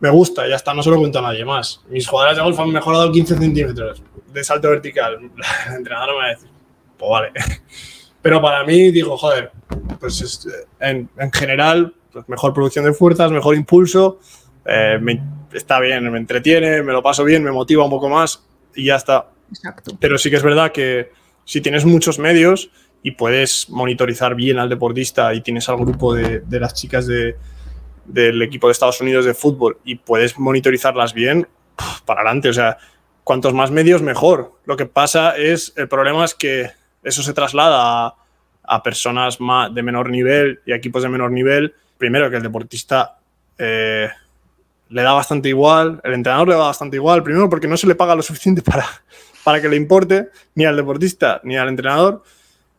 me 0.00 0.10
gusta, 0.10 0.48
ya 0.48 0.54
está, 0.54 0.72
no 0.72 0.82
se 0.82 0.90
lo 0.90 0.98
cuento 0.98 1.18
a 1.18 1.22
nadie 1.22 1.44
más. 1.44 1.80
Mis 1.88 2.06
jugadoras 2.06 2.36
de 2.36 2.42
golf 2.42 2.58
han 2.60 2.70
mejorado 2.70 3.10
15 3.10 3.38
centímetros 3.38 4.02
de 4.32 4.44
salto 4.44 4.70
vertical. 4.70 5.18
El 5.68 5.74
entrenador 5.74 6.14
me 6.14 6.20
va 6.20 6.24
a 6.24 6.28
decir, 6.28 6.48
pues 6.96 7.10
vale. 7.10 7.32
Pero 8.22 8.40
para 8.40 8.64
mí, 8.64 8.90
digo, 8.90 9.16
joder, 9.16 9.50
pues 10.00 10.46
en, 10.80 11.08
en, 11.16 11.32
general, 11.32 11.94
pues 12.12 12.28
mejor 12.28 12.52
producción 12.52 12.84
de 12.84 12.92
fuerzas, 12.92 13.30
mejor 13.30 13.54
impulso, 13.54 14.18
eh, 14.68 14.98
me, 15.00 15.20
está 15.52 15.80
bien, 15.80 16.10
me 16.12 16.18
entretiene, 16.18 16.82
me 16.82 16.92
lo 16.92 17.02
paso 17.02 17.24
bien, 17.24 17.42
me 17.42 17.50
motiva 17.50 17.84
un 17.84 17.90
poco 17.90 18.08
más 18.08 18.44
y 18.74 18.84
ya 18.84 18.96
está. 18.96 19.30
Exacto. 19.48 19.96
Pero 19.98 20.18
sí 20.18 20.28
que 20.28 20.36
es 20.36 20.42
verdad 20.42 20.72
que 20.72 21.10
si 21.44 21.62
tienes 21.62 21.86
muchos 21.86 22.18
medios 22.18 22.70
y 23.02 23.12
puedes 23.12 23.70
monitorizar 23.70 24.34
bien 24.34 24.58
al 24.58 24.68
deportista 24.68 25.32
y 25.32 25.40
tienes 25.40 25.68
al 25.70 25.78
grupo 25.78 26.14
de, 26.14 26.42
las 26.50 26.74
chicas 26.74 27.06
de, 27.06 27.36
del 28.04 28.42
equipo 28.42 28.66
de 28.66 28.72
Estados 28.72 29.00
Unidos 29.00 29.24
de 29.24 29.32
fútbol 29.32 29.78
y 29.84 29.94
puedes 29.94 30.38
monitorizarlas 30.38 31.14
bien, 31.14 31.48
para 32.04 32.20
adelante. 32.20 32.50
O 32.50 32.52
sea, 32.52 32.76
cuantos 33.24 33.54
más 33.54 33.70
medios, 33.70 34.02
mejor. 34.02 34.52
Lo 34.66 34.76
que 34.76 34.84
pasa 34.84 35.34
es, 35.34 35.72
el 35.76 35.88
problema 35.88 36.26
es 36.26 36.34
que 36.34 36.72
eso 37.02 37.22
se 37.22 37.32
traslada 37.32 38.06
a, 38.06 38.14
a 38.64 38.82
personas 38.82 39.40
más 39.40 39.74
de 39.74 39.82
menor 39.82 40.10
nivel 40.10 40.60
y 40.66 40.72
equipos 40.74 41.02
de 41.02 41.08
menor 41.08 41.30
nivel. 41.30 41.74
Primero, 41.96 42.28
que 42.28 42.36
el 42.36 42.42
deportista 42.42 43.18
eh, 43.56 44.10
le 44.90 45.02
da 45.02 45.12
bastante 45.12 45.48
igual, 45.48 46.00
el 46.04 46.14
entrenador 46.14 46.48
le 46.48 46.54
da 46.54 46.66
bastante 46.66 46.96
igual, 46.96 47.22
primero 47.22 47.48
porque 47.48 47.68
no 47.68 47.76
se 47.76 47.86
le 47.86 47.94
paga 47.94 48.14
lo 48.14 48.22
suficiente 48.22 48.62
para, 48.62 48.86
para 49.44 49.60
que 49.60 49.68
le 49.68 49.76
importe 49.76 50.28
ni 50.54 50.64
al 50.64 50.76
deportista 50.76 51.40
ni 51.44 51.56
al 51.56 51.68
entrenador, 51.68 52.22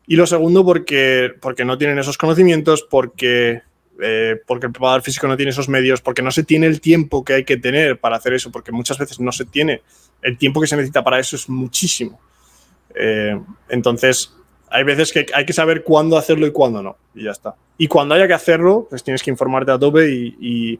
y 0.08 0.16
lo 0.16 0.26
segundo 0.26 0.66
porque, 0.66 1.32
porque 1.40 1.66
no 1.66 1.78
tienen 1.78 2.00
esos 2.00 2.18
conocimientos, 2.18 2.82
porque, 2.90 3.62
eh, 4.02 4.38
porque 4.48 4.66
el 4.66 4.72
preparador 4.72 5.04
físico 5.04 5.28
no 5.28 5.38
tiene 5.38 5.52
esos 5.52 5.70
medios, 5.70 6.02
porque 6.02 6.24
no 6.24 6.32
se 6.32 6.44
tiene 6.44 6.66
el 6.66 6.82
tiempo 6.82 7.24
que 7.24 7.34
hay 7.34 7.44
que 7.46 7.58
tener 7.58 8.00
para 8.00 8.16
hacer 8.16 8.34
eso, 8.34 8.52
porque 8.52 8.72
muchas 8.72 8.98
veces 8.98 9.20
no 9.20 9.32
se 9.32 9.46
tiene, 9.46 9.84
el 10.24 10.38
tiempo 10.38 10.62
que 10.62 10.68
se 10.68 10.76
necesita 10.76 11.04
para 11.04 11.20
eso 11.20 11.36
es 11.36 11.48
muchísimo. 11.48 12.20
Eh, 12.96 13.40
entonces, 13.70 14.34
hay 14.72 14.84
veces 14.84 15.12
que 15.12 15.28
hay 15.32 15.46
que 15.46 15.54
saber 15.54 15.84
cuándo 15.84 16.18
hacerlo 16.18 16.48
y 16.48 16.52
cuándo 16.52 16.82
no, 16.82 16.98
y 17.14 17.26
ya 17.26 17.32
está. 17.32 17.56
Y 17.78 17.88
cuando 17.88 18.16
haya 18.16 18.28
que 18.28 18.34
hacerlo, 18.34 18.88
pues 18.90 19.04
tienes 19.04 19.22
que 19.22 19.30
informarte 19.30 19.72
a 19.72 19.78
tope 19.78 20.10
y 20.10 20.36
y 20.40 20.80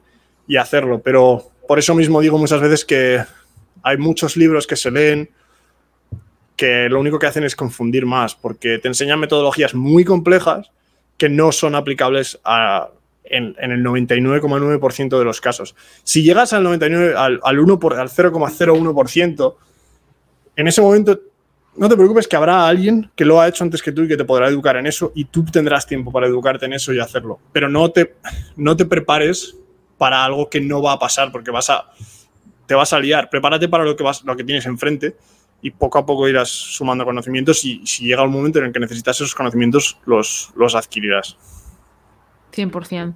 hacerlo. 0.58 1.02
Pero 1.02 1.52
por 1.68 1.80
eso 1.80 1.96
mismo 1.96 2.22
digo 2.22 2.38
muchas 2.38 2.62
veces 2.62 2.86
que 2.86 3.24
hay 3.84 3.98
muchos 3.98 4.38
libros 4.38 4.68
que 4.68 4.76
se 4.76 4.92
leen 4.92 5.30
que 6.56 6.90
lo 6.90 7.00
único 7.00 7.20
que 7.20 7.28
hacen 7.28 7.46
es 7.46 7.56
confundir 7.56 8.06
más, 8.06 8.36
porque 8.36 8.80
te 8.80 8.90
enseñan 8.90 9.20
metodologías 9.20 9.74
muy 9.74 10.04
complejas 10.04 10.72
que 11.16 11.30
no 11.30 11.54
son 11.54 11.74
aplicables 11.74 12.40
en, 13.24 13.56
el 13.58 13.84
99,9% 13.84 15.18
de 15.18 15.24
los 15.24 15.40
casos. 15.40 15.76
Si 16.04 16.22
llegas 16.22 16.52
al 16.52 16.64
99, 16.64 17.16
al, 17.16 17.40
al 17.44 17.60
1 17.60 17.80
por, 17.80 17.94
al 17.94 18.10
0,01%, 18.10 19.56
en 20.58 20.68
ese 20.68 20.82
momento 20.82 21.18
no 21.78 21.88
te 21.88 21.96
preocupes 21.96 22.28
que 22.28 22.36
habrá 22.36 22.68
alguien 22.68 23.10
que 23.16 23.24
lo 23.24 23.40
ha 23.40 23.48
hecho 23.48 23.64
antes 23.64 23.82
que 23.82 23.94
tú 23.94 24.04
y 24.04 24.10
que 24.10 24.18
te 24.18 24.26
podrá 24.26 24.50
educar 24.50 24.76
en 24.76 24.86
eso 24.86 25.14
y 25.16 25.26
tú 25.26 25.46
tendrás 25.46 25.88
tiempo 25.88 26.12
para 26.12 26.28
educarte 26.28 26.66
en 26.66 26.74
eso 26.74 26.94
y 26.94 27.00
hacerlo. 27.00 27.40
Pero 27.54 27.70
no 27.70 27.90
te, 27.92 28.16
no 28.58 28.76
te 28.76 28.86
prepares 28.86 29.56
para 30.00 30.26
algo 30.26 30.50
que 30.50 30.60
no 30.60 30.82
va 30.82 30.94
a 30.94 31.00
pasar, 31.00 31.32
porque 31.32 31.52
vas 31.52 31.70
a, 31.70 31.92
te 32.66 32.74
vas 32.74 32.92
a 32.94 33.00
liar. 33.00 33.30
Prepárate 33.30 33.70
para 33.70 33.84
lo 33.84 33.96
que, 33.96 34.04
vas, 34.04 34.24
lo 34.24 34.36
que 34.36 34.44
tienes 34.44 34.66
enfrente 34.66 35.16
y 35.62 35.70
poco 35.70 36.00
a 36.00 36.06
poco 36.06 36.28
irás 36.28 36.50
sumando 36.50 37.06
conocimientos 37.06 37.64
y 37.66 37.86
si 37.86 38.06
llega 38.06 38.24
un 38.24 38.32
momento 38.32 38.60
en 38.60 38.66
el 38.66 38.72
que 38.72 38.80
necesitas 38.80 39.18
esos 39.18 39.36
conocimientos, 39.36 40.00
los, 40.06 40.52
los 40.56 40.74
adquirirás. 40.74 41.38
100%. 42.54 43.14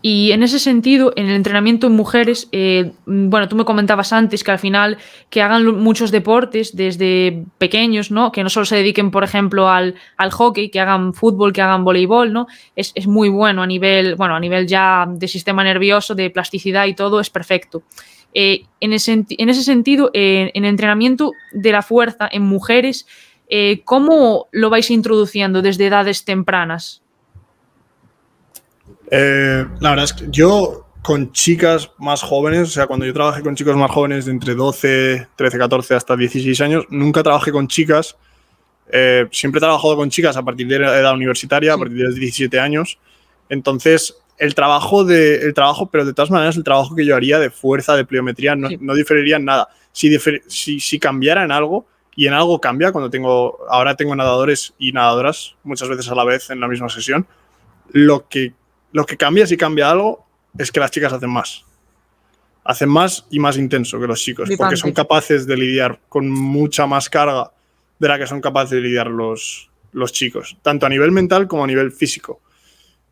Y 0.00 0.30
en 0.30 0.44
ese 0.44 0.60
sentido, 0.60 1.12
en 1.16 1.28
el 1.28 1.34
entrenamiento 1.34 1.88
en 1.88 1.94
mujeres, 1.94 2.48
eh, 2.52 2.92
bueno, 3.04 3.48
tú 3.48 3.56
me 3.56 3.64
comentabas 3.64 4.12
antes 4.12 4.44
que 4.44 4.52
al 4.52 4.60
final 4.60 4.96
que 5.28 5.42
hagan 5.42 5.66
muchos 5.76 6.12
deportes 6.12 6.76
desde 6.76 7.44
pequeños, 7.58 8.12
¿no? 8.12 8.30
Que 8.30 8.44
no 8.44 8.48
solo 8.48 8.64
se 8.64 8.76
dediquen, 8.76 9.10
por 9.10 9.24
ejemplo, 9.24 9.68
al, 9.68 9.96
hockey, 10.30 10.70
que 10.70 10.78
hagan 10.78 11.14
fútbol, 11.14 11.52
que 11.52 11.62
hagan 11.62 11.82
voleibol, 11.82 12.32
¿no? 12.32 12.46
Es, 12.76 12.94
muy 13.08 13.28
bueno 13.28 13.62
a 13.62 13.66
nivel, 13.66 14.14
bueno, 14.14 14.36
a 14.36 14.40
nivel 14.40 14.68
ya 14.68 15.04
de 15.08 15.26
sistema 15.26 15.64
nervioso, 15.64 16.14
de 16.14 16.30
plasticidad 16.30 16.86
y 16.86 16.94
todo, 16.94 17.18
es 17.18 17.30
perfecto. 17.30 17.82
Eh, 18.34 18.66
en, 18.78 18.92
ese, 18.92 19.24
en, 19.28 19.48
ese, 19.48 19.64
sentido, 19.64 20.10
eh, 20.14 20.52
en 20.54 20.64
entrenamiento 20.64 21.32
de 21.52 21.72
la 21.72 21.82
fuerza 21.82 22.28
en 22.30 22.42
mujeres, 22.42 23.06
¿cómo 23.84 24.46
lo 24.52 24.70
vais 24.70 24.90
introduciendo 24.90 25.62
desde 25.62 25.86
edades 25.86 26.24
tempranas? 26.24 27.02
Eh, 29.10 29.66
la 29.80 29.90
verdad 29.90 30.04
es 30.04 30.12
que 30.12 30.26
yo 30.30 30.86
con 31.02 31.32
chicas 31.32 31.90
más 31.98 32.22
jóvenes, 32.22 32.68
o 32.68 32.70
sea, 32.72 32.86
cuando 32.86 33.06
yo 33.06 33.14
trabajé 33.14 33.42
con 33.42 33.56
chicos 33.56 33.76
más 33.76 33.90
jóvenes 33.90 34.26
de 34.26 34.32
entre 34.32 34.54
12, 34.54 35.28
13, 35.36 35.58
14 35.58 35.94
hasta 35.94 36.16
16 36.16 36.60
años, 36.60 36.84
nunca 36.90 37.22
trabajé 37.22 37.50
con 37.52 37.68
chicas. 37.68 38.16
Eh, 38.90 39.26
siempre 39.30 39.58
he 39.58 39.60
trabajado 39.60 39.96
con 39.96 40.10
chicas 40.10 40.36
a 40.36 40.42
partir 40.42 40.66
de 40.66 40.78
la 40.78 40.98
edad 40.98 41.14
universitaria, 41.14 41.74
a 41.74 41.78
partir 41.78 41.96
de 41.96 42.04
los 42.04 42.14
17 42.14 42.58
años. 42.60 42.98
Entonces, 43.48 44.16
el 44.38 44.54
trabajo, 44.54 45.04
de, 45.04 45.36
el 45.36 45.54
trabajo, 45.54 45.90
pero 45.90 46.04
de 46.04 46.14
todas 46.14 46.30
maneras, 46.30 46.56
el 46.56 46.64
trabajo 46.64 46.94
que 46.94 47.04
yo 47.04 47.16
haría 47.16 47.38
de 47.38 47.50
fuerza, 47.50 47.96
de 47.96 48.04
pliometría, 48.04 48.54
no, 48.54 48.68
no 48.80 48.94
diferiría 48.94 49.36
en 49.36 49.44
nada. 49.44 49.68
Si, 49.92 50.16
si, 50.46 50.80
si, 50.80 50.98
cambiara 50.98 51.44
en 51.44 51.52
algo, 51.52 51.86
y 52.14 52.26
en 52.26 52.34
algo 52.34 52.60
cambia, 52.60 52.92
cuando 52.92 53.10
tengo, 53.10 53.58
ahora 53.70 53.94
tengo 53.96 54.14
nadadores 54.14 54.74
y 54.78 54.92
nadadoras 54.92 55.54
muchas 55.62 55.88
veces 55.88 56.08
a 56.10 56.14
la 56.14 56.24
vez 56.24 56.50
en 56.50 56.60
la 56.60 56.68
misma 56.68 56.88
sesión, 56.88 57.26
lo 57.92 58.28
que 58.28 58.54
lo 58.92 59.06
que 59.06 59.16
cambia 59.16 59.46
si 59.46 59.56
cambia 59.56 59.90
algo 59.90 60.26
es 60.56 60.72
que 60.72 60.80
las 60.80 60.90
chicas 60.90 61.12
hacen 61.12 61.30
más. 61.30 61.64
Hacen 62.64 62.88
más 62.88 63.26
y 63.30 63.38
más 63.38 63.56
intenso 63.56 63.98
que 63.98 64.06
los 64.06 64.20
chicos, 64.20 64.50
porque 64.56 64.76
son 64.76 64.92
capaces 64.92 65.46
de 65.46 65.56
lidiar 65.56 66.00
con 66.08 66.28
mucha 66.28 66.86
más 66.86 67.08
carga 67.08 67.52
de 67.98 68.08
la 68.08 68.18
que 68.18 68.26
son 68.26 68.40
capaces 68.40 68.70
de 68.70 68.80
lidiar 68.80 69.08
los, 69.08 69.70
los 69.92 70.12
chicos, 70.12 70.56
tanto 70.62 70.86
a 70.86 70.88
nivel 70.88 71.10
mental 71.10 71.48
como 71.48 71.64
a 71.64 71.66
nivel 71.66 71.92
físico. 71.92 72.40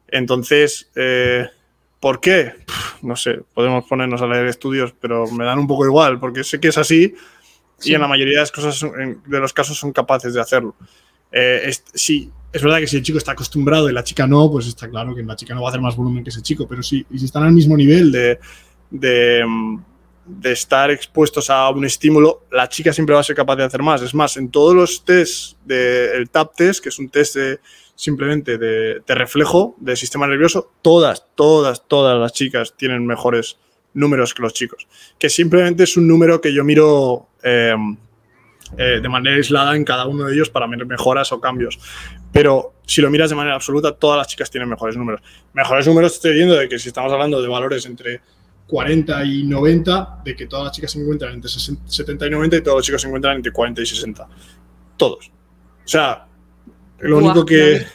Entonces, 0.08 0.90
eh, 0.94 1.48
¿por 2.00 2.20
qué? 2.20 2.52
no 3.02 3.16
sé, 3.16 3.40
podemos 3.54 3.86
ponernos 3.86 4.20
a 4.22 4.26
leer 4.26 4.46
estudios, 4.46 4.92
pero 5.00 5.30
me 5.30 5.44
dan 5.44 5.58
un 5.58 5.66
poco 5.66 5.86
igual, 5.86 6.18
porque 6.18 6.44
sé 6.44 6.60
que 6.60 6.68
es 6.68 6.78
así 6.78 7.14
y 7.82 7.94
en 7.94 8.00
la 8.00 8.08
mayoría 8.08 8.34
de, 8.34 8.40
las 8.40 8.52
cosas, 8.52 8.80
de 9.26 9.40
los 9.40 9.52
casos 9.52 9.78
son 9.78 9.92
capaces 9.92 10.34
de 10.34 10.40
hacerlo. 10.40 10.74
Eh, 11.30 11.70
si 11.94 12.30
es 12.56 12.62
verdad 12.62 12.78
que 12.78 12.86
si 12.86 12.96
el 12.96 13.02
chico 13.02 13.18
está 13.18 13.32
acostumbrado 13.32 13.90
y 13.90 13.92
la 13.92 14.02
chica 14.02 14.26
no, 14.26 14.50
pues 14.50 14.66
está 14.66 14.88
claro 14.88 15.14
que 15.14 15.22
la 15.22 15.36
chica 15.36 15.54
no 15.54 15.60
va 15.60 15.68
a 15.68 15.70
hacer 15.70 15.82
más 15.82 15.94
volumen 15.94 16.24
que 16.24 16.30
ese 16.30 16.40
chico, 16.40 16.66
pero 16.66 16.80
y 16.80 16.84
si 17.18 17.24
están 17.24 17.42
al 17.42 17.52
mismo 17.52 17.76
nivel 17.76 18.10
de, 18.10 18.38
de, 18.90 19.44
estar 20.44 20.90
expuestos 20.90 21.50
a 21.50 21.68
un 21.68 21.84
estímulo, 21.84 22.44
la 22.50 22.66
chica 22.66 22.94
siempre 22.94 23.14
va 23.14 23.20
a 23.20 23.24
ser 23.24 23.36
capaz 23.36 23.56
de 23.56 23.64
hacer 23.64 23.82
más. 23.82 24.00
Es 24.00 24.14
más, 24.14 24.38
en 24.38 24.50
todos 24.50 24.74
los 24.74 25.04
tests 25.04 25.58
del 25.66 26.30
TAP 26.30 26.56
test, 26.56 26.82
que 26.82 26.88
es 26.88 26.98
un 26.98 27.10
test 27.10 27.36
simplemente 27.94 28.56
de, 28.56 29.02
de, 29.06 29.14
reflejo 29.14 29.74
del 29.78 29.98
sistema 29.98 30.26
nervioso, 30.26 30.72
todas, 30.80 31.26
todas, 31.34 31.86
todas 31.86 32.18
las 32.18 32.32
chicas 32.32 32.74
tienen 32.74 33.04
mejores 33.04 33.58
números 33.92 34.32
que 34.32 34.40
los 34.40 34.54
chicos. 34.54 34.88
Que 35.18 35.28
simplemente 35.28 35.84
es 35.84 35.94
un 35.98 36.08
número 36.08 36.40
que 36.40 36.54
yo 36.54 36.64
miro 36.64 37.28
eh, 37.42 37.74
eh, 38.76 39.00
de 39.02 39.08
manera 39.08 39.36
aislada 39.36 39.76
en 39.76 39.84
cada 39.84 40.06
uno 40.06 40.24
de 40.24 40.34
ellos 40.34 40.50
para 40.50 40.66
mejoras 40.66 41.32
o 41.32 41.40
cambios. 41.40 41.78
Pero 42.32 42.74
si 42.86 43.00
lo 43.00 43.10
miras 43.10 43.30
de 43.30 43.36
manera 43.36 43.56
absoluta, 43.56 43.92
todas 43.92 44.18
las 44.18 44.28
chicas 44.28 44.50
tienen 44.50 44.68
mejores 44.68 44.96
números. 44.96 45.20
Mejores 45.52 45.86
números 45.86 46.14
estoy 46.14 46.34
viendo 46.34 46.54
de 46.54 46.68
que 46.68 46.78
si 46.78 46.88
estamos 46.88 47.12
hablando 47.12 47.40
de 47.40 47.48
valores 47.48 47.86
entre 47.86 48.20
40 48.66 49.24
y 49.24 49.44
90, 49.44 50.22
de 50.24 50.36
que 50.36 50.46
todas 50.46 50.66
las 50.66 50.72
chicas 50.74 50.90
se 50.90 51.00
encuentran 51.00 51.34
entre 51.34 51.50
70 51.50 52.26
y 52.26 52.30
90 52.30 52.56
y 52.56 52.60
todos 52.62 52.78
los 52.78 52.86
chicos 52.86 53.00
se 53.00 53.06
encuentran 53.06 53.36
entre 53.36 53.52
40 53.52 53.82
y 53.82 53.86
60. 53.86 54.28
Todos. 54.96 55.30
O 55.84 55.88
sea, 55.88 56.26
lo 57.00 57.18
único 57.18 57.44
que. 57.44 57.86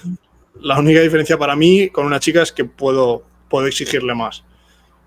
La 0.62 0.78
única 0.78 1.02
diferencia 1.02 1.40
para 1.40 1.56
mí 1.56 1.90
con 1.90 2.06
una 2.06 2.20
chica 2.20 2.44
es 2.44 2.52
que 2.52 2.66
puedo, 2.66 3.24
puedo 3.50 3.66
exigirle 3.66 4.14
más. 4.14 4.44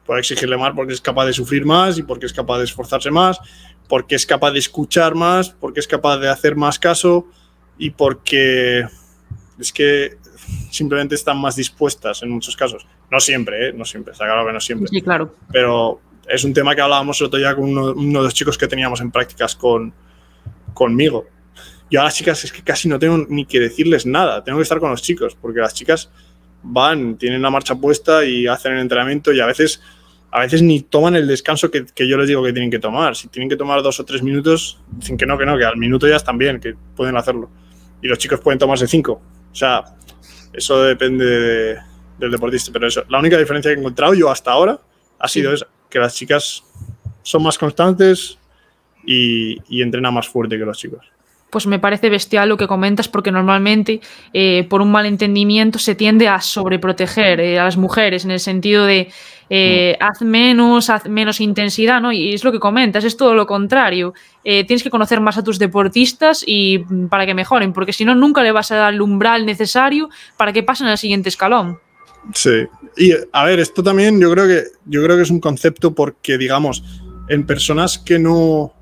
Puedo 0.04 0.18
exigirle 0.18 0.56
más 0.56 0.72
porque 0.74 0.92
es 0.92 1.00
capaz 1.00 1.26
de 1.26 1.32
sufrir 1.32 1.64
más 1.64 1.96
y 1.96 2.02
porque 2.02 2.26
es 2.26 2.32
capaz 2.32 2.58
de 2.58 2.64
esforzarse 2.64 3.10
más, 3.10 3.38
porque 3.88 4.14
es 4.14 4.26
capaz 4.26 4.52
de 4.52 4.58
escuchar 4.58 5.14
más, 5.14 5.50
porque 5.50 5.80
es 5.80 5.86
capaz 5.86 6.18
de 6.18 6.28
hacer 6.28 6.56
más 6.56 6.78
caso 6.78 7.26
y 7.78 7.90
porque 7.90 8.86
es 9.58 9.72
que 9.72 10.16
simplemente 10.70 11.14
están 11.14 11.38
más 11.38 11.56
dispuestas 11.56 12.22
en 12.22 12.30
muchos 12.30 12.56
casos. 12.56 12.86
No 13.10 13.20
siempre, 13.20 13.68
¿eh? 13.68 13.72
no 13.72 13.84
siempre, 13.84 14.12
está 14.12 14.24
claro 14.24 14.46
que 14.46 14.52
no 14.52 14.60
siempre. 14.60 14.88
Sí, 14.88 15.02
claro. 15.02 15.34
Pero 15.52 16.00
es 16.28 16.44
un 16.44 16.54
tema 16.54 16.74
que 16.74 16.80
hablábamos 16.80 17.20
el 17.20 17.26
otro 17.26 17.38
día 17.38 17.54
con 17.54 17.64
uno, 17.64 17.92
uno 17.92 18.18
de 18.20 18.24
los 18.24 18.34
chicos 18.34 18.58
que 18.58 18.66
teníamos 18.66 19.00
en 19.00 19.10
prácticas 19.10 19.54
con, 19.54 19.92
conmigo. 20.72 21.26
Yo 21.90 22.00
a 22.00 22.04
las 22.04 22.14
chicas 22.14 22.42
es 22.44 22.52
que 22.52 22.62
casi 22.62 22.88
no 22.88 22.98
tengo 22.98 23.26
ni 23.28 23.44
que 23.44 23.60
decirles 23.60 24.06
nada, 24.06 24.42
tengo 24.42 24.58
que 24.58 24.62
estar 24.62 24.80
con 24.80 24.90
los 24.90 25.02
chicos, 25.02 25.36
porque 25.40 25.60
las 25.60 25.74
chicas 25.74 26.10
van, 26.62 27.16
tienen 27.16 27.42
la 27.42 27.50
marcha 27.50 27.74
puesta 27.74 28.24
y 28.24 28.46
hacen 28.46 28.72
el 28.72 28.80
entrenamiento 28.80 29.32
y 29.32 29.40
a 29.40 29.46
veces, 29.46 29.82
a 30.34 30.40
veces 30.40 30.62
ni 30.62 30.80
toman 30.80 31.14
el 31.14 31.28
descanso 31.28 31.70
que, 31.70 31.86
que, 31.86 32.08
yo 32.08 32.18
les 32.18 32.26
digo 32.26 32.42
que 32.42 32.52
tienen 32.52 32.68
que 32.68 32.80
tomar. 32.80 33.14
Si 33.14 33.28
tienen 33.28 33.48
que 33.48 33.54
tomar 33.54 33.84
dos 33.84 34.00
o 34.00 34.04
tres 34.04 34.20
minutos, 34.20 34.80
dicen 34.90 35.16
que 35.16 35.26
no, 35.26 35.38
que 35.38 35.46
no, 35.46 35.56
que 35.56 35.64
al 35.64 35.76
minuto 35.76 36.08
ya 36.08 36.16
están 36.16 36.38
bien, 36.38 36.58
que 36.58 36.74
pueden 36.96 37.16
hacerlo. 37.16 37.48
Y 38.02 38.08
los 38.08 38.18
chicos 38.18 38.40
pueden 38.40 38.58
tomarse 38.58 38.88
cinco. 38.88 39.22
O 39.52 39.54
sea, 39.54 39.84
eso 40.52 40.82
depende 40.82 41.24
de, 41.24 41.78
del 42.18 42.32
deportista, 42.32 42.72
pero 42.72 42.88
eso, 42.88 43.04
la 43.08 43.20
única 43.20 43.38
diferencia 43.38 43.70
que 43.70 43.76
he 43.76 43.78
encontrado 43.78 44.12
yo 44.14 44.28
hasta 44.28 44.50
ahora 44.50 44.80
ha 45.20 45.28
sido 45.28 45.50
sí. 45.50 45.54
esa, 45.54 45.66
que 45.88 46.00
las 46.00 46.16
chicas 46.16 46.64
son 47.22 47.44
más 47.44 47.56
constantes 47.56 48.36
y, 49.06 49.56
y 49.68 49.82
entrenan 49.82 50.14
más 50.14 50.26
fuerte 50.26 50.58
que 50.58 50.64
los 50.64 50.76
chicos 50.76 51.14
pues 51.54 51.68
me 51.68 51.78
parece 51.78 52.10
bestial 52.10 52.48
lo 52.48 52.56
que 52.56 52.66
comentas 52.66 53.06
porque 53.06 53.30
normalmente 53.30 54.00
eh, 54.32 54.66
por 54.68 54.82
un 54.82 54.90
malentendimiento 54.90 55.78
se 55.78 55.94
tiende 55.94 56.26
a 56.26 56.40
sobreproteger 56.40 57.38
eh, 57.38 57.60
a 57.60 57.64
las 57.64 57.76
mujeres 57.76 58.24
en 58.24 58.32
el 58.32 58.40
sentido 58.40 58.86
de 58.86 59.12
eh, 59.50 59.96
haz 60.00 60.22
menos, 60.22 60.90
haz 60.90 61.06
menos 61.08 61.40
intensidad, 61.40 62.00
¿no? 62.00 62.12
Y 62.12 62.34
es 62.34 62.44
lo 62.44 62.52
que 62.52 62.58
comentas, 62.58 63.04
es 63.04 63.16
todo 63.16 63.34
lo 63.34 63.46
contrario. 63.46 64.14
Eh, 64.44 64.64
tienes 64.64 64.82
que 64.82 64.90
conocer 64.90 65.20
más 65.20 65.38
a 65.38 65.44
tus 65.44 65.58
deportistas 65.58 66.44
y 66.46 66.78
para 67.08 67.26
que 67.26 67.34
mejoren, 67.34 67.72
porque 67.72 67.92
si 67.92 68.04
no 68.04 68.14
nunca 68.14 68.42
le 68.42 68.52
vas 68.52 68.70
a 68.70 68.76
dar 68.76 68.94
el 68.94 69.00
umbral 69.00 69.46
necesario 69.46 70.08
para 70.36 70.52
que 70.52 70.62
pasen 70.62 70.86
al 70.86 70.98
siguiente 70.98 71.28
escalón. 71.28 71.78
Sí, 72.32 72.66
y 72.96 73.12
a 73.32 73.44
ver, 73.44 73.60
esto 73.60 73.82
también 73.82 74.18
yo 74.18 74.30
creo 74.30 74.46
que 74.46 74.64
yo 74.86 75.02
creo 75.02 75.16
que 75.16 75.22
es 75.22 75.30
un 75.30 75.40
concepto 75.40 75.94
porque 75.94 76.38
digamos 76.38 76.82
en 77.28 77.44
personas 77.44 77.98
que 77.98 78.18
no 78.18 78.72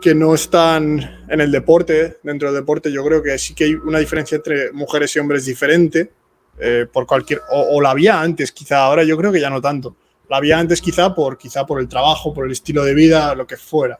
que 0.00 0.14
no 0.14 0.34
están 0.34 1.24
en 1.28 1.40
el 1.40 1.50
deporte, 1.50 2.18
dentro 2.22 2.50
del 2.50 2.60
deporte, 2.60 2.92
yo 2.92 3.04
creo 3.04 3.22
que 3.22 3.38
sí 3.38 3.54
que 3.54 3.64
hay 3.64 3.74
una 3.74 3.98
diferencia 3.98 4.36
entre 4.36 4.72
mujeres 4.72 5.14
y 5.16 5.18
hombres 5.18 5.44
diferente, 5.44 6.12
eh, 6.58 6.86
por 6.90 7.06
cualquier, 7.06 7.42
o, 7.50 7.80
la 7.80 7.90
había 7.90 8.20
antes, 8.20 8.52
quizá 8.52 8.84
ahora 8.84 9.04
yo 9.04 9.16
creo 9.16 9.32
que 9.32 9.40
ya 9.40 9.50
no 9.50 9.60
tanto. 9.60 9.96
La 10.28 10.38
había 10.38 10.58
antes 10.58 10.80
quizá 10.80 11.14
por, 11.14 11.38
quizá 11.38 11.66
por 11.66 11.80
el 11.80 11.88
trabajo, 11.88 12.34
por 12.34 12.46
el 12.46 12.52
estilo 12.52 12.84
de 12.84 12.94
vida, 12.94 13.34
lo 13.34 13.46
que 13.46 13.56
fuera. 13.56 13.98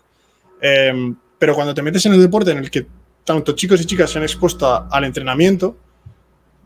Eh, 0.60 1.14
pero 1.38 1.54
cuando 1.54 1.74
te 1.74 1.82
metes 1.82 2.04
en 2.06 2.14
el 2.14 2.20
deporte 2.20 2.50
en 2.50 2.58
el 2.58 2.70
que 2.70 2.86
tanto 3.24 3.52
chicos 3.52 3.80
y 3.80 3.84
chicas 3.84 4.10
se 4.10 4.18
han 4.18 4.24
expuesto 4.24 4.86
al 4.90 5.04
entrenamiento, 5.04 5.76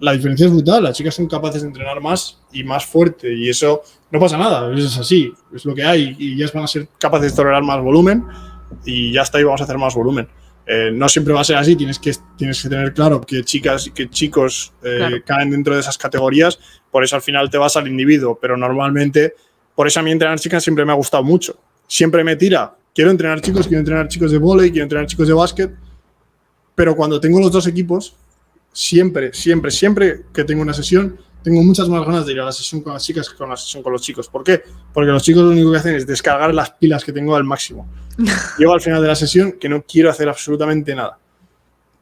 la 0.00 0.12
diferencia 0.12 0.46
es 0.46 0.52
brutal. 0.52 0.84
Las 0.84 0.96
chicas 0.96 1.14
son 1.14 1.26
capaces 1.26 1.62
de 1.62 1.68
entrenar 1.68 2.00
más 2.00 2.40
y 2.52 2.64
más 2.64 2.84
fuerte 2.86 3.32
y 3.32 3.48
eso 3.48 3.82
no 4.10 4.18
pasa 4.18 4.36
nada, 4.36 4.72
es 4.74 4.98
así, 4.98 5.32
es 5.54 5.64
lo 5.64 5.74
que 5.74 5.84
hay 5.84 6.16
y 6.18 6.34
ellas 6.34 6.52
van 6.52 6.64
a 6.64 6.66
ser 6.66 6.88
capaces 6.98 7.32
de 7.32 7.36
tolerar 7.36 7.62
más 7.62 7.80
volumen 7.80 8.24
y 8.84 9.12
ya 9.12 9.22
está, 9.22 9.40
y 9.40 9.44
vamos 9.44 9.60
a 9.60 9.64
hacer 9.64 9.78
más 9.78 9.94
volumen. 9.94 10.28
Eh, 10.72 10.92
no 10.92 11.08
siempre 11.08 11.34
va 11.34 11.40
a 11.40 11.44
ser 11.44 11.56
así, 11.56 11.74
tienes 11.74 11.98
que, 11.98 12.12
tienes 12.36 12.62
que 12.62 12.68
tener 12.68 12.94
claro 12.94 13.20
que 13.20 13.42
chicas 13.42 13.88
y 13.88 13.90
que 13.90 14.08
chicos 14.08 14.72
eh, 14.84 14.98
claro. 14.98 15.16
caen 15.26 15.50
dentro 15.50 15.74
de 15.74 15.80
esas 15.80 15.98
categorías, 15.98 16.60
por 16.92 17.02
eso 17.02 17.16
al 17.16 17.22
final 17.22 17.50
te 17.50 17.58
vas 17.58 17.76
al 17.76 17.88
individuo, 17.88 18.38
pero 18.40 18.56
normalmente, 18.56 19.34
por 19.74 19.88
eso 19.88 19.98
a 19.98 20.04
mí 20.04 20.12
entrenar 20.12 20.38
chicas 20.38 20.62
siempre 20.62 20.84
me 20.84 20.92
ha 20.92 20.94
gustado 20.94 21.24
mucho. 21.24 21.58
Siempre 21.88 22.22
me 22.22 22.36
tira, 22.36 22.72
quiero 22.94 23.10
entrenar 23.10 23.40
chicos, 23.40 23.66
quiero 23.66 23.80
entrenar 23.80 24.06
chicos 24.06 24.30
de 24.30 24.38
volei, 24.38 24.70
quiero 24.70 24.84
entrenar 24.84 25.08
chicos 25.08 25.26
de 25.26 25.34
básquet, 25.34 25.74
pero 26.76 26.94
cuando 26.94 27.18
tengo 27.18 27.40
los 27.40 27.50
dos 27.50 27.66
equipos, 27.66 28.14
siempre, 28.72 29.32
siempre, 29.32 29.72
siempre 29.72 30.20
que 30.32 30.44
tengo 30.44 30.62
una 30.62 30.72
sesión, 30.72 31.18
tengo 31.42 31.62
muchas 31.62 31.88
más 31.88 32.04
ganas 32.04 32.26
de 32.26 32.32
ir 32.32 32.40
a 32.40 32.44
la 32.44 32.52
sesión 32.52 32.82
con 32.82 32.92
las 32.92 33.04
chicas 33.04 33.28
que 33.28 33.36
con 33.36 33.48
la 33.48 33.56
sesión 33.56 33.82
con 33.82 33.92
los 33.92 34.02
chicos. 34.02 34.28
¿Por 34.28 34.44
qué? 34.44 34.62
Porque 34.92 35.10
los 35.10 35.22
chicos 35.22 35.42
lo 35.42 35.50
único 35.50 35.70
que 35.72 35.78
hacen 35.78 35.94
es 35.94 36.06
descargar 36.06 36.54
las 36.54 36.70
pilas 36.72 37.04
que 37.04 37.12
tengo 37.12 37.34
al 37.34 37.44
máximo. 37.44 37.88
Llego 38.58 38.72
al 38.72 38.80
final 38.80 39.00
de 39.00 39.08
la 39.08 39.14
sesión 39.14 39.52
que 39.52 39.68
no 39.68 39.82
quiero 39.82 40.10
hacer 40.10 40.28
absolutamente 40.28 40.94
nada. 40.94 41.18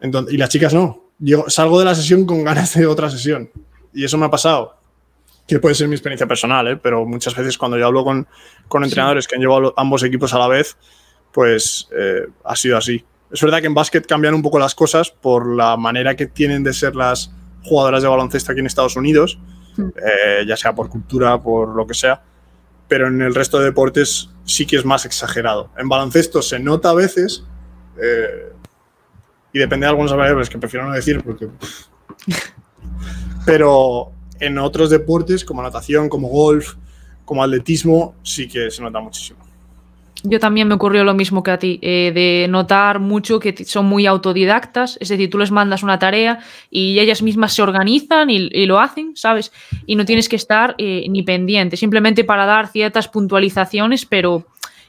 Entonces, 0.01 0.35
y 0.35 0.37
las 0.37 0.49
chicas 0.49 0.75
no. 0.75 1.11
Llego, 1.21 1.49
salgo 1.49 1.79
de 1.79 1.85
la 1.85 1.95
sesión 1.95 2.27
con 2.27 2.43
ganas 2.45 2.75
de 2.75 2.87
otra 2.87 3.11
sesión. 3.11 3.51
Y 3.93 4.05
eso 4.05 4.19
me 4.19 4.27
ha 4.27 4.31
pasado. 4.31 4.77
Que 5.47 5.59
puede 5.59 5.75
ser 5.75 5.89
mi 5.89 5.95
experiencia 5.95 6.27
personal, 6.27 6.69
¿eh? 6.69 6.77
pero 6.77 7.07
muchas 7.07 7.35
veces 7.35 7.57
cuando 7.57 7.79
yo 7.79 7.87
hablo 7.87 8.05
con, 8.05 8.27
con 8.69 8.85
entrenadores 8.85 9.25
sí. 9.25 9.29
que 9.29 9.37
han 9.37 9.41
llevado 9.41 9.73
ambos 9.77 10.03
equipos 10.03 10.35
a 10.35 10.39
la 10.39 10.49
vez, 10.49 10.77
pues 11.33 11.89
eh, 11.97 12.27
ha 12.45 12.55
sido 12.55 12.77
así. 12.77 13.05
Es 13.31 13.41
verdad 13.41 13.61
que 13.61 13.67
en 13.67 13.75
básquet 13.75 14.07
cambian 14.07 14.35
un 14.35 14.43
poco 14.43 14.59
las 14.59 14.75
cosas 14.75 15.11
por 15.11 15.55
la 15.55 15.77
manera 15.77 16.17
que 16.17 16.27
tienen 16.27 16.65
de 16.65 16.73
ser 16.73 16.97
las, 16.97 17.31
jugadoras 17.69 18.03
de 18.03 18.09
baloncesto 18.09 18.53
aquí 18.53 18.61
en 18.61 18.67
Estados 18.67 18.97
Unidos, 18.97 19.39
eh, 19.79 20.45
ya 20.47 20.57
sea 20.57 20.75
por 20.75 20.89
cultura, 20.89 21.41
por 21.41 21.75
lo 21.75 21.87
que 21.87 21.95
sea, 21.95 22.23
pero 22.89 23.07
en 23.09 23.21
el 23.23 23.35
resto 23.35 23.59
de 23.59 23.67
deportes 23.67 24.31
sí 24.45 24.67
que 24.67 24.77
es 24.77 24.85
más 24.85 25.05
exagerado. 25.05 25.71
En 25.77 25.89
baloncesto 25.89 26.43
se 26.43 26.59
nota 26.59 26.91
a 26.91 26.95
veces, 26.95 27.45
eh, 28.01 28.53
y 29.53 29.59
depende 29.59 29.87
de 29.87 29.91
algunas 29.91 30.13
variables 30.13 30.49
que 30.49 30.59
prefiero 30.59 30.87
no 30.87 30.93
decir, 30.93 31.23
porque. 31.23 31.49
pero 33.47 34.13
en 34.41 34.59
otros 34.59 34.91
deportes, 34.91 35.45
como 35.45 35.63
natación, 35.63 36.09
como 36.09 36.29
golf, 36.29 36.75
como 37.25 37.43
atletismo, 37.43 38.15
sí 38.23 38.49
que 38.49 38.71
se 38.71 38.83
nota 38.83 39.01
muchísimo. 39.01 39.48
Yo 40.25 40.41
también 40.41 40.67
me 40.67 40.75
ocurrió 40.75 41.05
lo 41.05 41.15
mismo 41.15 41.45
que 41.45 41.51
a 41.53 41.59
ti, 41.59 41.79
eh, 41.81 42.11
de 42.13 42.49
notar 42.49 42.99
mucho 42.99 43.39
que 43.39 43.65
son 43.65 43.87
muy 43.87 44.07
autodidactas, 44.07 44.99
es 45.01 45.11
decir, 45.11 45.31
tú 45.31 45.39
les 45.39 45.53
mandas 45.53 45.85
una 45.85 46.01
tarea 46.01 46.41
y 46.71 46.99
ellas 46.99 47.23
mismas 47.23 47.53
se 47.53 47.63
organizan 47.63 48.29
y, 48.29 48.67
lo 48.67 48.81
hacen, 48.81 49.13
¿sabes? 49.15 49.53
Y 49.87 49.95
no 49.95 50.05
tienes 50.05 50.29
que 50.29 50.35
estar 50.35 50.75
eh, 50.79 51.07
ni 51.09 51.23
pendiente, 51.23 51.77
simplemente 51.77 52.25
para 52.25 52.47
dar 52.47 52.67
ciertas 52.67 53.07
puntualizaciones, 53.07 54.07
pero 54.07 54.45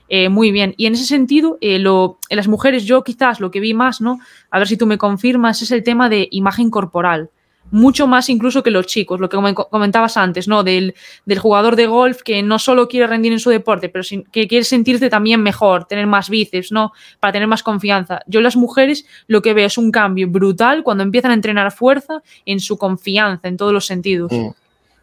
eh, 0.09 0.29
muy 0.29 0.51
bien. 0.51 0.73
Y 0.77 0.87
en 0.87 0.93
ese 0.93 1.05
sentido, 1.05 1.59
lo, 1.61 2.17
en 2.29 2.35
las 2.35 2.47
mujeres 2.47 2.85
yo 2.85 3.03
quizás 3.03 3.39
lo 3.39 3.51
que 3.51 3.59
vi 3.59 3.75
más, 3.75 4.01
¿no? 4.01 4.19
A 4.49 4.57
ver 4.57 4.67
si 4.67 4.77
tú 4.77 4.87
me 4.87 4.97
confirmas, 4.97 5.61
es 5.61 5.69
el 5.69 5.83
tema 5.83 6.09
de 6.09 6.27
imagen 6.31 6.71
corporal 6.71 7.29
mucho 7.71 8.07
más 8.07 8.29
incluso 8.29 8.63
que 8.63 8.71
los 8.71 8.87
chicos, 8.87 9.19
lo 9.19 9.29
que 9.29 9.37
comentabas 9.69 10.17
antes, 10.17 10.47
¿no? 10.47 10.63
Del, 10.63 10.95
del, 11.25 11.39
jugador 11.39 11.75
de 11.75 11.87
golf 11.87 12.21
que 12.23 12.41
no 12.41 12.59
solo 12.59 12.87
quiere 12.87 13.07
rendir 13.07 13.31
en 13.31 13.39
su 13.39 13.49
deporte, 13.49 13.89
pero 13.89 14.03
que 14.31 14.47
quiere 14.47 14.63
sentirse 14.63 15.09
también 15.09 15.41
mejor, 15.41 15.85
tener 15.85 16.07
más 16.07 16.29
bíceps, 16.29 16.71
¿no? 16.71 16.91
Para 17.19 17.33
tener 17.33 17.47
más 17.47 17.63
confianza. 17.63 18.21
Yo 18.27 18.41
las 18.41 18.55
mujeres 18.55 19.05
lo 19.27 19.41
que 19.41 19.53
veo 19.53 19.67
es 19.67 19.77
un 19.77 19.91
cambio 19.91 20.27
brutal 20.27 20.83
cuando 20.83 21.03
empiezan 21.03 21.31
a 21.31 21.35
entrenar 21.35 21.71
fuerza 21.71 22.21
en 22.45 22.59
su 22.59 22.77
confianza, 22.77 23.47
en 23.47 23.57
todos 23.57 23.73
los 23.73 23.85
sentidos. 23.85 24.31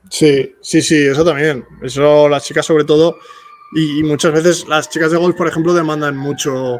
Sí, 0.09 0.55
sí, 0.61 0.83
sí, 0.83 1.07
eso 1.07 1.25
también. 1.25 1.65
Eso 1.83 2.29
las 2.29 2.45
chicas 2.45 2.67
sobre 2.67 2.85
todo, 2.85 3.19
y 3.75 4.03
muchas 4.03 4.33
veces 4.33 4.67
las 4.69 4.89
chicas 4.89 5.11
de 5.11 5.19
golf, 5.19 5.37
por 5.37 5.49
ejemplo, 5.49 5.75
demandan 5.75 6.17
mucho 6.17 6.79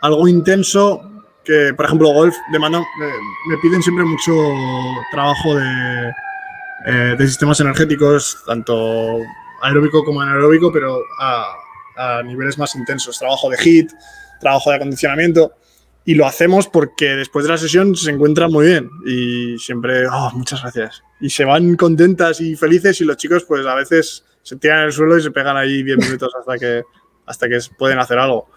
algo 0.00 0.28
intenso 0.28 1.11
que, 1.44 1.74
por 1.74 1.86
ejemplo, 1.86 2.08
golf 2.08 2.34
me, 2.50 2.58
me 2.58 3.58
piden 3.60 3.82
siempre 3.82 4.04
mucho 4.04 4.32
trabajo 5.10 5.56
de, 5.56 6.12
eh, 6.86 7.16
de, 7.18 7.26
sistemas 7.26 7.60
energéticos, 7.60 8.38
tanto 8.46 9.18
aeróbico 9.60 10.04
como 10.04 10.20
anaeróbico, 10.20 10.72
pero 10.72 11.00
a, 11.18 11.56
a, 11.96 12.22
niveles 12.22 12.58
más 12.58 12.74
intensos. 12.74 13.18
Trabajo 13.18 13.50
de 13.50 13.56
HIT, 13.56 13.92
trabajo 14.40 14.70
de 14.70 14.76
acondicionamiento. 14.76 15.52
y 16.04 16.16
lo 16.16 16.26
hacemos 16.26 16.66
porque 16.66 17.14
después 17.14 17.44
de 17.44 17.52
la 17.52 17.58
sesión 17.58 17.94
se 17.94 18.10
encuentran 18.10 18.50
muy 18.50 18.66
bien 18.66 18.90
y 19.06 19.56
siempre, 19.58 20.08
oh, 20.08 20.32
muchas 20.34 20.62
gracias. 20.62 21.04
Y 21.20 21.30
se 21.30 21.44
van 21.44 21.76
contentas 21.76 22.40
y 22.40 22.56
felices 22.56 23.00
y 23.00 23.04
los 23.04 23.16
chicos 23.16 23.44
pues 23.44 23.64
a 23.64 23.76
veces 23.76 24.24
se 24.42 24.56
tiran 24.56 24.80
en 24.80 24.84
el 24.86 24.92
suelo 24.92 25.16
y 25.16 25.22
se 25.22 25.30
pegan 25.30 25.56
ahí 25.56 25.84
10 25.84 25.98
minutos 25.98 26.34
hasta 26.36 26.58
que, 26.58 26.82
hasta 27.24 27.48
que 27.48 27.58
pueden 27.78 28.00
hacer 28.00 28.18
algo. 28.18 28.48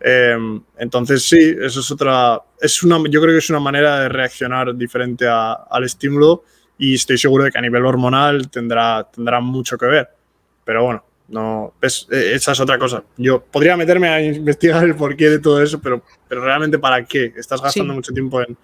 Em, 0.00 0.62
entonces 0.78 1.22
sí, 1.24 1.56
eso 1.60 1.80
es 1.80 1.90
otra, 1.90 2.40
es 2.60 2.82
una, 2.82 2.98
yo 3.10 3.20
creo 3.20 3.34
que 3.34 3.38
es 3.38 3.50
una 3.50 3.60
manera 3.60 4.00
de 4.00 4.08
reaccionar 4.08 4.74
diferente 4.76 5.26
al 5.26 5.84
estímulo 5.84 6.44
y 6.78 6.94
estoy 6.94 7.18
seguro 7.18 7.44
de 7.44 7.50
que 7.50 7.58
a 7.58 7.62
nivel 7.62 7.84
hormonal 7.84 8.48
tendrá, 8.48 9.08
tendrá 9.12 9.40
mucho 9.40 9.76
que 9.76 9.86
ver. 9.86 10.08
Pero 10.64 10.84
bueno, 10.84 11.04
no, 11.28 11.74
e, 11.82 11.86
esa 12.34 12.52
es 12.52 12.60
otra 12.60 12.78
cosa. 12.78 13.02
Yo 13.16 13.42
podría 13.42 13.76
meterme 13.76 14.08
a 14.08 14.22
investigar 14.22 14.84
el 14.84 14.94
porqué 14.94 15.28
de 15.30 15.40
todo 15.40 15.60
eso, 15.60 15.80
pero, 15.80 16.02
pero 16.28 16.44
realmente 16.44 16.78
¿para 16.78 17.04
qué? 17.04 17.32
Estás 17.36 17.60
gastando 17.60 17.92
mucho 17.94 18.12
tiempo 18.12 18.40
en, 18.40 18.56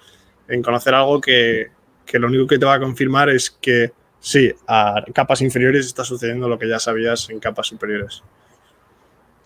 en 0.48 0.62
conocer 0.62 0.94
algo 0.94 1.20
que, 1.20 1.68
que, 2.06 2.18
lo 2.18 2.28
único 2.28 2.46
que 2.46 2.58
te 2.58 2.66
va 2.66 2.74
a 2.74 2.80
confirmar 2.80 3.28
es 3.30 3.50
que 3.50 3.92
sí, 4.20 4.52
a 4.68 5.04
capas 5.12 5.40
inferiores 5.40 5.86
está 5.86 6.04
sucediendo 6.04 6.48
lo 6.48 6.58
que 6.58 6.68
ya 6.68 6.78
sabías 6.78 7.28
en 7.28 7.40
capas 7.40 7.66
superiores 7.66 8.22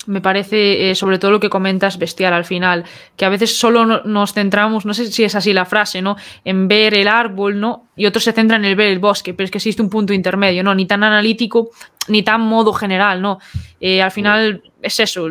me 0.09 0.23
parece, 0.23 0.91
eh, 0.91 0.95
sobre 0.95 1.19
todo 1.19 1.31
lo 1.31 1.39
que 1.39 1.51
comentas, 1.51 1.99
bestial 1.99 2.33
al 2.33 2.47
final, 2.47 2.85
que 3.17 3.27
a 3.27 3.29
veces 3.29 3.57
solo 3.57 3.85
nos 4.05 4.33
centramos, 4.33 4.87
no 4.87 4.95
sé 4.95 5.13
si 5.13 5.23
es 5.23 5.35
así 5.35 5.53
la 5.53 5.67
frase, 5.67 6.01
¿no? 6.01 6.17
En 6.45 6.67
ver 6.67 6.95
el 6.95 7.09
árbol, 7.09 7.61
¿no? 7.61 7.89
Y 7.95 8.07
otros 8.07 8.25
se 8.25 8.33
centran 8.33 8.65
en 8.65 8.77
ver 8.77 8.91
el 8.91 8.99
bosque, 8.99 9.35
pero 9.35 9.45
es 9.45 9.51
que 9.51 9.59
existe 9.59 9.83
un 9.83 9.91
punto 9.91 10.15
intermedio, 10.15 10.65
¿no? 10.65 10.75
Ni 10.75 10.87
tan 10.87 11.05
analítico, 11.05 11.71
ni 12.09 12.23
tan 12.23 12.41
modo 12.41 12.73
general, 12.73 13.21
¿no? 13.21 13.39
Eh, 13.81 14.01
al 14.01 14.11
final 14.11 14.63
es 14.81 14.99
eso, 14.99 15.29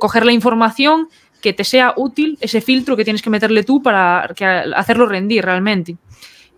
coger 0.00 0.26
la 0.26 0.32
información 0.32 1.08
que 1.40 1.52
te 1.52 1.62
sea 1.62 1.94
útil, 1.96 2.36
ese 2.40 2.60
filtro 2.60 2.96
que 2.96 3.04
tienes 3.04 3.22
que 3.22 3.30
meterle 3.30 3.62
tú 3.62 3.80
para 3.80 4.34
hacerlo 4.74 5.06
rendir 5.06 5.44
realmente. 5.44 5.96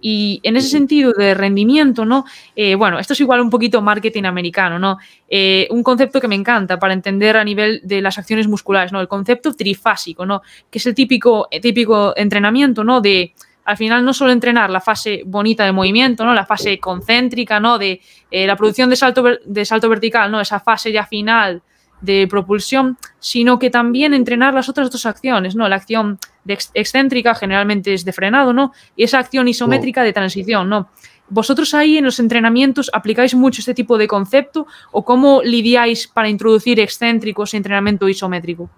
Y 0.01 0.41
en 0.43 0.57
ese 0.57 0.69
sentido 0.69 1.13
de 1.13 1.35
rendimiento, 1.35 2.05
¿no? 2.05 2.25
Eh, 2.57 2.75
bueno, 2.75 2.99
esto 2.99 3.13
es 3.13 3.21
igual 3.21 3.41
un 3.41 3.51
poquito 3.51 3.83
marketing 3.83 4.25
americano, 4.25 4.79
¿no? 4.79 4.99
Eh, 5.29 5.69
un 5.71 5.83
concepto 5.83 6.21
que 6.21 6.29
me 6.29 6.35
encanta 6.35 6.79
para 6.79 6.95
entender 6.95 7.37
a 7.37 7.45
nivel 7.45 7.81
de 7.85 8.01
las 8.01 8.19
acciones 8.19 8.49
musculares, 8.49 8.93
¿no? 8.93 9.01
El 9.01 9.09
concepto 9.09 9.53
trifásico, 9.55 10.25
¿no? 10.25 10.43
Que 10.71 10.79
es 10.79 10.87
el 10.87 10.95
típico, 10.95 11.49
típico 11.61 12.15
entrenamiento, 12.17 12.83
¿no? 12.85 13.01
De 13.01 13.35
al 13.65 13.77
final 13.77 14.05
no 14.05 14.13
solo 14.13 14.33
entrenar 14.33 14.71
la 14.71 14.81
fase 14.81 15.23
bonita 15.25 15.65
de 15.65 15.73
movimiento, 15.73 16.25
¿no? 16.25 16.35
La 16.35 16.47
fase 16.47 16.79
concéntrica, 16.79 17.61
¿no? 17.61 17.79
De 17.79 18.01
eh, 18.31 18.47
la 18.47 18.57
producción 18.57 18.91
de 18.91 18.97
salto, 18.97 19.25
de 19.45 19.65
salto 19.65 19.89
vertical, 19.89 20.31
¿no? 20.31 20.41
Esa 20.41 20.61
fase 20.61 20.91
ya 20.91 21.07
final 21.07 21.63
de 22.01 22.27
propulsión, 22.29 22.97
sino 23.19 23.59
que 23.59 23.71
también 23.71 24.15
entrenar 24.15 24.55
las 24.55 24.69
otras 24.69 24.91
dos 24.91 25.07
acciones, 25.07 25.55
¿no? 25.55 25.69
La 25.69 25.77
acción 25.77 26.19
de 26.45 26.59
excéntrica 26.75 27.35
generalmente 27.35 27.95
es 27.95 28.05
de 28.05 28.13
frenado, 28.13 28.53
¿no? 28.53 28.73
Y 28.97 29.05
esa 29.05 29.19
acción 29.19 29.49
isométrica 29.49 30.03
de 30.03 30.13
transición, 30.13 30.69
¿no? 30.69 30.91
¿Vosotros 31.29 31.75
ahí 31.75 31.99
en 31.99 32.05
los 32.05 32.19
entrenamientos 32.19 32.91
aplicáis 32.93 33.35
mucho 33.35 33.61
este 33.61 33.73
tipo 33.73 33.97
de 33.97 34.09
concepto 34.09 34.67
o 34.91 35.05
cómo 35.05 35.43
lidiáis 35.45 36.09
para 36.09 36.29
introducir 36.29 36.81
excéntricos 36.81 37.55
en 37.55 37.59
entrenamiento 37.59 38.09
isométrico? 38.09 38.69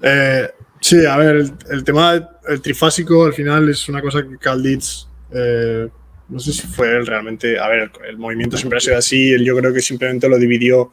Eh, 0.00 0.48
sí, 0.80 1.04
a 1.04 1.16
ver, 1.18 1.44
el, 1.70 1.84
tema 1.84 2.14
del 2.48 2.62
trifásico 2.62 3.26
al 3.26 3.34
final 3.34 3.68
es 3.68 3.86
una 3.90 4.00
cosa 4.00 4.22
que 4.22 4.38
Calditz, 4.38 5.06
eh, 5.30 5.88
no 6.30 6.38
sé 6.38 6.52
si 6.52 6.66
fue 6.66 6.96
él 6.96 7.06
realmente, 7.06 7.58
a 7.58 7.68
ver, 7.68 7.90
el, 8.08 8.16
movimiento 8.16 8.56
siempre 8.56 8.78
ha 8.78 8.80
sido 8.80 8.96
así, 8.96 9.44
yo 9.44 9.54
creo 9.54 9.74
que 9.74 9.82
simplemente 9.82 10.30
lo 10.30 10.38
dividió 10.38 10.92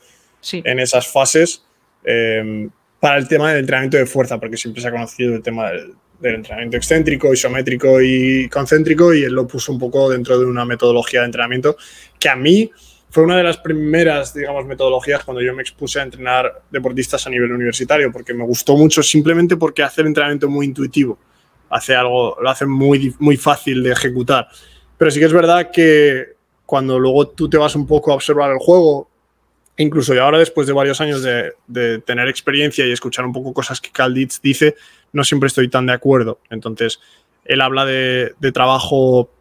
en 0.52 0.80
esas 0.80 1.08
fases. 1.08 1.64
Eh, 2.04 2.70
para 3.06 3.18
el 3.18 3.28
tema 3.28 3.50
del 3.50 3.60
entrenamiento 3.60 3.98
de 3.98 4.08
fuerza, 4.08 4.39
porque 4.39 4.58
siempre 4.58 4.82
se 4.82 4.88
ha 4.88 4.91
conocido 4.91 5.36
el 5.36 5.43
tema 5.43 5.70
del, 5.70 5.96
entrenamiento 6.22 6.76
excéntrico, 6.76 7.32
isométrico 7.32 8.02
y 8.02 8.50
concéntrico, 8.50 9.14
y 9.14 9.22
él 9.22 9.34
lo 9.34 9.46
puso 9.46 9.72
un 9.72 9.78
poco 9.78 10.10
dentro 10.10 10.39
de 10.39 10.46
una 10.46 10.66
metodología 10.66 11.20
de 11.20 11.28
entrenamiento 11.28 11.78
que 12.20 12.30
a 12.30 12.36
mí 12.36 12.72
fue 13.12 13.24
una 13.24 13.38
de 13.38 13.43
las 13.43 13.58
primeras, 13.58 14.34
digamos, 14.34 14.66
metodologías 14.66 15.24
cuando 15.24 15.43
yo 15.43 15.54
me 15.54 15.62
expuse 15.62 16.00
a 16.00 16.04
entrenar 16.04 16.64
deportistas 16.72 17.28
a 17.28 17.30
nivel 17.30 17.52
universitario, 17.52 18.12
porque 18.12 18.34
me 18.34 18.43
gustó 18.43 18.76
mucho 18.76 19.04
simplemente 19.04 19.56
porque 19.56 19.84
hace 19.84 20.02
el 20.02 20.08
entrenamiento 20.08 20.50
muy 20.50 20.66
intuitivo, 20.66 21.20
hace 21.70 21.93
algo, 21.96 22.36
lo 22.41 22.50
hace 22.50 22.66
muy, 22.66 23.14
muy 23.20 23.38
fácil 23.38 23.84
de 23.84 23.91
ejecutar. 23.91 24.48
Pero 24.98 25.12
sí 25.12 25.20
que 25.20 25.26
es 25.28 25.34
verdad 25.34 25.70
que 25.72 26.26
cuando 26.66 26.98
luego 26.98 27.28
tú 27.28 27.48
te 27.48 27.58
vas 27.58 27.76
un 27.76 27.86
poco 27.86 28.12
a 28.12 28.16
observar 28.16 28.52
el 28.52 28.58
juego, 28.58 29.12
incluso 29.78 30.13
y 30.13 30.17
ahora 30.17 30.38
después 30.38 30.67
de 30.67 30.73
varios 30.73 31.01
años 31.01 31.21
de, 31.21 31.53
tener 32.05 32.28
experiencia 32.28 32.86
y 32.86 32.91
escuchar 32.91 33.26
un 33.26 33.34
poco 33.34 33.53
cosas 33.53 33.82
que 33.82 33.91
Calditz 33.91 34.41
dice, 34.41 34.76
no 35.13 35.23
siempre 35.23 35.47
estoy 35.47 35.67
tan 35.69 35.86
de 35.86 35.93
acuerdo. 35.93 36.39
Entonces, 36.49 36.99
él 37.43 37.61
habla 37.61 37.86
de, 37.86 38.34
trabajo 38.53 39.32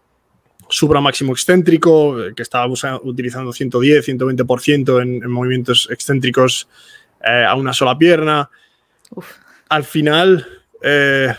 supra 0.68 1.00
máximo 1.00 1.32
excéntrico, 1.32 2.16
que 2.34 2.42
estaba 2.42 2.72
utilizando 3.02 3.52
110, 3.52 4.08
120% 4.08 5.02
en, 5.02 5.22
en 5.22 5.30
movimientos 5.30 5.88
excéntricos 5.90 6.68
eh, 7.26 7.44
a 7.44 7.54
una 7.54 7.72
sola 7.72 7.96
pierna. 7.96 8.50
Al 9.68 9.84
final, 9.84 10.46
eh, 10.82 11.34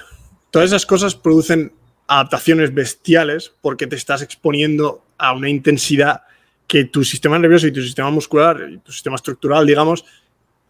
todas 0.49 0.69
esas 0.69 0.85
cosas 0.85 1.13
producen 1.13 1.73
adaptaciones 2.07 2.73
bestiales 2.73 3.53
porque 3.61 3.85
te 3.85 3.95
estás 3.95 4.23
exponiendo 4.23 5.03
a 5.17 5.33
una 5.33 5.49
intensidad 5.49 6.23
que 6.67 6.85
tu 6.85 7.03
sistema 7.03 7.37
nervioso 7.37 7.67
y 7.67 7.71
tu 7.71 7.81
sistema 7.81 8.09
muscular 8.09 8.67
y 8.71 8.77
tu 8.79 8.91
sistema 8.91 9.15
estructural, 9.15 9.65
digamos, 9.65 10.05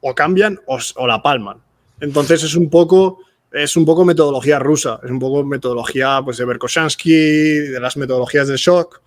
o 0.02 0.14
cambian 0.14 0.60
o, 0.66 1.08
la 1.08 1.22
palman. 1.22 1.58
Entonces 2.00 2.44
es 2.44 2.56
un 2.56 2.70
poco 2.70 3.20
es 3.52 3.78
un 3.78 3.86
poco 3.86 4.04
metodología 4.04 4.60
rusa, 4.60 5.00
es 5.02 5.10
un 5.10 5.20
poco 5.20 5.46
metodología 5.46 6.22
pues, 6.26 6.38
de 6.38 6.46
Berkoshansky, 6.46 7.12
de 7.12 7.80
las 7.80 7.96
metodologías 7.96 8.50
de 8.50 8.58
shock, 8.58 9.02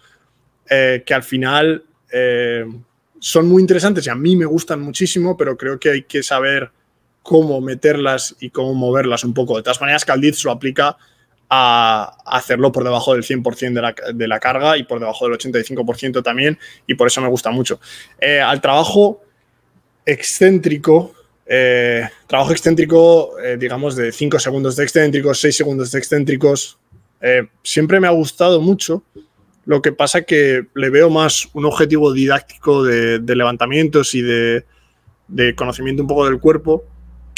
eh, 0.70 1.02
que 1.04 1.12
al 1.12 1.22
final 1.22 1.84
eh, 2.10 2.64
son 3.20 3.46
muy 3.46 3.60
interesantes 3.60 4.06
y 4.06 4.10
a 4.10 4.14
mí 4.14 4.36
me 4.36 4.46
gustan 4.46 4.80
muchísimo, 4.80 5.36
pero 5.36 5.56
creo 5.56 5.78
que 5.78 5.90
hay 5.90 6.02
que 6.04 6.22
saber 6.22 6.70
cómo 7.22 7.60
meterlas 7.60 8.36
y 8.40 8.48
cómo 8.48 8.72
moverlas 8.72 9.22
un 9.22 9.34
poco. 9.34 9.56
De 9.56 9.62
todas 9.62 9.82
maneras, 9.82 10.06
Calditz 10.06 10.42
lo 10.44 10.50
aplica 10.50 10.96
a 11.50 12.16
hacerlo 12.26 12.72
por 12.72 12.84
debajo 12.84 13.14
del 13.14 13.22
100% 13.22 13.72
de 13.72 13.82
la, 13.82 13.94
de 14.14 14.28
la, 14.28 14.38
carga 14.38 14.76
y 14.76 14.84
por 14.84 15.00
debajo 15.00 15.28
del 15.28 15.38
85% 15.38 16.22
también, 16.22 16.58
y 16.86 16.94
por 16.94 17.06
eso 17.06 17.20
me 17.20 17.28
gusta 17.28 17.50
mucho. 17.50 17.80
Eh, 18.20 18.40
al 18.40 18.60
trabajo 18.60 19.22
excéntrico, 20.04 21.14
eh, 21.46 22.06
trabajo 22.26 22.52
excéntrico, 22.52 23.38
eh, 23.40 23.56
digamos, 23.58 23.96
de 23.96 24.12
5 24.12 24.38
segundos 24.38 24.76
de 24.76 24.84
excéntricos, 24.84 25.40
6 25.40 25.56
segundos 25.56 25.90
de 25.92 25.98
excéntricos, 25.98 26.78
siempre 27.64 27.98
me 27.98 28.06
ha 28.06 28.12
gustado 28.12 28.60
mucho. 28.60 29.02
Lo 29.64 29.82
que 29.82 29.90
pasa 29.92 30.22
que 30.22 30.66
le 30.74 30.88
veo 30.88 31.10
más 31.10 31.48
un 31.52 31.64
objetivo 31.64 32.12
didáctico 32.12 32.84
de, 32.84 33.20
levantamientos 33.34 34.14
y 34.14 34.22
de 34.22 34.64
conocimiento 35.56 36.02
un 36.02 36.08
poco 36.08 36.26
del 36.26 36.38
cuerpo 36.38 36.84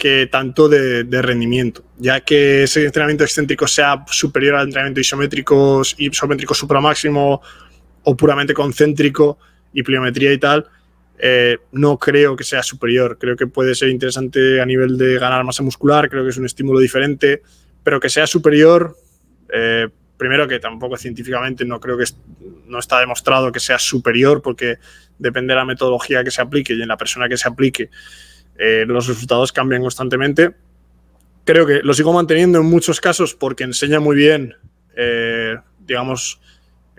que 0.01 0.29
tanto 0.33 0.67
de, 0.67 1.05
rendimiento, 1.21 1.85
ya 1.99 2.23
que 2.23 2.63
ese 2.63 2.87
entrenamiento 2.87 3.23
excéntrico 3.23 3.67
sea 3.67 4.03
superior 4.07 4.55
al 4.55 4.69
entrenamiento 4.69 5.01
isométrico, 5.01 5.83
isométrico 5.99 6.55
supramáximo 6.55 7.43
o 8.05 8.17
puramente 8.17 8.55
concéntrico 8.55 9.39
y 9.75 9.83
pliometría 9.83 10.33
y 10.33 10.39
tal, 10.39 10.67
eh, 11.19 11.59
no 11.73 11.99
creo 11.99 12.35
que 12.35 12.45
sea 12.45 12.63
superior. 12.63 13.19
Creo 13.21 13.37
que 13.37 13.47
puede 13.47 13.75
ser 13.75 13.91
interesante 13.91 14.63
a 14.63 14.65
nivel 14.65 14.97
de 14.97 15.19
ganar 15.19 15.45
masa 15.45 15.63
muscular, 15.63 16.09
creo 16.09 16.25
que 16.25 16.31
es 16.31 16.39
un 16.39 16.47
estímulo 16.47 16.81
diferente, 16.81 17.43
pero 17.85 18.01
que 18.01 18.09
sea 18.09 18.27
superior, 18.27 18.97
eh, 19.53 19.87
primero 20.17 20.49
que 20.49 20.59
tampoco 20.61 20.97
científicamente 20.97 21.67
no 21.67 21.79
creo 21.79 21.99
que 21.99 22.05
no 22.65 22.79
está 22.79 23.01
demostrado 23.01 23.53
que 23.53 23.61
sea 23.61 23.79
superior 23.79 24.41
porque 24.41 24.79
depende 25.19 25.53
de 25.53 25.57
la 25.57 25.67
metodología 25.67 26.25
que 26.25 26.31
se 26.31 26.41
aplique 26.41 26.73
y 26.73 26.81
en 26.81 26.89
la 26.89 26.97
persona 26.97 27.29
que 27.29 27.37
se 27.37 27.47
aplique. 27.47 27.91
Eh, 28.59 28.85
los 28.87 29.07
resultados 29.07 29.53
cambian 29.53 29.83
constantemente. 29.83 30.55
Creo 31.45 31.67
que 31.67 31.81
lo 31.83 31.95
sigo 31.95 32.13
manteniendo 32.13 32.59
en 32.59 32.67
muchos 32.67 33.01
casos 33.01 33.35
porque 33.35 33.65
enseña 33.65 34.01
muy 34.01 34.17
bien, 34.17 34.55
eh, 34.97 35.57
digamos, 35.81 36.41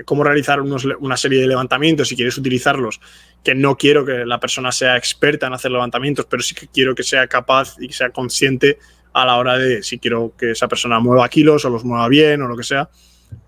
cómo 0.06 0.24
realizar 0.24 0.62
una 0.62 1.18
serie 1.18 1.42
de 1.42 1.48
levantamientos 1.48 2.08
si 2.08 2.16
quieres 2.16 2.38
utilizarlos, 2.38 3.00
que 3.44 3.56
no 3.56 3.78
quiero 3.78 4.06
que 4.06 4.26
la 4.26 4.40
persona 4.40 4.72
sea 4.72 4.98
experta 4.98 5.48
en 5.48 5.54
hacer 5.54 5.72
levantamientos, 5.72 6.26
pero 6.30 6.42
sí 6.42 6.56
que 6.56 6.68
quiero 6.68 6.96
que 6.96 7.04
sea 7.04 7.28
capaz 7.28 7.76
y 7.80 7.92
sea 7.92 8.10
consciente 8.10 8.80
a 9.14 9.26
la 9.26 9.38
hora 9.38 9.58
de 9.58 9.84
si 9.84 10.00
quiero 10.00 10.34
que 10.38 10.52
esa 10.52 10.68
persona 10.68 11.00
mueva 11.00 11.28
kilos 11.30 11.66
o 11.66 11.70
los 11.70 11.84
mueva 11.84 12.08
bien 12.08 12.42
o 12.42 12.48
lo 12.48 12.56
que 12.56 12.64
sea, 12.64 12.90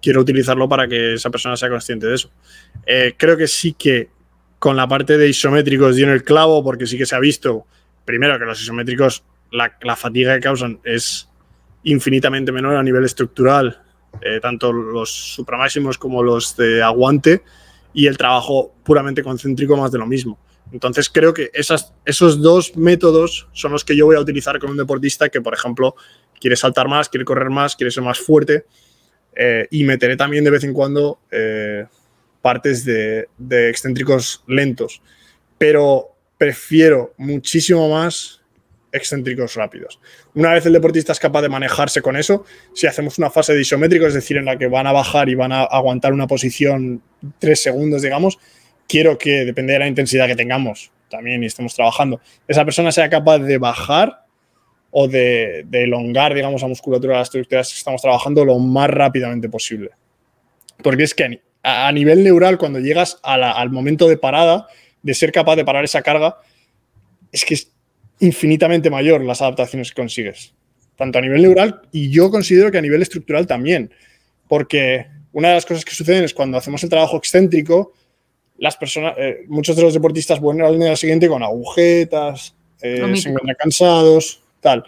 quiero 0.01 0.21
utilizarlo 0.21 0.67
para 0.67 0.87
que 0.87 1.13
esa 1.13 1.29
persona 1.29 1.55
sea 1.55 1.69
consciente 1.69 2.07
de 2.07 2.15
eso. 2.15 2.31
Eh, 2.85 3.15
creo 3.17 3.37
que 3.37 3.47
sí 3.47 3.73
que 3.73 4.09
con 4.59 4.75
la 4.75 4.87
parte 4.87 5.17
de 5.17 5.27
isométricos 5.27 5.95
dio 5.95 6.05
en 6.05 6.11
el 6.11 6.23
clavo 6.23 6.63
porque 6.63 6.85
sí 6.85 6.97
que 6.97 7.05
se 7.05 7.15
ha 7.15 7.19
visto 7.19 7.65
primero 8.05 8.37
que 8.39 8.45
los 8.45 8.61
isométricos, 8.61 9.23
la, 9.51 9.95
fatiga 9.95 10.35
que 10.35 10.41
causan 10.41 10.79
es 10.83 11.29
infinitamente 11.83 12.51
menor 12.51 12.75
a 12.75 12.83
nivel 12.83 13.03
estructural, 13.03 13.81
eh, 14.21 14.39
tanto 14.41 14.71
los 14.71 15.09
supramáximos 15.11 15.97
como 15.97 16.23
los 16.23 16.55
de 16.57 16.81
aguante, 16.81 17.43
y 17.93 18.07
el 18.07 18.17
trabajo 18.17 18.73
puramente 18.83 19.23
concéntrico 19.23 19.77
más 19.77 19.91
de 19.91 19.99
lo 19.99 20.07
mismo. 20.07 20.39
Entonces 20.71 21.09
creo 21.09 21.33
que 21.33 21.51
esas, 21.53 21.93
esos 22.05 22.41
dos 22.41 22.75
métodos 22.75 23.47
son 23.53 23.71
los 23.71 23.85
que 23.85 23.95
yo 23.95 24.07
voy 24.07 24.15
a 24.15 24.19
utilizar 24.19 24.57
con 24.59 24.71
un 24.71 24.77
deportista 24.77 25.29
que, 25.29 25.41
por 25.41 25.53
ejemplo, 25.53 25.95
quiere 26.39 26.55
saltar 26.55 26.87
más, 26.87 27.09
quiere 27.09 27.25
correr 27.25 27.49
más, 27.49 27.75
quiere 27.75 27.91
ser 27.91 28.03
más 28.03 28.19
fuerte. 28.19 28.65
Eh, 29.35 29.67
y 29.71 29.83
meteré 29.83 30.15
también 30.15 30.43
de 30.43 30.51
vez 30.51 30.63
en 30.63 30.73
cuando 30.73 31.19
eh, 31.31 31.85
partes 32.41 32.85
de, 32.85 33.29
de 33.37 33.69
excéntricos 33.69 34.43
lentos. 34.47 35.01
Pero 35.57 36.12
prefiero 36.43 37.13
muchísimo 37.17 37.87
más 37.89 38.41
excéntricos 38.91 39.55
rápidos. 39.55 39.97
Una 40.35 40.51
vez 40.51 40.65
el 40.65 40.73
deportista 40.73 41.13
es 41.13 41.19
capaz 41.19 41.41
de 41.41 41.47
manejarse 41.47 42.01
con 42.01 42.17
eso, 42.17 42.43
si 42.73 42.85
hacemos 42.85 43.17
una 43.17 43.29
fase 43.29 43.53
de 43.53 43.61
isométrico, 43.61 44.05
es 44.05 44.13
decir, 44.13 44.35
en 44.35 44.43
la 44.43 44.57
que 44.57 44.67
van 44.67 44.85
a 44.85 44.91
bajar 44.91 45.29
y 45.29 45.35
van 45.35 45.53
a 45.53 45.63
aguantar 45.63 46.11
una 46.11 46.27
posición 46.27 47.01
tres 47.39 47.63
segundos, 47.63 48.01
digamos, 48.01 48.39
quiero 48.89 49.17
que, 49.17 49.45
depende 49.45 49.71
de 49.71 49.79
la 49.79 49.87
intensidad 49.87 50.27
que 50.27 50.35
tengamos 50.35 50.91
también 51.09 51.41
y 51.43 51.45
estemos 51.45 51.75
trabajando, 51.75 52.19
esa 52.45 52.65
persona 52.65 52.91
sea 52.91 53.09
capaz 53.09 53.39
de 53.39 53.57
bajar 53.57 54.25
o 54.91 55.07
de, 55.07 55.65
elongar, 55.71 56.33
digamos, 56.33 56.61
la 56.61 56.67
musculatura 56.67 57.13
de 57.13 57.19
las 57.19 57.27
estructuras 57.29 57.69
que 57.69 57.77
estamos 57.77 58.01
trabajando 58.01 58.43
lo 58.43 58.59
más 58.59 58.89
rápidamente 58.89 59.47
posible. 59.47 59.91
Porque 60.83 61.03
es 61.03 61.13
que 61.13 61.39
a, 61.63 61.91
nivel 61.93 62.21
neural, 62.21 62.57
cuando 62.57 62.79
llegas 62.79 63.17
al 63.23 63.69
momento 63.69 64.09
de 64.09 64.17
parada, 64.17 64.67
de 65.03 65.13
ser 65.13 65.31
capaz 65.31 65.55
de 65.55 65.65
parar 65.65 65.83
esa 65.83 66.01
carga, 66.01 66.37
es 67.31 67.45
que 67.45 67.53
es 67.53 67.71
infinitamente 68.19 68.89
mayor 68.89 69.23
las 69.23 69.41
adaptaciones 69.41 69.89
que 69.89 70.01
consigues, 70.01 70.53
tanto 70.95 71.19
a 71.19 71.21
nivel 71.21 71.41
neural 71.41 71.81
y 71.91 72.09
yo 72.09 72.31
considero 72.31 72.71
que 72.71 72.77
a 72.77 72.81
nivel 72.81 73.01
estructural 73.01 73.45
también, 73.45 73.91
porque 74.47 75.07
una 75.33 75.49
de 75.49 75.55
las 75.55 75.65
cosas 75.65 75.83
que 75.83 75.93
suceden 75.93 76.23
es 76.23 76.33
cuando 76.33 76.57
hacemos 76.57 76.83
el 76.83 76.89
trabajo 76.89 77.17
excéntrico, 77.17 77.93
las 78.57 78.77
personas, 78.77 79.15
eh, 79.17 79.45
muchos 79.47 79.75
de 79.75 79.81
los 79.81 79.93
deportistas 79.93 80.39
vuelven 80.39 80.65
al 80.65 80.79
día 80.79 80.95
siguiente 80.95 81.27
con 81.27 81.43
agujetas, 81.43 82.55
eh, 82.81 83.15
se 83.15 83.29
encuentran 83.29 83.55
cansados, 83.59 84.43
tal. 84.61 84.83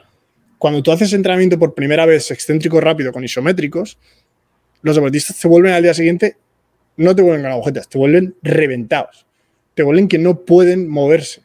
Cuando 0.57 0.81
tú 0.81 0.91
haces 0.91 1.11
entrenamiento 1.13 1.59
por 1.59 1.73
primera 1.73 2.05
vez 2.05 2.31
excéntrico 2.31 2.79
rápido 2.79 3.11
con 3.11 3.23
isométricos, 3.23 3.97
los 4.81 4.95
deportistas 4.95 5.35
se 5.35 5.47
vuelven 5.47 5.73
al 5.73 5.83
día 5.83 5.93
siguiente, 5.93 6.37
no 6.97 7.15
te 7.15 7.21
vuelven 7.21 7.41
con 7.41 7.51
agujetas, 7.51 7.89
te 7.89 7.97
vuelven 7.97 8.35
reventados, 8.43 9.24
te 9.75 9.83
vuelven 9.83 10.07
que 10.07 10.17
no 10.17 10.43
pueden 10.45 10.89
moverse, 10.89 11.43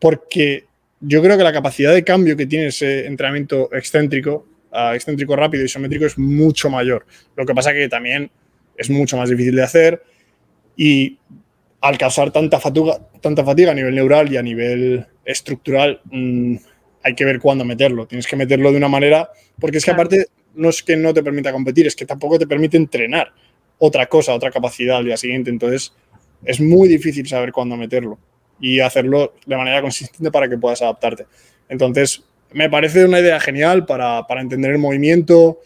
porque 0.00 0.64
yo 1.00 1.22
creo 1.22 1.36
que 1.36 1.44
la 1.44 1.52
capacidad 1.52 1.92
de 1.92 2.04
cambio 2.04 2.36
que 2.36 2.46
tiene 2.46 2.68
ese 2.68 3.06
entrenamiento 3.06 3.68
excéntrico, 3.72 4.46
uh, 4.72 4.94
excéntrico 4.94 5.36
rápido, 5.36 5.64
isométrico, 5.64 6.06
es 6.06 6.18
mucho 6.18 6.70
mayor. 6.70 7.04
Lo 7.36 7.44
que 7.44 7.54
pasa 7.54 7.72
que 7.72 7.88
también 7.88 8.30
es 8.76 8.90
mucho 8.90 9.16
más 9.16 9.28
difícil 9.28 9.54
de 9.54 9.62
hacer 9.62 10.02
y 10.76 11.18
al 11.80 11.98
causar 11.98 12.32
tanta 12.32 12.58
fatiga, 12.58 12.98
tanta 13.20 13.44
fatiga 13.44 13.72
a 13.72 13.74
nivel 13.74 13.94
neural 13.94 14.32
y 14.32 14.36
a 14.36 14.42
nivel 14.42 15.06
estructural, 15.24 16.00
mmm, 16.10 16.56
hay 17.02 17.14
que 17.14 17.24
ver 17.24 17.38
cuándo 17.38 17.64
meterlo. 17.64 18.06
Tienes 18.06 18.26
que 18.26 18.36
meterlo 18.36 18.70
de 18.70 18.78
una 18.78 18.88
manera, 18.88 19.30
porque 19.60 19.78
es 19.78 19.84
que 19.84 19.90
aparte 19.90 20.26
no 20.54 20.68
es 20.68 20.82
que 20.82 20.96
no 20.96 21.14
te 21.14 21.22
permita 21.22 21.52
competir, 21.52 21.86
es 21.86 21.94
que 21.94 22.06
tampoco 22.06 22.38
te 22.38 22.46
permite 22.46 22.76
entrenar 22.76 23.32
otra 23.78 24.06
cosa, 24.06 24.34
otra 24.34 24.50
capacidad 24.50 24.96
al 24.96 25.04
día 25.04 25.16
siguiente. 25.16 25.50
Entonces, 25.50 25.92
es 26.44 26.60
muy 26.60 26.88
difícil 26.88 27.26
saber 27.26 27.52
cuándo 27.52 27.76
meterlo 27.76 28.18
y 28.60 28.80
hacerlo 28.80 29.34
de 29.46 29.56
manera 29.56 29.80
consistente 29.80 30.30
para 30.30 30.48
que 30.48 30.58
puedas 30.58 30.82
adaptarte. 30.82 31.26
Entonces, 31.68 32.22
me 32.52 32.70
parece 32.70 33.04
una 33.04 33.20
idea 33.20 33.38
genial 33.40 33.86
para, 33.86 34.26
para, 34.26 34.40
entender 34.40 34.72
el 34.72 34.78
movimiento, 34.78 35.60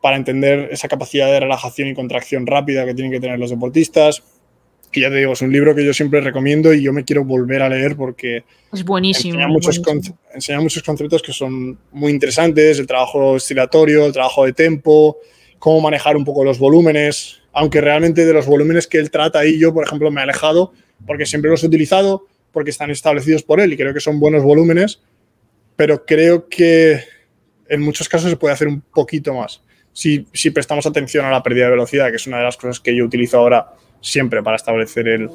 para 0.00 0.16
entender 0.16 0.68
esa 0.70 0.88
capacidad 0.88 1.26
de 1.26 1.40
relajación 1.40 1.88
y 1.88 1.94
contracción 1.94 2.46
rápida 2.46 2.84
que 2.84 2.94
tienen 2.94 3.12
que 3.12 3.20
tener 3.20 3.38
los 3.38 3.50
deportistas. 3.50 4.22
Que 4.90 5.00
ya 5.00 5.08
te 5.08 5.16
digo, 5.16 5.32
es 5.32 5.40
un 5.40 5.50
libro 5.50 5.74
que 5.74 5.84
yo 5.84 5.94
siempre 5.94 6.20
recomiendo 6.20 6.74
y 6.74 6.82
yo 6.82 6.92
me 6.92 7.04
quiero 7.04 7.24
volver 7.24 7.62
a 7.62 7.68
leer 7.68 7.96
porque 7.96 8.44
es 8.72 8.84
buenísimo. 8.84 9.34
Enseña 9.34 9.48
muchos, 9.48 9.80
buenísimo. 9.80 10.18
enseña 10.34 10.60
muchos 10.60 10.82
conceptos 10.82 11.22
que 11.22 11.32
son 11.32 11.78
muy 11.92 12.12
interesantes, 12.12 12.78
el 12.78 12.86
trabajo 12.86 13.32
oscilatorio, 13.32 14.04
el 14.04 14.12
trabajo 14.12 14.44
de 14.44 14.52
tempo, 14.52 15.18
cómo 15.58 15.80
manejar 15.80 16.14
un 16.16 16.24
poco 16.26 16.44
los 16.44 16.58
volúmenes, 16.58 17.41
aunque 17.52 17.80
realmente 17.80 18.24
de 18.24 18.32
los 18.32 18.46
volúmenes 18.46 18.86
que 18.86 18.98
él 18.98 19.10
trata 19.10 19.40
ahí 19.40 19.58
yo, 19.58 19.72
por 19.74 19.84
ejemplo, 19.84 20.10
me 20.10 20.20
he 20.20 20.24
alejado 20.24 20.72
porque 21.06 21.26
siempre 21.26 21.50
los 21.50 21.62
he 21.62 21.66
utilizado, 21.66 22.26
porque 22.52 22.70
están 22.70 22.90
establecidos 22.90 23.42
por 23.42 23.60
él 23.60 23.72
y 23.72 23.76
creo 23.76 23.92
que 23.92 24.00
son 24.00 24.20
buenos 24.20 24.42
volúmenes, 24.42 25.02
pero 25.76 26.04
creo 26.04 26.48
que 26.48 27.00
en 27.68 27.80
muchos 27.80 28.08
casos 28.08 28.30
se 28.30 28.36
puede 28.36 28.54
hacer 28.54 28.68
un 28.68 28.80
poquito 28.80 29.34
más. 29.34 29.62
Si, 29.92 30.26
si 30.32 30.50
prestamos 30.50 30.86
atención 30.86 31.24
a 31.24 31.30
la 31.30 31.42
pérdida 31.42 31.66
de 31.66 31.72
velocidad, 31.72 32.10
que 32.10 32.16
es 32.16 32.26
una 32.26 32.38
de 32.38 32.44
las 32.44 32.56
cosas 32.56 32.80
que 32.80 32.94
yo 32.94 33.04
utilizo 33.04 33.38
ahora 33.38 33.72
siempre 34.00 34.42
para 34.42 34.56
establecer 34.56 35.08
el, 35.08 35.28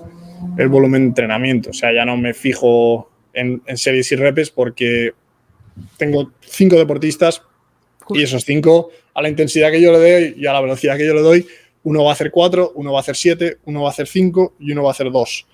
el 0.58 0.68
volumen 0.68 1.02
de 1.02 1.08
entrenamiento. 1.08 1.70
O 1.70 1.74
sea, 1.74 1.94
ya 1.94 2.06
no 2.06 2.18
me 2.18 2.34
fijo 2.34 3.12
en, 3.34 3.62
en 3.66 3.78
series 3.78 4.12
y 4.12 4.16
repes 4.16 4.50
porque 4.50 5.14
tengo 5.98 6.32
cinco 6.42 6.76
deportistas 6.76 7.44
y 8.10 8.24
esos 8.24 8.46
cinco, 8.46 8.90
a 9.14 9.22
la 9.22 9.30
intensidad 9.30 9.72
que 9.72 9.82
yo 9.82 9.92
le 9.92 9.98
doy 9.98 10.36
y 10.38 10.48
a 10.48 10.54
la 10.54 10.62
velocidad 10.62 10.98
que 10.98 11.06
yo 11.06 11.14
le 11.14 11.22
doy, 11.22 11.48
uno 11.84 12.04
va 12.04 12.12
a 12.12 12.14
hacer 12.14 12.32
cuatro, 12.32 12.72
uno 12.76 12.92
va 12.92 13.00
a 13.00 13.02
hacer 13.02 13.16
siete, 13.16 13.58
uno 13.66 13.82
va 13.82 13.90
a 13.90 13.92
hacer 13.92 14.08
cinco 14.08 14.54
y 14.60 14.72
uno 14.72 14.84
va 14.84 14.90
a 14.90 14.92
hacer 14.92 15.12
dos. 15.12 15.48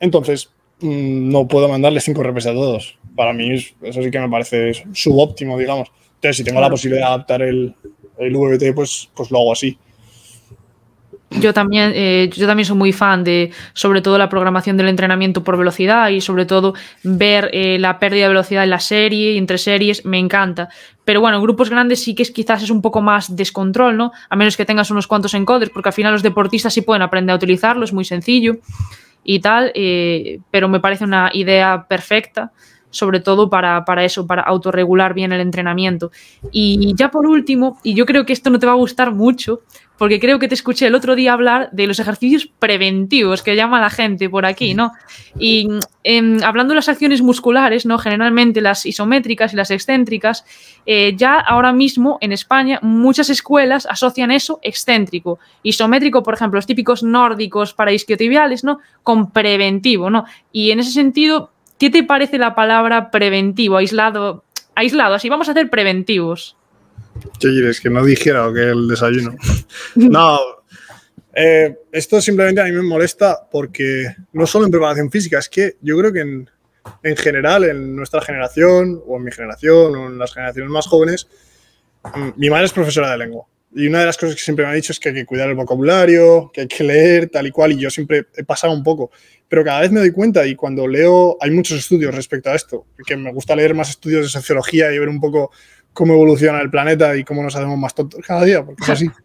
Entonces, 0.00 0.50
mm, 0.80 1.30
no 1.30 1.46
puedo 1.48 1.68
mandarle 1.68 2.00
cinco 2.00 2.22
repes 2.22 2.46
a 2.46 2.52
todos. 2.52 2.98
Para 3.16 3.32
mí, 3.32 3.52
eso 3.54 4.02
sí 4.02 4.10
que 4.10 4.20
me 4.20 4.28
parece 4.28 4.72
subóptimo, 4.92 5.58
digamos. 5.58 5.88
Entonces, 6.14 6.36
si 6.36 6.44
tengo 6.44 6.60
la 6.60 6.70
posibilidad 6.70 7.08
de 7.08 7.14
adaptar 7.14 7.42
el, 7.42 7.74
el 8.18 8.36
VBT, 8.36 8.74
pues, 8.74 9.10
pues 9.14 9.30
lo 9.30 9.38
hago 9.38 9.52
así. 9.52 9.78
Yo 11.40 11.52
también, 11.54 11.92
eh, 11.94 12.30
yo 12.32 12.46
también 12.46 12.66
soy 12.66 12.76
muy 12.76 12.92
fan 12.92 13.24
de, 13.24 13.52
sobre 13.72 14.02
todo, 14.02 14.18
la 14.18 14.28
programación 14.28 14.76
del 14.76 14.88
entrenamiento 14.88 15.42
por 15.42 15.56
velocidad 15.56 16.08
y, 16.10 16.20
sobre 16.20 16.46
todo, 16.46 16.74
ver 17.02 17.50
eh, 17.52 17.78
la 17.78 17.98
pérdida 17.98 18.24
de 18.24 18.28
velocidad 18.28 18.64
en 18.64 18.70
la 18.70 18.80
serie 18.80 19.32
y 19.32 19.38
entre 19.38 19.58
series, 19.58 20.04
me 20.04 20.18
encanta. 20.18 20.68
Pero 21.04 21.20
bueno, 21.20 21.40
grupos 21.40 21.70
grandes 21.70 22.02
sí 22.02 22.14
que 22.14 22.22
es, 22.22 22.30
quizás 22.30 22.62
es 22.62 22.70
un 22.70 22.82
poco 22.82 23.00
más 23.00 23.34
descontrol, 23.34 23.96
¿no? 23.96 24.12
A 24.28 24.36
menos 24.36 24.56
que 24.56 24.64
tengas 24.64 24.90
unos 24.90 25.06
cuantos 25.06 25.34
encoders, 25.34 25.70
porque 25.72 25.88
al 25.88 25.94
final 25.94 26.12
los 26.12 26.22
deportistas 26.22 26.74
sí 26.74 26.82
pueden 26.82 27.02
aprender 27.02 27.32
a 27.32 27.36
utilizarlo, 27.36 27.84
es 27.84 27.92
muy 27.92 28.04
sencillo 28.04 28.58
y 29.24 29.40
tal, 29.40 29.72
eh, 29.74 30.40
pero 30.50 30.68
me 30.68 30.80
parece 30.80 31.04
una 31.04 31.30
idea 31.32 31.86
perfecta 31.88 32.52
sobre 32.92 33.20
todo 33.20 33.50
para, 33.50 33.84
para, 33.84 34.04
eso, 34.04 34.26
para 34.26 34.42
autorregular 34.42 35.14
bien 35.14 35.32
el 35.32 35.40
entrenamiento. 35.40 36.12
Y 36.52 36.94
ya 36.94 37.10
por 37.10 37.26
último, 37.26 37.78
y 37.82 37.94
yo 37.94 38.06
creo 38.06 38.24
que 38.24 38.32
esto 38.32 38.50
no 38.50 38.58
te 38.58 38.66
va 38.66 38.72
a 38.72 38.76
gustar 38.76 39.12
mucho, 39.12 39.62
porque 39.98 40.18
creo 40.18 40.38
que 40.38 40.48
te 40.48 40.54
escuché 40.54 40.86
el 40.86 40.94
otro 40.94 41.14
día 41.14 41.32
hablar 41.32 41.70
de 41.72 41.86
los 41.86 42.00
ejercicios 42.00 42.48
preventivos 42.58 43.42
que 43.42 43.54
llama 43.54 43.80
la 43.80 43.90
gente 43.90 44.28
por 44.28 44.46
aquí, 44.46 44.74
¿no? 44.74 44.92
Y 45.38 45.68
eh, 46.04 46.38
hablando 46.42 46.72
de 46.72 46.76
las 46.76 46.88
acciones 46.88 47.22
musculares, 47.22 47.86
¿no? 47.86 47.98
Generalmente 47.98 48.60
las 48.60 48.84
isométricas 48.84 49.52
y 49.52 49.56
las 49.56 49.70
excéntricas, 49.70 50.44
eh, 50.86 51.14
ya 51.16 51.38
ahora 51.38 51.72
mismo 51.72 52.18
en 52.20 52.32
España 52.32 52.78
muchas 52.82 53.30
escuelas 53.30 53.86
asocian 53.86 54.30
eso 54.30 54.58
excéntrico. 54.62 55.38
Isométrico, 55.62 56.22
por 56.22 56.34
ejemplo, 56.34 56.58
los 56.58 56.66
típicos 56.66 57.02
nórdicos 57.02 57.74
para 57.74 57.92
isquiotibiales, 57.92 58.64
¿no? 58.64 58.78
Con 59.02 59.30
preventivo, 59.30 60.10
¿no? 60.10 60.24
Y 60.50 60.70
en 60.70 60.80
ese 60.80 60.90
sentido, 60.90 61.52
¿qué 61.78 61.90
te 61.90 62.02
parece 62.02 62.38
la 62.38 62.54
palabra 62.54 63.10
preventivo, 63.10 63.76
aislado? 63.76 64.44
Aislado, 64.74 65.14
así 65.14 65.28
vamos 65.28 65.48
a 65.48 65.52
hacer 65.52 65.70
preventivos. 65.70 66.56
¿Qué 67.38 67.48
quieres? 67.48 67.80
Que 67.80 67.90
no 67.90 68.04
dijera 68.04 68.46
o 68.46 68.52
que 68.52 68.62
el 68.62 68.88
desayuno. 68.88 69.36
no, 69.94 70.38
eh, 71.34 71.76
esto 71.90 72.20
simplemente 72.20 72.60
a 72.60 72.64
mí 72.64 72.72
me 72.72 72.82
molesta 72.82 73.48
porque 73.50 74.06
no 74.32 74.46
solo 74.46 74.66
en 74.66 74.70
preparación 74.70 75.10
física, 75.10 75.38
es 75.38 75.48
que 75.48 75.76
yo 75.80 75.96
creo 75.98 76.12
que 76.12 76.20
en, 76.20 76.50
en, 77.02 77.16
general, 77.16 77.64
en 77.64 77.96
nuestra 77.96 78.20
generación, 78.20 79.02
o 79.06 79.16
en 79.16 79.24
mi 79.24 79.32
generación, 79.32 79.96
o 79.96 80.06
en 80.08 80.18
las 80.18 80.34
generaciones 80.34 80.70
más 80.70 80.86
jóvenes, 80.86 81.28
mm, 82.14 82.30
mi 82.36 82.50
madre 82.50 82.66
es 82.66 82.72
profesora 82.72 83.10
de 83.10 83.18
lengua. 83.18 83.46
Y 83.74 83.86
una 83.86 84.00
de 84.00 84.06
las 84.06 84.18
cosas 84.18 84.36
que 84.36 84.42
siempre 84.42 84.66
me 84.66 84.72
ha 84.72 84.74
dicho 84.74 84.92
es 84.92 85.00
que 85.00 85.08
hay 85.08 85.14
que 85.14 85.24
cuidar 85.24 85.48
el 85.48 85.54
vocabulario, 85.54 86.50
que 86.52 86.62
hay 86.62 86.68
que 86.68 86.84
leer, 86.84 87.30
tal 87.30 87.46
y 87.46 87.50
cual, 87.50 87.72
y 87.72 87.78
yo 87.78 87.88
siempre 87.88 88.26
he 88.36 88.44
pasado 88.44 88.74
un 88.74 88.82
poco. 88.82 89.10
Pero 89.48 89.64
cada 89.64 89.80
vez 89.80 89.90
me 89.90 90.00
doy 90.00 90.12
cuenta 90.12 90.46
y 90.46 90.54
cuando 90.54 90.86
leo, 90.86 91.38
hay 91.40 91.50
muchos 91.50 91.78
estudios 91.78 92.14
respecto 92.14 92.50
a 92.50 92.54
esto, 92.54 92.86
que 93.06 93.16
me 93.16 93.32
gusta 93.32 93.56
leer 93.56 93.74
más 93.74 93.88
estudios 93.88 94.24
de 94.24 94.28
sociología 94.28 94.92
y 94.92 94.98
ver 94.98 95.08
un 95.08 95.20
poco 95.20 95.50
cómo 95.92 96.14
evoluciona 96.14 96.60
el 96.60 96.70
planeta 96.70 97.16
y 97.16 97.24
cómo 97.24 97.42
nos 97.42 97.54
hacemos 97.56 97.78
más 97.78 97.94
tontos 97.94 98.20
cada 98.26 98.44
día, 98.44 98.64
porque 98.64 98.82
es 98.82 98.88
así. 98.88 99.10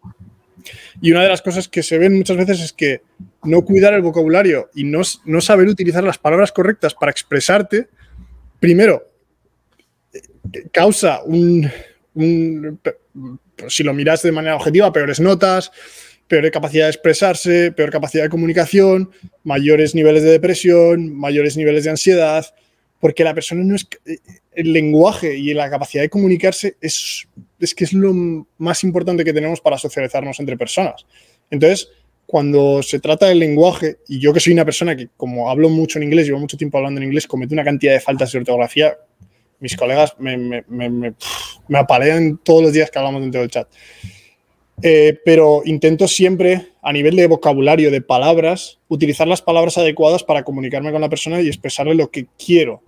Y 1.00 1.12
una 1.12 1.22
de 1.22 1.28
las 1.28 1.42
cosas 1.42 1.68
que 1.68 1.82
se 1.82 1.96
ven 1.96 2.16
muchas 2.16 2.36
veces 2.36 2.60
es 2.60 2.72
que 2.72 3.02
no 3.44 3.64
cuidar 3.64 3.94
el 3.94 4.02
vocabulario 4.02 4.68
y 4.74 4.82
no, 4.82 5.02
no 5.24 5.40
saber 5.40 5.68
utilizar 5.68 6.02
las 6.02 6.18
palabras 6.18 6.50
correctas 6.50 6.92
para 6.92 7.12
expresarte, 7.12 7.88
primero, 8.58 9.06
causa 10.72 11.22
un, 11.22 11.70
un, 12.14 12.80
si 13.68 13.84
lo 13.84 13.94
miras 13.94 14.22
de 14.22 14.32
manera 14.32 14.56
objetiva, 14.56 14.92
peores 14.92 15.20
notas, 15.20 15.70
peor 16.26 16.50
capacidad 16.50 16.84
de 16.84 16.90
expresarse, 16.90 17.72
peor 17.72 17.90
capacidad 17.90 18.24
de 18.24 18.30
comunicación, 18.30 19.10
mayores 19.44 19.94
niveles 19.94 20.22
de 20.22 20.30
depresión, 20.30 21.14
mayores 21.16 21.56
niveles 21.56 21.84
de 21.84 21.90
ansiedad, 21.90 22.46
porque 23.00 23.24
la 23.24 23.34
persona 23.34 23.62
no 23.64 23.76
es 23.76 23.86
el 24.52 24.72
lenguaje 24.72 25.36
y 25.36 25.54
la 25.54 25.70
capacidad 25.70 26.02
de 26.02 26.08
comunicarse 26.08 26.76
es, 26.80 27.28
es 27.60 27.74
que 27.74 27.84
es 27.84 27.92
lo 27.92 28.12
más 28.58 28.82
importante 28.84 29.24
que 29.24 29.32
tenemos 29.32 29.60
para 29.60 29.78
socializarnos 29.78 30.40
entre 30.40 30.56
personas. 30.56 31.06
Entonces, 31.50 31.90
cuando 32.26 32.82
se 32.82 32.98
trata 32.98 33.26
del 33.26 33.38
lenguaje, 33.38 33.98
y 34.08 34.18
yo 34.18 34.32
que 34.32 34.40
soy 34.40 34.52
una 34.52 34.64
persona 34.64 34.96
que 34.96 35.08
como 35.16 35.48
hablo 35.48 35.68
mucho 35.68 35.98
en 35.98 36.04
inglés, 36.04 36.26
llevo 36.26 36.40
mucho 36.40 36.56
tiempo 36.56 36.78
hablando 36.78 37.00
en 37.00 37.06
inglés, 37.06 37.26
comete 37.26 37.54
una 37.54 37.64
cantidad 37.64 37.92
de 37.92 38.00
faltas 38.00 38.32
de 38.32 38.38
ortografía, 38.38 38.96
mis 39.60 39.76
colegas 39.76 40.14
me, 40.18 40.36
me, 40.36 40.64
me, 40.68 41.14
me 41.68 41.78
apalean 41.78 42.38
todos 42.38 42.62
los 42.62 42.72
días 42.72 42.90
que 42.90 42.98
hablamos 42.98 43.22
dentro 43.22 43.40
del 43.40 43.50
chat. 43.50 43.68
Eh, 44.82 45.18
pero 45.24 45.62
intento 45.64 46.06
siempre, 46.06 46.68
a 46.88 46.92
nivel 46.92 47.16
de 47.16 47.26
vocabulario, 47.26 47.90
de 47.90 48.00
palabras, 48.00 48.78
utilizar 48.88 49.28
las 49.28 49.42
palabras 49.42 49.76
adecuadas 49.76 50.24
para 50.24 50.42
comunicarme 50.42 50.90
con 50.90 51.02
la 51.02 51.10
persona 51.10 51.38
y 51.42 51.46
expresarle 51.46 51.94
lo 51.94 52.10
que 52.10 52.28
quiero. 52.42 52.82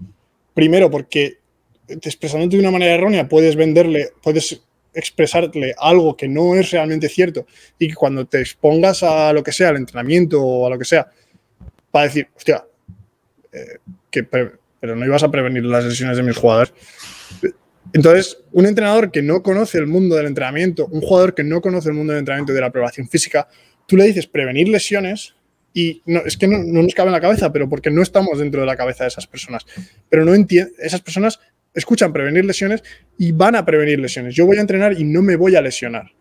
Primero, 0.55 0.91
porque 0.91 1.37
expresándote 1.87 2.57
de 2.57 2.63
una 2.63 2.71
manera 2.71 2.95
errónea 2.95 3.29
puedes 3.29 3.57
venderle, 3.57 4.09
puedes 4.23 4.63
expresarle 4.95 5.75
algo 5.79 6.17
que 6.17 6.29
no 6.29 6.55
es 6.55 6.71
realmente 6.71 7.11
cierto 7.11 7.45
y 7.79 7.89
que 7.89 7.95
cuando 7.95 8.25
te 8.25 8.41
expongas 8.41 9.03
a 9.03 9.35
lo 9.35 9.43
que 9.43 9.53
sea, 9.53 9.69
al 9.69 9.77
entrenamiento 9.77 10.41
o 10.43 10.67
a 10.67 10.71
lo 10.71 10.79
que 10.79 10.87
sea, 10.87 11.07
para 11.91 12.07
decir, 12.07 12.27
hostia, 12.35 12.65
eh, 13.53 13.81
que 14.11 14.23
pero 14.23 14.97
no 14.97 15.05
ibas 15.05 15.25
a 15.25 15.31
prevenir 15.31 15.67
las 15.67 15.85
lesiones 15.85 16.17
de 16.17 16.23
mis 16.23 16.39
jugadores. 16.39 16.73
Entonces, 17.93 18.39
un 18.53 18.65
entrenador 18.65 19.11
que 19.11 19.21
no 19.21 19.43
conoce 19.43 19.77
el 19.77 19.87
mundo 19.87 20.17
del 20.17 20.27
entrenamiento, 20.27 20.87
un 20.87 21.03
jugador 21.03 21.35
que 21.35 21.45
no 21.45 21.61
conoce 21.61 21.91
el 21.91 21.97
mundo 21.97 22.15
del 22.15 22.21
entrenamiento 22.21 22.53
y 22.53 22.55
de 22.55 22.61
la 22.63 22.69
aprobación 22.69 23.07
física, 23.07 23.49
tú 23.91 23.97
le 23.97 24.05
dices 24.05 24.29
prevenir 24.29 24.69
lesiones 24.69 25.35
y 25.75 26.01
no, 26.07 26.21
es 26.21 26.37
que 26.37 26.47
no, 26.47 26.59
nos 26.59 26.95
cabe 26.95 27.09
en 27.09 27.13
la 27.13 27.21
cabeza, 27.21 27.51
pero 27.53 27.69
porque 27.69 27.91
no 27.91 28.03
estamos 28.03 28.39
dentro 28.39 28.61
de 28.61 28.67
la 28.69 28.77
cabeza 28.77 29.03
de 29.03 29.09
esas 29.09 29.27
personas. 29.27 29.67
Pero 30.09 30.25
no 30.25 30.33
esas 30.79 31.01
personas 31.01 31.41
escuchan 31.75 32.13
prevenir 32.13 32.45
lesiones 32.45 32.85
y 33.19 33.33
van 33.33 33.57
a 33.57 33.65
prevenir 33.65 33.99
lesiones. 33.99 34.37
Yo 34.37 34.47
voy 34.47 34.59
a 34.59 34.61
entrenar 34.61 34.93
y 34.97 35.03
no 35.03 35.23
me 35.23 35.35
voy 35.35 35.57
a 35.57 35.61
lesionar. 35.61 36.13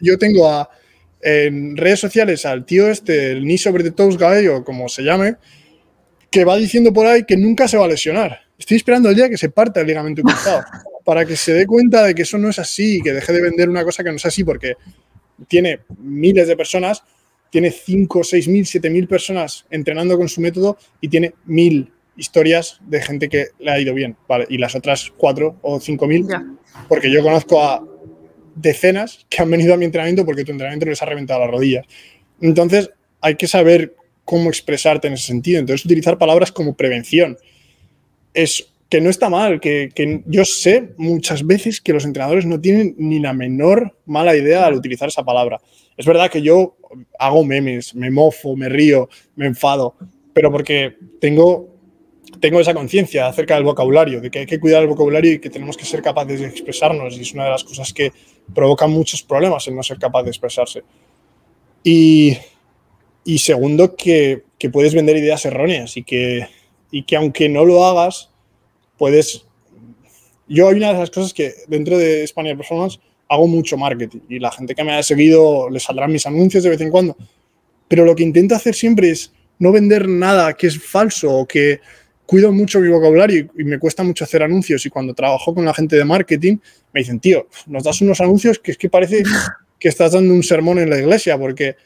Yo, 0.00 0.16
tengo 0.16 0.48
a, 0.48 0.70
en 1.20 1.76
redes 1.76 2.00
sociales 2.00 2.46
al 2.46 2.64
tío 2.64 2.88
este, 2.88 3.32
el 3.32 3.42
knee 3.42 3.58
sobre 3.58 3.84
the 3.84 3.90
toes 3.90 4.16
guy 4.16 4.48
o 4.48 4.64
como 4.64 4.88
se 4.88 5.02
llame, 5.02 5.36
que 6.30 6.46
va 6.46 6.56
diciendo 6.56 6.94
por 6.94 7.06
ahí 7.06 7.24
que 7.24 7.36
nunca 7.36 7.68
se 7.68 7.76
va 7.76 7.84
a 7.84 7.88
lesionar. 7.88 8.40
Estoy 8.58 8.78
esperando 8.78 9.10
el 9.10 9.16
día 9.16 9.28
que 9.28 9.36
se 9.36 9.50
parta 9.50 9.82
el 9.82 9.86
ligamento 9.86 10.22
cruzado 10.22 10.64
para 11.04 11.26
que 11.26 11.36
se 11.36 11.52
dé 11.52 11.66
cuenta 11.66 12.04
de 12.04 12.14
que 12.14 12.22
eso 12.22 12.38
no 12.38 12.48
es 12.48 12.58
así, 12.58 13.02
que 13.02 13.12
deje 13.12 13.34
de 13.34 13.42
vender 13.42 13.68
una 13.68 13.84
cosa 13.84 14.02
que 14.02 14.08
no 14.08 14.16
es 14.16 14.24
así, 14.24 14.44
porque 14.44 14.76
tiene 15.46 15.80
miles 15.98 16.48
de 16.48 16.56
personas, 16.56 17.02
tiene 17.50 17.70
5, 17.70 18.24
6 18.24 18.48
mil, 18.48 18.66
7 18.66 18.90
mil 18.90 19.06
personas 19.08 19.64
entrenando 19.70 20.16
con 20.16 20.28
su 20.28 20.40
método 20.40 20.76
y 21.00 21.08
tiene 21.08 21.34
mil 21.46 21.92
historias 22.16 22.80
de 22.86 23.00
gente 23.00 23.28
que 23.28 23.46
le 23.60 23.70
ha 23.70 23.80
ido 23.80 23.94
bien, 23.94 24.16
¿vale? 24.26 24.46
Y 24.48 24.58
las 24.58 24.74
otras 24.74 25.12
4 25.16 25.58
o 25.62 25.80
5 25.80 26.06
mil, 26.06 26.26
porque 26.88 27.10
yo 27.10 27.22
conozco 27.22 27.62
a 27.62 27.84
decenas 28.56 29.24
que 29.28 29.40
han 29.40 29.50
venido 29.50 29.72
a 29.72 29.76
mi 29.76 29.84
entrenamiento 29.84 30.26
porque 30.26 30.44
tu 30.44 30.50
entrenamiento 30.50 30.86
les 30.86 31.00
ha 31.00 31.06
reventado 31.06 31.40
las 31.40 31.50
rodillas. 31.50 31.86
Entonces, 32.40 32.90
hay 33.20 33.36
que 33.36 33.46
saber 33.46 33.94
cómo 34.24 34.50
expresarte 34.50 35.08
en 35.08 35.14
ese 35.14 35.26
sentido. 35.26 35.60
Entonces, 35.60 35.84
utilizar 35.84 36.18
palabras 36.18 36.52
como 36.52 36.76
prevención. 36.76 37.38
Es 38.34 38.68
que 38.88 39.00
no 39.00 39.10
está 39.10 39.28
mal, 39.28 39.60
que, 39.60 40.22
yo 40.26 40.44
sé 40.44 40.94
muchas 40.96 41.46
veces 41.46 41.80
que 41.80 41.92
los 41.92 42.04
entrenadores 42.04 42.46
no 42.46 42.60
tienen 42.60 42.94
ni 42.98 43.18
la 43.18 43.32
menor 43.32 43.98
mala 44.06 44.34
idea 44.34 44.66
al 44.66 44.74
utilizar 44.74 45.08
esa 45.08 45.24
palabra. 45.24 45.60
Es 45.96 46.06
verdad 46.06 46.30
que 46.30 46.40
yo 46.40 46.76
hago 47.18 47.44
memes, 47.44 47.94
me 47.94 48.10
mofo, 48.10 48.56
me 48.56 48.68
río, 48.68 49.08
me 49.36 49.46
enfado, 49.46 49.94
pero 50.32 50.50
porque 50.50 50.96
tengo, 51.20 51.76
tengo 52.40 52.60
esa 52.60 52.72
conciencia 52.72 53.26
acerca 53.26 53.56
del 53.56 53.64
vocabulario, 53.64 54.20
de 54.20 54.30
que 54.30 54.40
hay 54.40 54.46
que 54.46 54.60
cuidar 54.60 54.82
el 54.82 54.88
vocabulario 54.88 55.32
y 55.32 55.38
que 55.38 55.50
tenemos 55.50 55.76
que 55.76 55.84
ser 55.84 56.00
capaces 56.00 56.40
de 56.40 56.46
expresarnos, 56.46 57.18
y 57.18 57.22
es 57.22 57.34
una 57.34 57.44
de 57.44 57.50
las 57.50 57.64
cosas 57.64 57.92
que 57.92 58.12
provoca 58.54 58.86
muchos 58.86 59.22
problemas 59.22 59.66
el 59.68 59.76
no 59.76 59.82
ser 59.82 59.98
capaz 59.98 60.22
de 60.22 60.30
expresarse. 60.30 60.82
Y 61.84 62.36
y 63.28 63.40
segundo, 63.40 63.94
que, 63.94 64.44
puedes 64.72 64.94
vender 64.94 65.18
ideas 65.18 65.44
erróneas 65.44 65.98
y 65.98 66.02
que, 66.02 66.48
y 66.90 67.02
que 67.02 67.14
aunque 67.14 67.50
no 67.50 67.66
lo 67.66 67.84
hagas, 67.84 68.30
puedes... 68.98 69.44
Yo 70.48 70.68
hay 70.68 70.76
una 70.76 70.92
de 70.92 70.98
las 70.98 71.10
cosas 71.10 71.32
que 71.32 71.54
dentro 71.68 71.96
de 71.98 72.24
España 72.24 72.56
Performance 72.56 72.98
hago 73.28 73.46
mucho 73.46 73.76
marketing 73.76 74.20
y 74.28 74.38
la 74.38 74.50
gente 74.50 74.74
que 74.74 74.82
me 74.82 74.94
ha 74.94 75.02
seguido 75.02 75.68
le 75.68 75.78
saldrán 75.78 76.10
mis 76.10 76.26
anuncios 76.26 76.64
de 76.64 76.70
vez 76.70 76.80
en 76.80 76.90
cuando. 76.90 77.16
Pero 77.86 78.04
lo 78.04 78.14
que 78.14 78.22
intento 78.22 78.54
hacer 78.54 78.74
siempre 78.74 79.10
es 79.10 79.32
no 79.58 79.72
vender 79.72 80.08
nada 80.08 80.54
que 80.54 80.66
es 80.68 80.82
falso 80.82 81.30
o 81.30 81.46
que 81.46 81.80
cuido 82.26 82.52
mucho 82.52 82.80
mi 82.80 82.88
vocabulario 82.88 83.48
y 83.56 83.64
me 83.64 83.78
cuesta 83.78 84.02
mucho 84.02 84.24
hacer 84.24 84.42
anuncios. 84.42 84.84
Y 84.86 84.90
cuando 84.90 85.14
trabajo 85.14 85.54
con 85.54 85.64
la 85.64 85.74
gente 85.74 85.96
de 85.96 86.04
marketing, 86.04 86.58
me 86.92 87.00
dicen, 87.00 87.20
tío, 87.20 87.48
nos 87.66 87.84
das 87.84 88.00
unos 88.00 88.20
anuncios 88.20 88.58
que 88.58 88.72
es 88.72 88.78
que 88.78 88.88
parece 88.88 89.22
que 89.78 89.88
estás 89.88 90.12
dando 90.12 90.32
un 90.34 90.42
sermón 90.42 90.78
en 90.78 90.90
la 90.90 90.98
iglesia 90.98 91.38
porque 91.38 91.76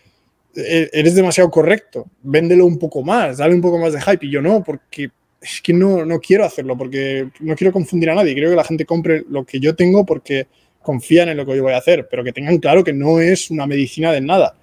e-, 0.55 0.91
eres 0.93 1.15
demasiado 1.15 1.51
correcto, 1.51 2.07
véndelo 2.23 2.67
un 2.67 2.79
poco 2.79 3.03
más, 3.03 3.39
dale 3.39 3.55
un 3.55 3.61
poco 3.61 3.79
más 3.79 3.93
de 3.93 4.01
hype. 4.01 4.27
Y 4.27 4.31
yo 4.31 4.43
no, 4.43 4.63
porque 4.63 5.11
es 5.43 5.61
que 5.61 5.73
no, 5.73 6.05
no 6.05 6.21
quiero 6.21 6.45
hacerlo, 6.45 6.77
porque 6.77 7.29
no 7.41 7.55
quiero 7.57 7.73
confundir 7.73 8.11
a 8.11 8.15
nadie. 8.15 8.35
Creo 8.35 8.51
que 8.51 8.57
la 8.57 8.65
gente 8.65 8.87
compre 8.87 9.25
lo 9.29 9.45
que 9.45 9.61
yo 9.61 9.75
tengo 9.75 10.07
porque 10.07 10.47
confían 10.81 11.29
en 11.29 11.37
lo 11.37 11.47
que 11.47 11.57
yo 11.57 11.63
voy 11.63 11.73
a 11.73 11.79
hacer, 11.79 12.09
pero 12.11 12.25
que 12.25 12.33
tengan 12.33 12.59
claro 12.59 12.83
que 12.85 12.93
no 12.93 13.21
es 13.21 13.51
una 13.51 13.67
medicina 13.67 14.13
de 14.13 14.21
nada. 14.21 14.55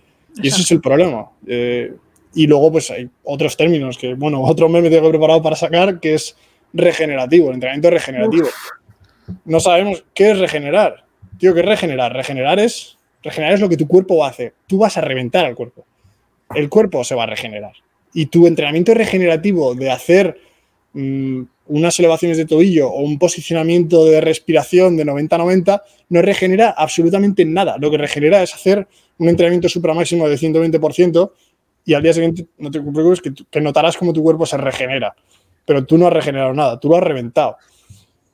Y 0.42 0.48
ese 0.48 0.62
es 0.62 0.72
el 0.72 0.82
problema. 0.82 1.30
Eh, 1.48 1.94
y 2.34 2.48
luego, 2.48 2.72
pues 2.72 2.92
hay 2.92 3.10
otros 3.24 3.58
términos 3.58 3.98
que, 3.98 4.14
bueno, 4.14 4.42
otro 4.44 4.70
meme 4.70 4.90
tengo 4.90 5.10
preparado 5.10 5.42
para 5.42 5.56
sacar 5.56 6.00
que 6.00 6.14
es 6.14 6.36
regenerativo, 6.74 7.50
el 7.50 7.56
entrenamiento 7.56 7.90
regenerativo. 7.90 8.48
No 9.46 9.60
sabemos 9.60 10.04
qué 10.14 10.32
es 10.32 10.40
regenerar. 10.40 11.06
Tío, 11.38 11.54
¿qué 11.54 11.62
es 11.62 11.66
regenerar? 11.66 12.14
Regenerar 12.14 12.60
es 12.60 13.00
Regenerar 13.22 13.56
es 13.56 13.60
lo 13.60 13.70
que 13.70 13.78
tu 13.78 13.88
cuerpo 13.88 14.24
hacer. 14.26 14.54
Tú 14.68 14.78
vas 14.78 14.98
a 14.98 15.02
reventar 15.02 15.46
al 15.46 15.56
cuerpo. 15.56 15.86
El 16.56 16.70
cuerpo 16.70 17.04
se 17.04 17.16
va 17.16 17.24
a 17.24 17.28
regenerar. 17.28 17.74
Y 18.14 18.28
tu 18.28 18.48
entrenamiento 18.48 18.94
regenerativo 18.94 19.76
de 19.76 19.92
hacer 19.92 20.40
mm, 20.94 21.42
unas 21.68 22.00
elevaciones 22.00 22.38
de 22.38 22.46
tobillo 22.46 22.90
o 22.90 23.02
un 23.02 23.20
posicionamiento 23.20 24.06
de 24.06 24.22
respiración 24.22 24.98
de 24.98 25.06
90-90 25.06 25.82
no 26.10 26.22
regenera 26.22 26.72
absolutamente 26.72 27.46
nada. 27.46 27.78
Lo 27.80 27.92
que 27.92 27.98
regenera 27.98 28.42
es 28.42 28.54
hacer 28.54 28.88
un 29.18 29.30
entrenamiento 29.30 29.68
máximo 29.94 30.28
de 30.28 30.36
120% 30.38 31.32
y 31.86 31.94
al 31.94 32.04
día 32.04 32.14
siguiente 32.14 32.48
no 32.58 32.72
te 32.72 32.82
preocupes 32.82 33.22
que, 33.22 33.34
que 33.50 33.62
notarás 33.62 33.98
cómo 33.98 34.14
tu 34.14 34.24
cuerpo 34.24 34.46
se 34.46 34.58
regenera. 34.58 35.16
Pero 35.66 35.86
tú 35.86 35.98
no 35.98 36.08
has 36.08 36.14
regenerado 36.14 36.54
nada, 36.54 36.80
tú 36.80 36.90
lo 36.90 36.98
has 36.98 37.04
reventado. 37.04 37.58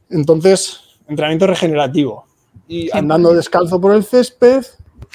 Entonces, 0.09 0.79
entrenamiento 1.07 1.47
regenerativo 1.47 2.25
y 2.67 2.89
andando 2.95 3.33
descalzo 3.33 3.79
por 3.79 3.93
el 3.93 4.03
césped 4.03 4.65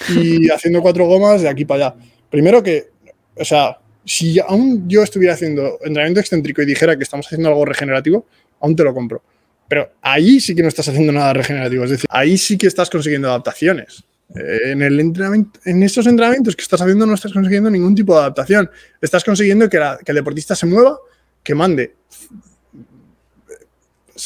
y 0.09 0.51
haciendo 0.51 0.83
cuatro 0.83 1.07
gomas 1.07 1.43
de 1.43 1.49
aquí 1.49 1.65
para 1.65 1.89
allá. 1.89 1.97
Primero 2.29 2.63
que, 2.63 2.91
o 3.37 3.45
sea, 3.45 3.79
si 4.11 4.41
aún 4.41 4.89
yo 4.89 5.05
estuviera 5.05 5.35
haciendo 5.35 5.79
entrenamiento 5.83 6.19
excéntrico 6.19 6.61
y 6.61 6.67
dijera 6.67 6.97
que 6.97 7.05
estamos 7.05 7.27
haciendo 7.27 7.49
algo 7.49 7.65
regenerativo, 7.65 8.27
aún 8.59 8.75
te 8.75 8.83
lo 8.83 8.93
compro. 8.93 9.23
Pero 9.69 9.93
ahí 10.03 10.41
sí 10.41 10.53
que 10.53 10.63
no 10.63 10.69
estás 10.69 10.89
haciendo 10.89 11.13
nada 11.13 11.33
regenerativo, 11.33 11.85
es 11.85 11.91
decir, 11.91 12.07
ahí 12.11 12.37
sí 12.37 12.59
que 12.59 12.67
estás 12.67 12.91
consiguiendo 12.91 13.29
adaptaciones. 13.29 14.03
Eh, 14.35 14.73
en, 14.73 14.83
el 14.83 14.99
entrenamiento, 14.99 15.61
en 15.65 15.85
estos 15.85 16.09
entrenamientos 16.09 16.57
que 16.57 16.63
estás 16.63 16.81
haciendo 16.81 17.07
no 17.07 17.15
estás 17.15 17.33
consiguiendo 17.33 17.71
ningún 17.71 17.95
tipo 17.95 18.15
de 18.15 18.23
adaptación. 18.23 18.69
Estás 19.01 19.23
consiguiendo 19.23 19.71
que, 19.71 19.79
que 20.05 20.11
el 20.11 20.17
deportista 20.17 20.57
se 20.57 20.67
mueva, 20.67 20.99
que 21.45 21.55
mande 21.55 21.95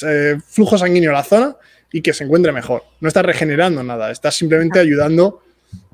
eh, 0.02 0.38
flujo 0.48 0.78
sanguíneo 0.78 1.10
a 1.10 1.14
la 1.14 1.24
zona 1.24 1.56
y 1.92 2.00
que 2.00 2.14
se 2.14 2.24
encuentre 2.24 2.52
mejor. 2.52 2.84
No 3.00 3.08
estás 3.08 3.26
regenerando 3.26 3.82
nada, 3.82 4.10
estás 4.10 4.34
simplemente 4.34 4.78
ayudando, 4.78 5.42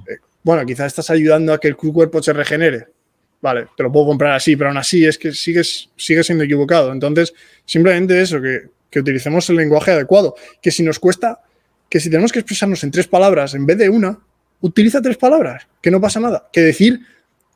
eh, 0.08 0.18
bueno, 0.44 0.64
quizás 0.64 0.86
estás 0.86 1.10
ayudando 1.10 1.52
a 1.52 1.58
que 1.58 1.66
el 1.66 1.74
cuerpo 1.74 2.22
se 2.22 2.32
regenere. 2.32 2.86
Vale, 3.42 3.68
te 3.76 3.82
lo 3.82 3.90
puedo 3.90 4.06
comprar 4.06 4.32
así, 4.32 4.54
pero 4.56 4.68
aún 4.68 4.76
así 4.76 5.04
es 5.04 5.16
que 5.16 5.32
sigues, 5.32 5.90
sigues 5.96 6.26
siendo 6.26 6.44
equivocado. 6.44 6.92
Entonces, 6.92 7.32
simplemente 7.64 8.20
eso, 8.20 8.40
que, 8.40 8.68
que 8.90 9.00
utilicemos 9.00 9.48
el 9.50 9.56
lenguaje 9.56 9.92
adecuado. 9.92 10.34
Que 10.60 10.70
si 10.70 10.82
nos 10.82 10.98
cuesta, 10.98 11.40
que 11.88 12.00
si 12.00 12.10
tenemos 12.10 12.32
que 12.32 12.40
expresarnos 12.40 12.84
en 12.84 12.90
tres 12.90 13.06
palabras 13.06 13.54
en 13.54 13.64
vez 13.64 13.78
de 13.78 13.88
una, 13.88 14.18
utiliza 14.60 15.00
tres 15.00 15.16
palabras, 15.16 15.66
que 15.80 15.90
no 15.90 16.00
pasa 16.00 16.20
nada. 16.20 16.48
Que 16.52 16.60
decir 16.60 17.00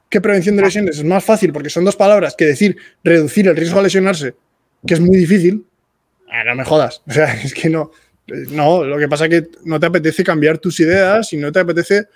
que 0.08 0.20
prevención 0.20 0.56
de 0.56 0.62
lesiones 0.62 0.98
es 0.98 1.04
más 1.04 1.24
fácil 1.24 1.52
porque 1.52 1.70
son 1.70 1.84
dos 1.84 1.96
palabras 1.96 2.34
que 2.36 2.44
decir 2.44 2.76
reducir 3.02 3.48
el 3.48 3.56
riesgo 3.56 3.80
a 3.80 3.82
lesionarse, 3.82 4.34
que 4.86 4.94
es 4.94 5.00
muy 5.00 5.16
difícil. 5.16 5.66
Ah, 6.30 6.44
no 6.44 6.54
me 6.54 6.64
jodas. 6.64 7.02
O 7.08 7.12
sea, 7.12 7.34
es 7.34 7.54
que 7.54 7.68
no. 7.68 7.90
No, 8.26 8.84
lo 8.84 8.96
que 8.96 9.06
pasa 9.06 9.26
es 9.26 9.30
que 9.30 9.48
no 9.64 9.78
te 9.78 9.86
apetece 9.86 10.24
cambiar 10.24 10.56
tus 10.58 10.80
ideas 10.80 11.30
y 11.34 11.36
no 11.36 11.52
te 11.52 11.60
apetece, 11.60 12.06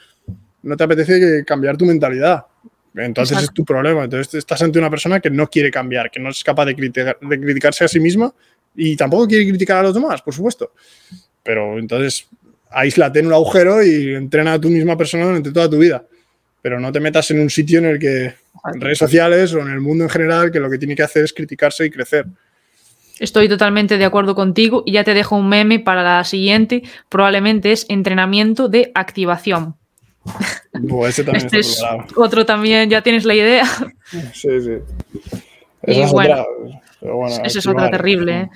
no 0.63 0.75
te 0.75 0.85
apetece 0.85 1.45
cambiar 1.45 1.77
tu 1.77 1.85
mentalidad. 1.85 2.47
Entonces 2.95 3.43
es 3.43 3.53
tu 3.53 3.65
problema. 3.65 4.05
Entonces 4.05 4.35
estás 4.35 4.63
ante 4.63 4.79
una 4.79 4.91
persona 4.91 5.21
que 5.21 5.31
no 5.31 5.49
quiere 5.49 5.71
cambiar, 5.71 6.11
que 6.11 6.21
no 6.21 6.31
es 6.31 6.43
capaz 6.43 6.67
de, 6.67 6.75
de 6.75 7.41
criticarse 7.41 7.85
a 7.85 7.89
sí 7.89 8.01
misma 8.01 8.33
y 8.75 8.97
tampoco 8.97 9.27
quiere 9.27 9.49
criticar 9.49 9.79
a 9.79 9.83
los 9.83 9.95
demás, 9.95 10.23
por 10.23 10.35
supuesto. 10.35 10.73
Pero 11.43 11.79
entonces 11.79 12.29
aíslate 12.71 13.21
en 13.21 13.27
un 13.27 13.33
agujero 13.33 13.83
y 13.83 14.15
entrena 14.15 14.55
a 14.55 14.61
tu 14.61 14.69
misma 14.69 14.97
persona 14.97 15.25
durante 15.25 15.53
toda 15.53 15.69
tu 15.69 15.79
vida. 15.79 16.05
Pero 16.61 16.81
no 16.81 16.91
te 16.93 17.01
metas 17.01 17.31
en 17.31 17.41
un 17.41 17.51
sitio 17.51 17.79
en 17.79 17.87
el 17.87 17.99
que, 17.99 18.35
en 18.73 18.81
redes 18.81 18.99
sociales 18.99 19.55
o 19.55 19.61
en 19.61 19.69
el 19.69 19.81
mundo 19.81 20.05
en 20.05 20.11
general, 20.11 20.51
que 20.51 20.61
lo 20.61 20.69
que 20.69 20.79
tiene 20.79 20.97
que 20.97 21.03
hacer 21.03 21.25
es 21.25 21.33
criticarse 21.33 21.85
y 21.85 21.91
crecer. 21.91 22.27
Estoy 23.19 23.49
totalmente 23.49 23.99
de 23.99 24.05
acuerdo 24.05 24.35
contigo 24.35 24.83
y 24.87 24.93
ya 24.93 25.05
te 25.05 25.15
dejo 25.15 25.37
un 25.37 25.49
meme 25.49 25.81
para 25.81 26.03
la 26.03 26.25
siguiente. 26.25 26.83
Probablemente 27.09 27.73
es 27.73 27.87
entrenamiento 27.89 28.69
de 28.69 28.93
activación. 28.95 29.77
Ese 31.07 31.25
también 31.25 31.47
este 31.47 31.59
es 31.61 31.83
otro 32.17 32.47
también, 32.47 32.89
ya 32.91 33.03
tienes 33.03 33.25
la 33.25 33.35
idea. 33.35 33.65
Sí, 34.33 34.61
sí. 34.61 34.73
Esa 35.83 36.05
es 36.05 36.13
bueno, 36.13 36.45
otra, 37.01 37.43
es 37.45 37.67
otra 37.67 37.91
terrible. 37.91 38.41
¿eh? 38.41 38.51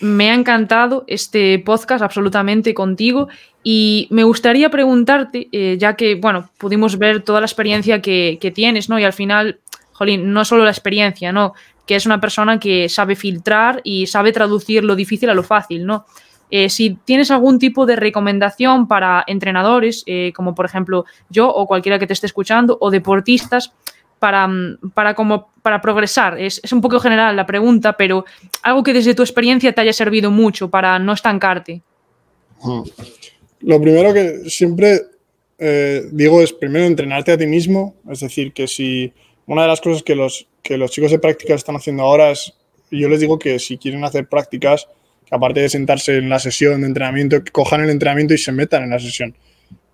me 0.00 0.30
ha 0.30 0.34
encantado 0.34 1.04
este 1.06 1.58
podcast 1.58 2.02
absolutamente 2.02 2.74
contigo 2.74 3.28
y 3.62 4.08
me 4.10 4.24
gustaría 4.24 4.70
preguntarte, 4.70 5.48
eh, 5.52 5.76
ya 5.78 5.96
que, 5.96 6.14
bueno, 6.16 6.50
pudimos 6.58 6.98
ver 6.98 7.22
toda 7.22 7.40
la 7.40 7.46
experiencia 7.46 8.00
que, 8.00 8.38
que, 8.40 8.50
tienes, 8.50 8.88
¿no? 8.88 8.98
Y 8.98 9.04
al 9.04 9.12
final, 9.12 9.58
jolín, 9.92 10.32
no 10.32 10.44
solo 10.44 10.64
la 10.64 10.70
experiencia, 10.70 11.32
¿no? 11.32 11.54
Que 11.86 11.96
es 11.96 12.06
una 12.06 12.20
persona 12.20 12.60
que 12.60 12.88
sabe 12.88 13.16
filtrar 13.16 13.80
y 13.84 14.06
sabe 14.06 14.32
traducir 14.32 14.84
lo 14.84 14.94
difícil 14.94 15.30
a 15.30 15.34
lo 15.34 15.42
fácil, 15.42 15.86
¿no? 15.86 16.06
Eh, 16.50 16.68
si 16.68 16.98
tienes 17.04 17.30
algún 17.30 17.58
tipo 17.58 17.86
de 17.86 17.96
recomendación 17.96 18.88
para 18.88 19.24
entrenadores, 19.26 20.04
eh, 20.06 20.32
como 20.34 20.54
por 20.54 20.66
ejemplo 20.66 21.04
yo 21.28 21.48
o 21.48 21.66
cualquiera 21.66 21.98
que 21.98 22.06
te 22.06 22.12
esté 22.12 22.26
escuchando, 22.26 22.78
o 22.80 22.90
deportistas, 22.90 23.72
para, 24.18 24.48
mm, 24.48 24.92
para, 24.94 25.14
como, 25.14 25.50
para 25.62 25.80
progresar. 25.80 26.40
Es, 26.40 26.60
es, 26.62 26.72
un 26.72 26.80
poco 26.80 27.00
general 27.00 27.36
la 27.36 27.46
pregunta, 27.46 27.96
pero 27.96 28.24
algo 28.62 28.82
que 28.82 28.92
desde 28.92 29.14
tu 29.14 29.22
experiencia 29.22 29.72
te 29.72 29.80
haya 29.80 29.92
servido 29.92 30.30
mucho 30.30 30.70
para 30.70 30.98
no 30.98 31.12
estancarte. 31.12 31.82
Lo 33.60 33.80
primero 33.80 34.14
que 34.14 34.48
siempre 34.48 35.02
eh, 35.58 36.02
digo 36.12 36.42
es 36.42 36.52
primero 36.52 36.84
entrenarte 36.84 37.32
a 37.32 37.38
ti 37.38 37.46
mismo, 37.46 37.94
es 38.10 38.20
decir, 38.20 38.52
que 38.52 38.66
si 38.66 39.12
una 39.46 39.62
de 39.62 39.68
las 39.68 39.80
cosas 39.80 40.02
que 40.02 40.14
los, 40.14 40.46
que 40.62 40.76
los 40.76 40.90
chicos 40.90 41.10
de 41.10 41.18
prácticas 41.18 41.56
están 41.56 41.76
haciendo 41.76 42.02
ahora 42.02 42.30
es, 42.30 42.52
yo 42.90 43.08
les 43.08 43.20
digo 43.20 43.38
que 43.38 43.58
si 43.58 43.78
quieren 43.78 44.04
hacer 44.04 44.28
prácticas, 44.28 44.88
que 45.26 45.34
aparte 45.34 45.60
de 45.60 45.68
sentarse 45.68 46.16
en 46.16 46.28
la 46.28 46.38
sesión 46.38 46.80
de 46.80 46.86
entrenamiento, 46.86 47.42
que 47.42 47.50
cojan 47.50 47.82
el 47.82 47.90
entrenamiento 47.90 48.34
y 48.34 48.38
se 48.38 48.52
metan 48.52 48.84
en 48.84 48.90
la 48.90 48.98
sesión. 48.98 49.36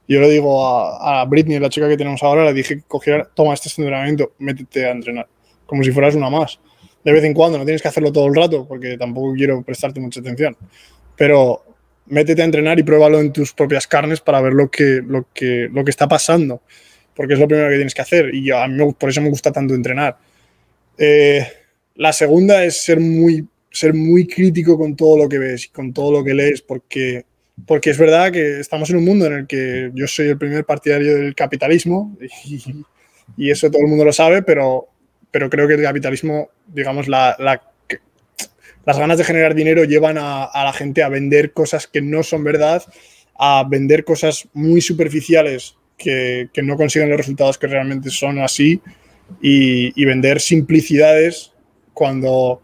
Yo 0.07 0.21
le 0.21 0.29
digo 0.29 0.67
a, 0.67 1.23
a 1.23 1.25
Britney, 1.25 1.59
la 1.59 1.71
chica 1.71 1.89
que 1.89 1.97
tenemos 1.97 2.23
ahora, 2.23 2.45
le 2.45 2.53
dije 2.53 2.77
que 2.77 2.83
cogiera, 2.83 3.29
toma 3.35 3.55
este 3.55 3.69
entrenamiento, 3.71 4.33
métete 4.39 4.87
a 4.87 4.91
entrenar, 4.91 5.27
como 5.67 5.83
si 5.83 5.91
fueras 5.91 6.15
una 6.15 6.29
más. 6.29 6.61
De 7.05 7.13
vez 7.13 7.25
en 7.25 7.35
cuando, 7.35 7.59
no 7.59 7.65
tienes 7.65 7.83
que 7.83 7.89
hacerlo 7.89 8.13
todo 8.13 8.27
el 8.27 8.35
rato, 8.35 8.67
porque 8.67 8.97
tampoco 8.97 9.33
quiero 9.35 9.63
prestarte 9.63 10.01
mucha 10.01 10.21
atención. 10.21 10.57
Pero 11.17 11.65
métete 12.07 12.43
a 12.43 12.45
entrenar 12.45 12.79
y 12.79 12.83
pruébalo 12.83 13.21
en 13.21 13.33
tus 13.33 13.53
propias 13.53 13.87
carnes 13.87 14.21
para 14.21 14.41
ver 14.41 14.53
lo 14.53 14.71
que, 14.71 15.01
lo 15.05 15.27
que, 15.33 15.69
lo 15.73 15.85
que 15.85 15.91
está 15.91 16.07
pasando, 16.07 16.63
porque 17.15 17.35
es 17.35 17.41
lo 17.41 17.49
primero 17.49 17.69
que 17.71 17.77
tienes 17.77 17.95
que 17.95 18.03
hacer. 18.03 18.35
Y 18.35 18.51
a 18.51 18.67
mí 18.69 18.93
por 18.99 19.11
eso 19.11 19.21
me 19.21 19.31
gusta 19.31 19.51
tanto 19.51 19.75
entrenar. 19.75 20.19
Eh, 20.99 21.47
la 21.97 22.13
segunda 22.13 22.65
es 22.65 22.85
ser 22.85 23.01
muy 23.01 23.47
ser 23.73 23.95
muy 23.95 24.27
crítico 24.27 24.79
con 24.79 24.95
todo 24.95 25.17
lo 25.17 25.29
que 25.29 25.39
ves 25.39 25.67
y 25.67 25.69
con 25.69 25.93
todo 25.93 26.13
lo 26.13 26.25
que 26.25 26.35
lees, 26.35 26.63
porque, 26.63 27.25
porque 27.67 27.91
es 27.91 27.99
verdad 27.99 28.31
que 28.31 28.61
estamos 28.61 28.91
en 28.91 28.97
un 28.97 29.05
mundo 29.05 29.27
en 29.27 29.33
el 29.33 29.47
que 29.47 29.91
yo 29.95 30.07
soy 30.07 30.29
el 30.29 30.39
primer 30.39 30.65
partidario 30.65 31.17
del 31.17 31.35
capitalismo 31.35 32.17
y, 32.21 32.63
y 33.37 33.51
eso 33.51 33.71
todo 33.71 33.83
el 33.83 33.89
mundo 33.89 34.05
lo 34.05 34.13
sabe, 34.13 34.43
pero, 34.43 34.89
pero 35.31 35.49
creo 35.49 35.67
que 35.67 35.75
el 35.75 35.83
capitalismo, 35.83 36.51
digamos, 36.67 37.09
la, 37.09 37.35
la, 37.39 37.63
las 38.85 38.99
ganas 38.99 39.19
de 39.19 39.25
generar 39.25 39.55
dinero 39.55 39.85
llevan 39.85 40.19
a, 40.19 40.45
a, 40.45 40.65
la 40.65 40.73
gente 40.73 41.03
a 41.03 41.09
vender 41.09 41.53
cosas 41.53 41.87
que 41.87 42.03
no 42.03 42.23
son 42.23 42.45
verdad, 42.45 42.83
a 43.39 43.65
vender 43.69 44.05
cosas 44.05 44.49
muy 44.53 44.81
superficiales 44.81 45.77
que, 45.97 46.49
que 46.53 46.63
no 46.63 46.77
consiguen 46.77 47.09
los 47.09 47.19
resultados 47.19 47.59
que 47.59 47.67
realmente 47.67 48.11
son 48.11 48.39
así 48.41 48.81
y, 49.41 50.01
y 50.01 50.05
vender 50.05 50.41
simplicidades 50.41 51.53
cuando 51.95 52.61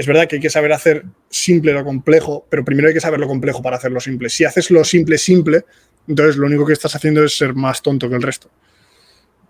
es 0.00 0.06
verdad 0.06 0.26
que 0.26 0.36
hay 0.36 0.40
que 0.40 0.48
saber 0.48 0.72
hacer 0.72 1.04
simple 1.28 1.74
lo 1.74 1.84
complejo, 1.84 2.46
pero 2.48 2.64
primero 2.64 2.88
hay 2.88 2.94
que 2.94 3.02
saber 3.02 3.20
lo 3.20 3.28
complejo 3.28 3.60
para 3.60 3.76
hacerlo 3.76 4.00
simple. 4.00 4.30
Si 4.30 4.46
haces 4.46 4.70
lo 4.70 4.82
simple 4.82 5.18
simple, 5.18 5.66
entonces 6.08 6.36
lo 6.36 6.46
único 6.46 6.64
que 6.64 6.72
estás 6.72 6.96
haciendo 6.96 7.22
es 7.22 7.36
ser 7.36 7.52
más 7.52 7.82
tonto 7.82 8.08
que 8.08 8.14
el 8.14 8.22
resto. 8.22 8.50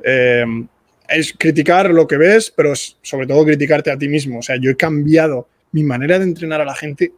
Eh, 0.03 0.45
es 1.09 1.37
criticar 1.39 1.91
lo 1.91 2.05
que 2.05 2.17
ves, 2.17 2.53
pero 2.57 2.73
sobre 2.75 3.29
todo 3.29 3.45
criticarte 3.45 3.93
a 3.93 3.97
ti 3.97 4.09
mismo. 4.09 4.41
O 4.41 4.43
sea, 4.43 4.57
yo 4.57 4.73
he 4.73 4.77
cambiado 4.77 5.49
mi 5.71 5.85
manera 5.85 6.19
de 6.19 6.25
entrenar 6.25 6.61
a 6.61 6.65
la 6.65 6.75
gente 6.75 7.13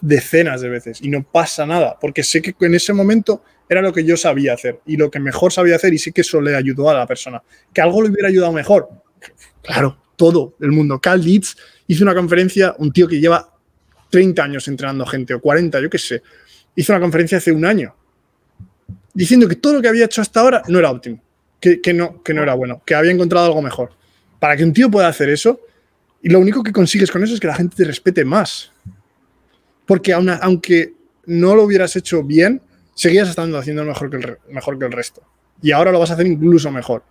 decenas 0.00 0.60
de 0.60 0.70
veces 0.70 1.00
y 1.00 1.08
no 1.08 1.22
pasa 1.22 1.66
nada, 1.66 1.98
porque 2.00 2.24
sé 2.24 2.42
que 2.42 2.56
en 2.62 2.74
ese 2.74 2.92
momento 2.92 3.44
era 3.68 3.80
lo 3.80 3.92
que 3.92 4.02
yo 4.02 4.16
sabía 4.16 4.54
hacer 4.54 4.80
y 4.86 4.96
lo 4.96 5.08
que 5.08 5.20
mejor 5.20 5.52
sabía 5.52 5.76
hacer 5.76 5.94
y 5.94 5.98
sé 5.98 6.10
que 6.10 6.22
eso 6.22 6.40
le 6.40 6.56
ayudó 6.56 6.90
a 6.90 6.94
la 6.94 7.06
persona. 7.06 7.40
Que 7.72 7.80
algo 7.80 8.02
le 8.02 8.08
hubiera 8.08 8.26
ayudado 8.26 8.52
mejor, 8.52 8.88
claro, 9.62 10.00
todo 10.20 10.54
el 10.60 10.70
mundo. 10.72 11.00
Cal 11.00 11.22
hizo 11.90 12.04
una 12.04 12.14
conferencia, 12.14 12.76
un 12.78 12.92
tío 12.92 13.08
que 13.08 13.18
lleva 13.18 13.52
30 14.10 14.44
años 14.44 14.68
entrenando 14.68 15.04
gente, 15.06 15.34
o 15.34 15.40
40, 15.40 15.80
yo 15.80 15.90
qué 15.90 15.98
sé, 15.98 16.22
hizo 16.76 16.92
una 16.92 17.00
conferencia 17.00 17.38
hace 17.38 17.50
un 17.50 17.64
año, 17.64 17.96
diciendo 19.12 19.48
que 19.48 19.56
todo 19.56 19.74
lo 19.74 19.82
que 19.82 19.88
había 19.88 20.04
hecho 20.04 20.22
hasta 20.22 20.40
ahora 20.40 20.62
no 20.68 20.78
era 20.78 20.88
óptimo, 20.88 21.20
que, 21.58 21.80
que, 21.80 21.92
no, 21.92 22.22
que 22.22 22.32
no 22.32 22.44
era 22.44 22.54
bueno, 22.54 22.80
que 22.86 22.94
había 22.94 23.10
encontrado 23.10 23.46
algo 23.46 23.60
mejor. 23.60 23.90
Para 24.38 24.56
que 24.56 24.62
un 24.62 24.72
tío 24.72 24.88
pueda 24.88 25.08
hacer 25.08 25.30
eso, 25.30 25.60
y 26.22 26.28
lo 26.28 26.38
único 26.38 26.62
que 26.62 26.72
consigues 26.72 27.10
con 27.10 27.24
eso 27.24 27.34
es 27.34 27.40
que 27.40 27.48
la 27.48 27.56
gente 27.56 27.74
te 27.74 27.84
respete 27.84 28.24
más. 28.24 28.70
Porque 29.84 30.12
aunque 30.12 30.94
no 31.26 31.56
lo 31.56 31.64
hubieras 31.64 31.96
hecho 31.96 32.22
bien, 32.22 32.62
seguías 32.94 33.28
estando 33.28 33.58
haciendo 33.58 33.84
mejor 33.84 34.10
que, 34.10 34.16
el, 34.16 34.38
mejor 34.48 34.78
que 34.78 34.84
el 34.84 34.92
resto. 34.92 35.22
Y 35.60 35.72
ahora 35.72 35.90
lo 35.90 35.98
vas 35.98 36.10
a 36.10 36.14
hacer 36.14 36.28
incluso 36.28 36.70
mejor 36.70 37.02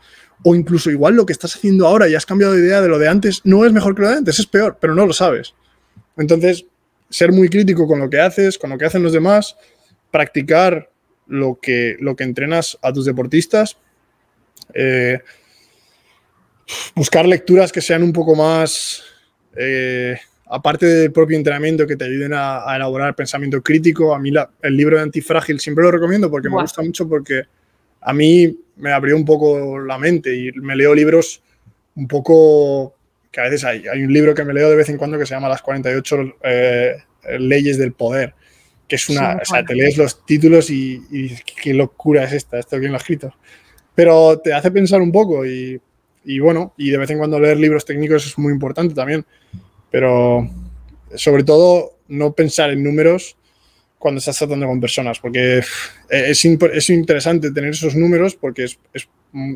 o 0.43 0.55
incluso 0.55 0.89
igual 0.89 1.15
lo 1.15 1.25
que 1.25 1.33
estás 1.33 1.55
haciendo 1.55 1.87
ahora 1.87 2.07
y 2.07 2.15
has 2.15 2.25
cambiado 2.25 2.53
de 2.53 2.61
idea 2.61 2.81
de 2.81 2.87
lo 2.87 2.97
de 2.97 3.07
antes, 3.07 3.41
no 3.43 3.65
es 3.65 3.73
mejor 3.73 3.95
que 3.95 4.01
lo 4.03 4.09
de 4.09 4.15
antes, 4.15 4.39
es 4.39 4.45
peor, 4.45 4.77
pero 4.79 4.95
no 4.95 5.05
lo 5.05 5.13
sabes. 5.13 5.53
Entonces, 6.17 6.65
ser 7.09 7.31
muy 7.31 7.49
crítico 7.49 7.87
con 7.87 7.99
lo 7.99 8.09
que 8.09 8.19
haces, 8.19 8.57
con 8.57 8.69
lo 8.69 8.77
que 8.77 8.85
hacen 8.85 9.03
los 9.03 9.13
demás, 9.13 9.57
practicar 10.11 10.89
lo 11.27 11.59
que, 11.61 11.97
lo 11.99 12.15
que 12.15 12.23
entrenas 12.23 12.77
a 12.81 12.93
tus 12.93 13.05
deportistas, 13.05 13.77
eh, 14.73 15.19
buscar 16.95 17.25
lecturas 17.25 17.71
que 17.71 17.81
sean 17.81 18.03
un 18.03 18.13
poco 18.13 18.35
más, 18.35 19.03
eh, 19.55 20.17
aparte 20.47 20.85
del 20.85 21.11
propio 21.11 21.37
entrenamiento, 21.37 21.85
que 21.85 21.95
te 21.95 22.05
ayuden 22.05 22.33
a, 22.33 22.69
a 22.69 22.75
elaborar 22.75 23.15
pensamiento 23.15 23.61
crítico. 23.61 24.15
A 24.15 24.19
mí 24.19 24.31
la, 24.31 24.49
el 24.61 24.75
libro 24.75 24.97
de 24.97 25.03
Antifrágil 25.03 25.59
siempre 25.59 25.83
lo 25.83 25.91
recomiendo 25.91 26.29
porque 26.29 26.49
me 26.49 26.61
gusta 26.61 26.81
mucho 26.81 27.07
porque 27.07 27.43
a 28.01 28.13
mí 28.13 28.57
me 28.77 28.91
abrió 28.91 29.15
un 29.15 29.25
poco 29.25 29.79
la 29.79 29.97
mente 29.97 30.35
y 30.35 30.51
me 30.53 30.75
leo 30.75 30.95
libros 30.95 31.41
un 31.95 32.07
poco 32.07 32.95
que 33.31 33.41
a 33.41 33.43
veces 33.43 33.63
hay. 33.65 33.87
Hay 33.87 34.03
un 34.03 34.13
libro 34.13 34.33
que 34.33 34.45
me 34.45 34.53
leo 34.53 34.69
de 34.69 34.75
vez 34.75 34.89
en 34.89 34.97
cuando 34.97 35.19
que 35.19 35.25
se 35.25 35.35
llama 35.35 35.49
Las 35.49 35.61
48 35.61 36.37
eh, 36.43 36.97
leyes 37.39 37.77
del 37.77 37.93
poder, 37.93 38.33
que 38.87 38.95
es 38.95 39.09
una, 39.09 39.33
sí, 39.33 39.39
o 39.41 39.45
sea, 39.45 39.65
te 39.65 39.75
lees 39.75 39.97
los 39.97 40.25
títulos 40.25 40.69
y, 40.69 41.01
y, 41.11 41.35
qué 41.61 41.73
locura 41.73 42.23
es 42.23 42.33
esta, 42.33 42.59
esto 42.59 42.79
quién 42.79 42.91
lo 42.91 42.97
ha 42.97 43.01
escrito. 43.01 43.33
Pero 43.93 44.39
te 44.39 44.53
hace 44.53 44.71
pensar 44.71 45.01
un 45.01 45.11
poco 45.11 45.45
y, 45.45 45.79
y 46.23 46.39
bueno, 46.39 46.73
y 46.77 46.89
de 46.89 46.97
vez 46.97 47.09
en 47.09 47.17
cuando 47.17 47.39
leer 47.39 47.57
libros 47.57 47.85
técnicos 47.85 48.25
es 48.25 48.37
muy 48.37 48.53
importante 48.53 48.95
también, 48.95 49.25
pero 49.91 50.49
sobre 51.15 51.43
todo 51.43 51.97
no 52.07 52.33
pensar 52.33 52.71
en 52.71 52.83
números 52.83 53.35
cuando 53.99 54.19
estás 54.19 54.37
tratando 54.37 54.65
con 54.65 54.79
personas, 54.79 55.19
porque 55.19 55.59
es, 55.59 56.45
es 56.45 56.89
interesante 56.89 57.51
tener 57.51 57.71
esos 57.71 57.95
números 57.95 58.33
porque 58.35 58.63
es, 58.63 58.79
es, 58.93 59.07
mm, 59.33 59.55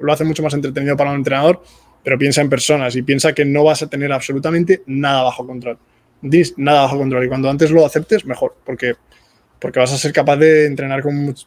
lo 0.00 0.12
hace 0.12 0.24
mucho 0.24 0.42
más 0.42 0.54
entretenido 0.54 0.96
para 0.96 1.10
un 1.10 1.16
entrenador, 1.16 1.62
pero 2.02 2.18
piensa 2.18 2.40
en 2.40 2.48
personas 2.48 2.96
y 2.96 3.02
piensa 3.02 3.34
que 3.34 3.44
no 3.44 3.64
vas 3.64 3.82
a 3.82 3.88
tener 3.88 4.10
absolutamente 4.10 4.82
nada 4.86 5.22
bajo 5.22 5.46
control. 5.46 5.78
Tienes 6.20 6.54
nada 6.56 6.82
bajo 6.82 6.98
control 6.98 7.24
y 7.24 7.28
cuando 7.28 7.50
antes 7.50 7.70
lo 7.70 7.84
aceptes, 7.84 8.24
mejor, 8.24 8.56
porque, 8.64 8.94
porque 9.60 9.78
vas 9.78 9.92
a 9.92 9.98
ser 9.98 10.12
capaz 10.12 10.36
de 10.36 10.66
entrenar 10.66 11.02
con 11.02 11.14
mucho, 11.14 11.46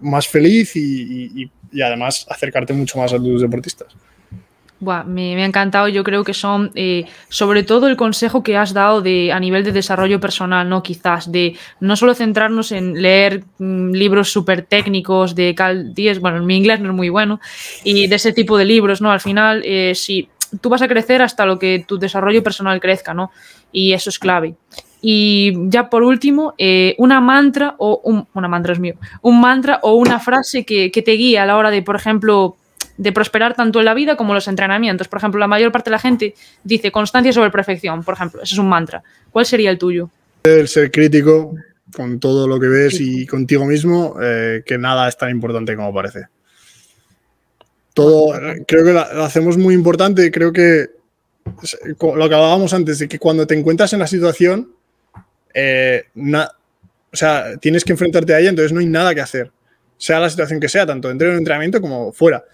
más 0.00 0.26
feliz 0.26 0.74
y, 0.76 1.42
y, 1.42 1.50
y 1.72 1.82
además 1.82 2.26
acercarte 2.28 2.72
mucho 2.72 2.98
más 2.98 3.12
a 3.12 3.18
tus 3.18 3.42
deportistas. 3.42 3.94
Me, 4.80 5.42
ha 5.42 5.46
encantado. 5.46 5.88
Yo 5.88 6.04
creo 6.04 6.22
que 6.22 6.34
son, 6.34 6.70
eh, 6.74 7.06
sobre 7.28 7.62
todo, 7.62 7.88
el 7.88 7.96
consejo 7.96 8.42
que 8.42 8.56
has 8.56 8.74
dado 8.74 9.00
de, 9.00 9.32
a 9.32 9.40
nivel 9.40 9.64
de 9.64 9.72
desarrollo 9.72 10.20
personal, 10.20 10.68
¿no? 10.68 10.82
Quizás, 10.82 11.32
de 11.32 11.56
no 11.80 11.96
solo 11.96 12.14
centrarnos 12.14 12.72
en 12.72 13.00
leer 13.00 13.44
mm, 13.58 13.92
libros 13.92 14.30
súper 14.30 14.62
técnicos 14.62 15.34
de 15.34 15.54
Cal 15.54 15.94
10, 15.94 16.20
bueno, 16.20 16.44
mi 16.44 16.56
inglés 16.56 16.80
no 16.80 16.90
es 16.90 16.94
muy 16.94 17.08
bueno, 17.08 17.40
y 17.84 18.06
de 18.06 18.16
ese 18.16 18.32
tipo 18.32 18.58
de 18.58 18.66
libros, 18.66 19.00
¿no? 19.00 19.10
Al 19.10 19.20
final, 19.20 19.62
eh, 19.64 19.94
sí, 19.94 20.28
tú 20.60 20.68
vas 20.68 20.82
a 20.82 20.88
crecer 20.88 21.22
hasta 21.22 21.46
lo 21.46 21.58
que 21.58 21.84
tu 21.86 21.98
desarrollo 21.98 22.42
personal 22.42 22.78
crezca, 22.78 23.14
¿no? 23.14 23.30
Y 23.72 23.92
eso 23.92 24.10
es 24.10 24.18
clave. 24.18 24.56
Y 25.00 25.54
ya 25.68 25.88
por 25.88 26.02
último, 26.02 26.54
eh, 26.58 26.94
una 26.98 27.20
mantra 27.20 27.76
o 27.78 28.00
un, 28.04 28.26
una 28.34 28.48
mantra 28.48 28.72
es 28.74 28.78
mío, 28.78 28.94
un 29.22 29.40
mantra 29.40 29.78
o 29.82 29.94
una 29.94 30.18
frase 30.18 30.64
que, 30.64 30.90
que 30.90 31.02
te 31.02 31.12
guía 31.12 31.44
a 31.44 31.46
la 31.46 31.56
hora 31.56 31.70
de, 31.70 31.82
por 31.82 31.96
ejemplo, 31.96 32.56
de 32.96 33.12
prosperar 33.12 33.54
tanto 33.54 33.78
en 33.78 33.84
la 33.84 33.94
vida 33.94 34.16
como 34.16 34.32
en 34.32 34.36
los 34.36 34.48
entrenamientos. 34.48 35.08
Por 35.08 35.18
ejemplo, 35.18 35.38
la 35.38 35.46
mayor 35.46 35.72
parte 35.72 35.90
de 35.90 35.92
la 35.92 35.98
gente 35.98 36.34
dice 36.64 36.90
constancia 36.90 37.32
sobre 37.32 37.50
perfección, 37.50 38.02
por 38.02 38.14
ejemplo, 38.14 38.42
ese 38.42 38.54
es 38.54 38.58
un 38.58 38.68
mantra. 38.68 39.02
¿Cuál 39.30 39.46
sería 39.46 39.70
el 39.70 39.78
tuyo? 39.78 40.10
El 40.44 40.68
ser 40.68 40.90
crítico 40.90 41.54
con 41.94 42.18
todo 42.18 42.48
lo 42.48 42.58
que 42.58 42.68
ves 42.68 43.00
y 43.00 43.26
contigo 43.26 43.64
mismo, 43.64 44.16
eh, 44.20 44.62
que 44.64 44.76
nada 44.78 45.08
es 45.08 45.16
tan 45.16 45.30
importante 45.30 45.76
como 45.76 45.94
parece. 45.94 46.26
Todo, 47.94 48.34
creo 48.66 48.84
que 48.84 48.92
lo 48.92 49.24
hacemos 49.24 49.56
muy 49.56 49.74
importante, 49.74 50.30
creo 50.30 50.52
que 50.52 50.90
lo 51.44 52.28
que 52.28 52.34
hablábamos 52.34 52.74
antes, 52.74 52.98
de 52.98 53.08
que 53.08 53.18
cuando 53.18 53.46
te 53.46 53.54
encuentras 53.54 53.92
en 53.92 54.00
la 54.00 54.06
situación, 54.06 54.72
eh, 55.54 56.04
na, 56.14 56.50
o 57.10 57.16
sea, 57.16 57.56
tienes 57.56 57.84
que 57.84 57.92
enfrentarte 57.92 58.34
a 58.34 58.40
ella, 58.40 58.50
entonces 58.50 58.72
no 58.72 58.80
hay 58.80 58.86
nada 58.86 59.14
que 59.14 59.22
hacer, 59.22 59.50
sea 59.96 60.20
la 60.20 60.28
situación 60.28 60.60
que 60.60 60.68
sea, 60.68 60.84
tanto 60.84 61.08
dentro 61.08 61.28
del 61.28 61.38
entrenamiento 61.38 61.80
como 61.80 62.12
fuera 62.12 62.44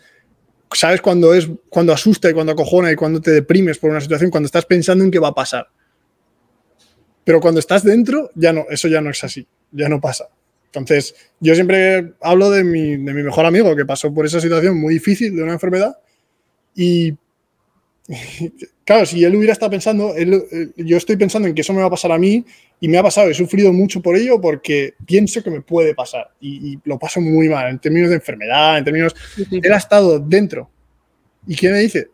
sabes 0.75 1.01
cuando 1.01 1.35
es 1.35 1.49
cuando 1.69 1.93
asusta 1.93 2.31
y 2.31 2.33
cuando 2.33 2.53
acojona 2.53 2.93
y 2.93 2.97
cuando 2.97 3.21
te 3.21 3.31
deprimes 3.31 3.79
por 3.79 3.91
una 3.91 4.01
situación, 4.01 4.31
cuando 4.31 4.47
estás 4.47 4.67
pensando 4.67 5.05
en 5.05 5.11
qué 5.11 5.19
va 5.19 5.29
a 5.29 5.35
pasar. 5.35 5.69
Pero 7.25 7.41
cuando 7.41 7.61
estás 7.61 7.85
dentro, 7.85 8.31
ya 8.35 8.53
no, 8.53 8.67
eso 8.71 8.89
ya 8.89 9.01
no 9.01 9.11
es 9.11 9.23
así, 9.23 9.47
ya 9.71 9.89
no 9.89 10.01
pasa. 10.01 10.29
Entonces, 10.67 11.15
yo 11.39 11.55
siempre 11.55 12.15
hablo 12.21 12.51
de 12.51 12.65
mi, 12.65 12.97
de 12.97 13.13
mi 13.13 13.23
mejor 13.23 13.45
amigo 13.45 13.77
que 13.77 13.85
pasó 13.85 14.13
por 14.13 14.27
esa 14.27 14.41
situación 14.41 14.81
muy 14.81 14.95
difícil 14.95 15.37
de 15.37 15.43
una 15.43 15.53
enfermedad 15.53 15.99
y 16.75 17.15
claro, 18.85 19.07
si 19.07 19.25
él 19.25 19.35
hubiera 19.37 19.53
estado 19.53 19.71
pensando, 19.71 20.15
yo 20.77 20.97
estoy 20.97 21.17
pensando 21.17 21.49
en 21.49 21.55
que 21.55 21.63
eso 21.63 21.73
me 21.73 21.81
va 21.81 21.87
a 21.87 21.91
pasar 21.91 22.13
a 22.13 22.19
mí 22.19 22.45
y 22.81 22.89
me 22.89 22.99
ha 22.99 23.03
pasado, 23.03 23.31
he 23.31 23.35
sufrido 23.35 23.73
mucho 23.73 24.03
por 24.03 24.17
ello 24.17 24.41
porque 24.41 24.95
pienso 25.07 25.43
que 25.43 25.51
me 25.51 25.61
puede 25.61 25.95
pasar 25.95 26.31
y, 26.41 26.79
lo 26.85 26.99
paso 26.99 27.21
muy 27.21 27.49
mal 27.49 27.71
en 27.71 27.79
términos 27.79 28.11
de 28.11 28.17
enfermedad, 28.17 28.79
en 28.79 28.85
términos... 28.85 29.15
Él 29.51 29.73
ha 29.73 29.77
estado 29.77 30.19
dentro. 30.19 30.71
¿Y 31.47 31.57
qué 31.57 31.71
me 31.71 31.79
dice? 31.79 32.09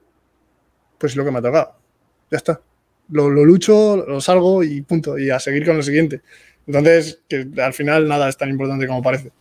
Pues 0.98 1.16
lo 1.16 1.24
que 1.24 1.30
me 1.30 1.38
ha 1.38 1.42
tocado. 1.42 1.74
Ya 2.30 2.36
está. 2.36 2.60
Lo, 3.10 3.30
lo 3.30 3.44
lucho, 3.44 4.04
lo 4.06 4.20
salgo 4.20 4.62
y 4.62 4.82
punto. 4.82 5.18
Y 5.18 5.30
a 5.30 5.38
seguir 5.38 5.64
con 5.64 5.76
lo 5.76 5.82
siguiente. 5.82 6.20
Entonces, 6.66 7.22
que 7.28 7.46
al 7.58 7.72
final 7.72 8.06
nada 8.06 8.28
es 8.28 8.36
tan 8.36 8.50
importante 8.50 8.86
como 8.86 9.02
parece. 9.02 9.32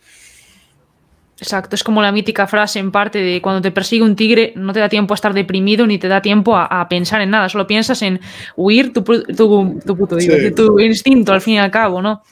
Exacto, 1.40 1.76
es 1.76 1.84
como 1.84 2.02
la 2.02 2.10
mítica 2.10 2.48
frase 2.48 2.80
en 2.80 2.90
parte 2.90 3.20
de 3.20 3.40
cuando 3.40 3.62
te 3.62 3.70
persigue 3.70 4.02
un 4.02 4.16
tigre 4.16 4.52
no 4.56 4.72
te 4.72 4.80
da 4.80 4.88
tiempo 4.88 5.14
a 5.14 5.16
estar 5.16 5.32
deprimido 5.32 5.86
ni 5.86 5.96
te 5.96 6.08
da 6.08 6.20
tiempo 6.20 6.56
a, 6.56 6.88
pensar 6.88 7.20
en 7.20 7.30
nada, 7.30 7.48
solo 7.48 7.64
piensas 7.64 8.02
en 8.02 8.20
huir 8.56 8.92
tu, 8.92 9.02
tu, 9.04 10.80
instinto 10.80 11.32
al 11.32 11.40
fin 11.40 11.54
y 11.54 11.58
al 11.58 11.70
cabo, 11.70 12.02
¿no? 12.02 12.22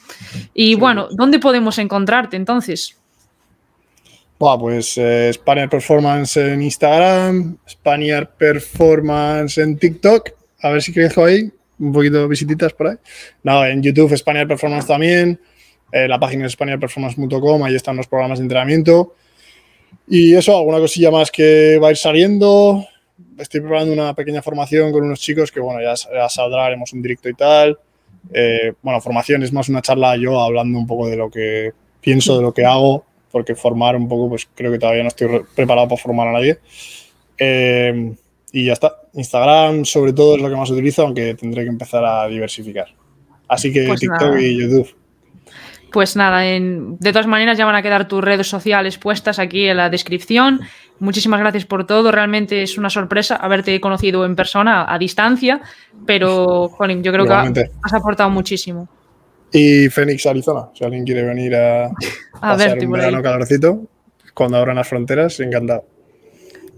Y 0.53 0.75
bueno, 0.75 1.07
¿dónde 1.11 1.39
podemos 1.39 1.77
encontrarte 1.77 2.35
entonces? 2.35 2.97
Buah, 4.39 4.59
pues 4.59 4.97
eh, 4.97 5.31
Spaniard 5.33 5.69
Performance 5.69 6.37
en 6.37 6.61
Instagram, 6.61 7.57
Spaniard 7.67 8.29
Performance 8.37 9.57
en 9.57 9.77
TikTok, 9.77 10.31
a 10.63 10.69
ver 10.71 10.81
si 10.81 10.91
crezco 10.91 11.23
ahí, 11.23 11.49
un 11.79 11.93
poquito 11.93 12.19
de 12.19 12.27
visititas 12.27 12.73
por 12.73 12.87
ahí. 12.87 12.95
No, 13.43 13.65
en 13.65 13.81
YouTube 13.81 14.15
Spaniard 14.17 14.49
Performance 14.49 14.85
también. 14.85 15.39
Eh, 15.91 16.07
la 16.07 16.19
página 16.19 16.45
es 16.45 16.53
spaniardperformance.com, 16.53 17.63
ahí 17.63 17.75
están 17.75 17.95
los 17.95 18.07
programas 18.07 18.39
de 18.39 18.43
entrenamiento. 18.43 19.15
Y 20.07 20.33
eso, 20.33 20.57
alguna 20.57 20.79
cosilla 20.79 21.11
más 21.11 21.31
que 21.31 21.79
va 21.81 21.89
a 21.89 21.91
ir 21.91 21.97
saliendo. 21.97 22.85
Estoy 23.37 23.61
preparando 23.61 23.93
una 23.93 24.13
pequeña 24.13 24.41
formación 24.41 24.91
con 24.91 25.03
unos 25.03 25.19
chicos 25.19 25.51
que, 25.51 25.59
bueno, 25.59 25.81
ya, 25.81 25.95
saldrá, 26.29 26.65
haremos 26.65 26.93
un 26.93 27.01
directo 27.01 27.29
y 27.29 27.33
tal. 27.33 27.77
Eh, 28.33 28.73
bueno, 28.81 28.99
formación 29.01 29.43
es 29.43 29.53
más 29.53 29.69
una 29.69 29.81
charla 29.81 30.17
yo 30.17 30.41
hablando 30.41 30.77
un 30.77 30.87
poco 30.87 31.07
de 31.07 31.15
lo 31.15 31.29
que 31.29 31.71
pienso, 32.01 32.37
de 32.37 32.41
lo 32.41 32.53
que 32.53 32.65
hago, 32.65 33.05
porque 33.31 33.55
formar 33.55 33.95
un 33.95 34.07
poco, 34.07 34.29
pues 34.29 34.47
creo 34.53 34.71
que 34.71 34.79
todavía 34.79 35.03
no 35.03 35.09
estoy 35.09 35.41
preparado 35.55 35.87
para 35.87 36.01
formar 36.01 36.27
a 36.27 36.33
nadie. 36.33 36.59
Eh, 37.37 38.13
y 38.51 38.65
ya 38.65 38.73
está. 38.73 38.95
Instagram, 39.13 39.85
sobre 39.85 40.13
todo, 40.13 40.35
es 40.35 40.41
lo 40.41 40.49
que 40.49 40.55
más 40.55 40.69
utilizo, 40.69 41.03
aunque 41.03 41.35
tendré 41.35 41.63
que 41.63 41.69
empezar 41.69 42.03
a 42.05 42.27
diversificar. 42.27 42.87
Así 43.47 43.71
que 43.71 43.85
pues 43.87 43.99
TikTok 43.99 44.39
y 44.39 44.57
YouTube. 44.59 44.95
Pues 45.97 46.15
nada, 46.15 46.41
de 46.41 47.11
todas 47.11 47.25
maneras 47.25 47.57
ya 47.57 47.65
van 47.65 47.73
a 47.73 47.81
quedar 47.81 48.07
tus 48.07 48.23
redes 48.23 48.45
sociales 48.45 48.99
puestas 48.99 49.39
aquí 49.39 49.65
en 49.65 49.77
la 49.77 49.89
descripción. 49.89 50.59
Muchísimas 50.99 51.39
gracias 51.39 51.65
por 51.65 51.87
todo. 51.87 52.11
Realmente 52.11 52.61
es 52.61 52.77
una 52.77 52.91
sorpresa 52.91 53.37
haberte 53.37 53.81
conocido 53.81 54.23
en 54.23 54.35
persona 54.35 54.85
a, 54.87 54.99
distancia, 54.99 55.59
pero 56.05 56.69
Colin, 56.77 57.01
yo 57.01 57.11
creo 57.11 57.25
que 57.25 57.33
has 57.81 57.93
aportado 57.95 58.29
muchísimo. 58.29 58.87
Y 59.51 59.89
Phoenix, 59.89 60.23
Arizona, 60.27 60.69
si 60.75 60.83
alguien 60.83 61.03
quiere 61.03 61.23
venir 61.23 61.55
a, 61.55 61.85
a 61.87 61.91
pasar 62.39 62.69
verte 62.69 62.85
un 62.85 62.91
verano 62.91 63.23
calorcito, 63.23 63.81
cuando 64.35 64.57
abran 64.57 64.75
las 64.75 64.87
fronteras, 64.87 65.39
encantado. 65.39 65.83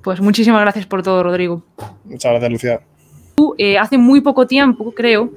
Pues 0.01 0.21
muchísimas 0.21 0.61
gracias 0.61 0.85
por 0.85 1.03
todo, 1.03 1.23
Rodrigo. 1.23 1.65
Muchas 2.05 2.31
gracias, 2.31 2.51
Lucía. 2.53 2.79
Tú, 3.35 3.53
eh, 3.57 3.77
hace 3.77 3.97
muy 3.97 4.21
poco 4.21 4.47
tiempo, 4.47 4.93
creo, 4.93 5.33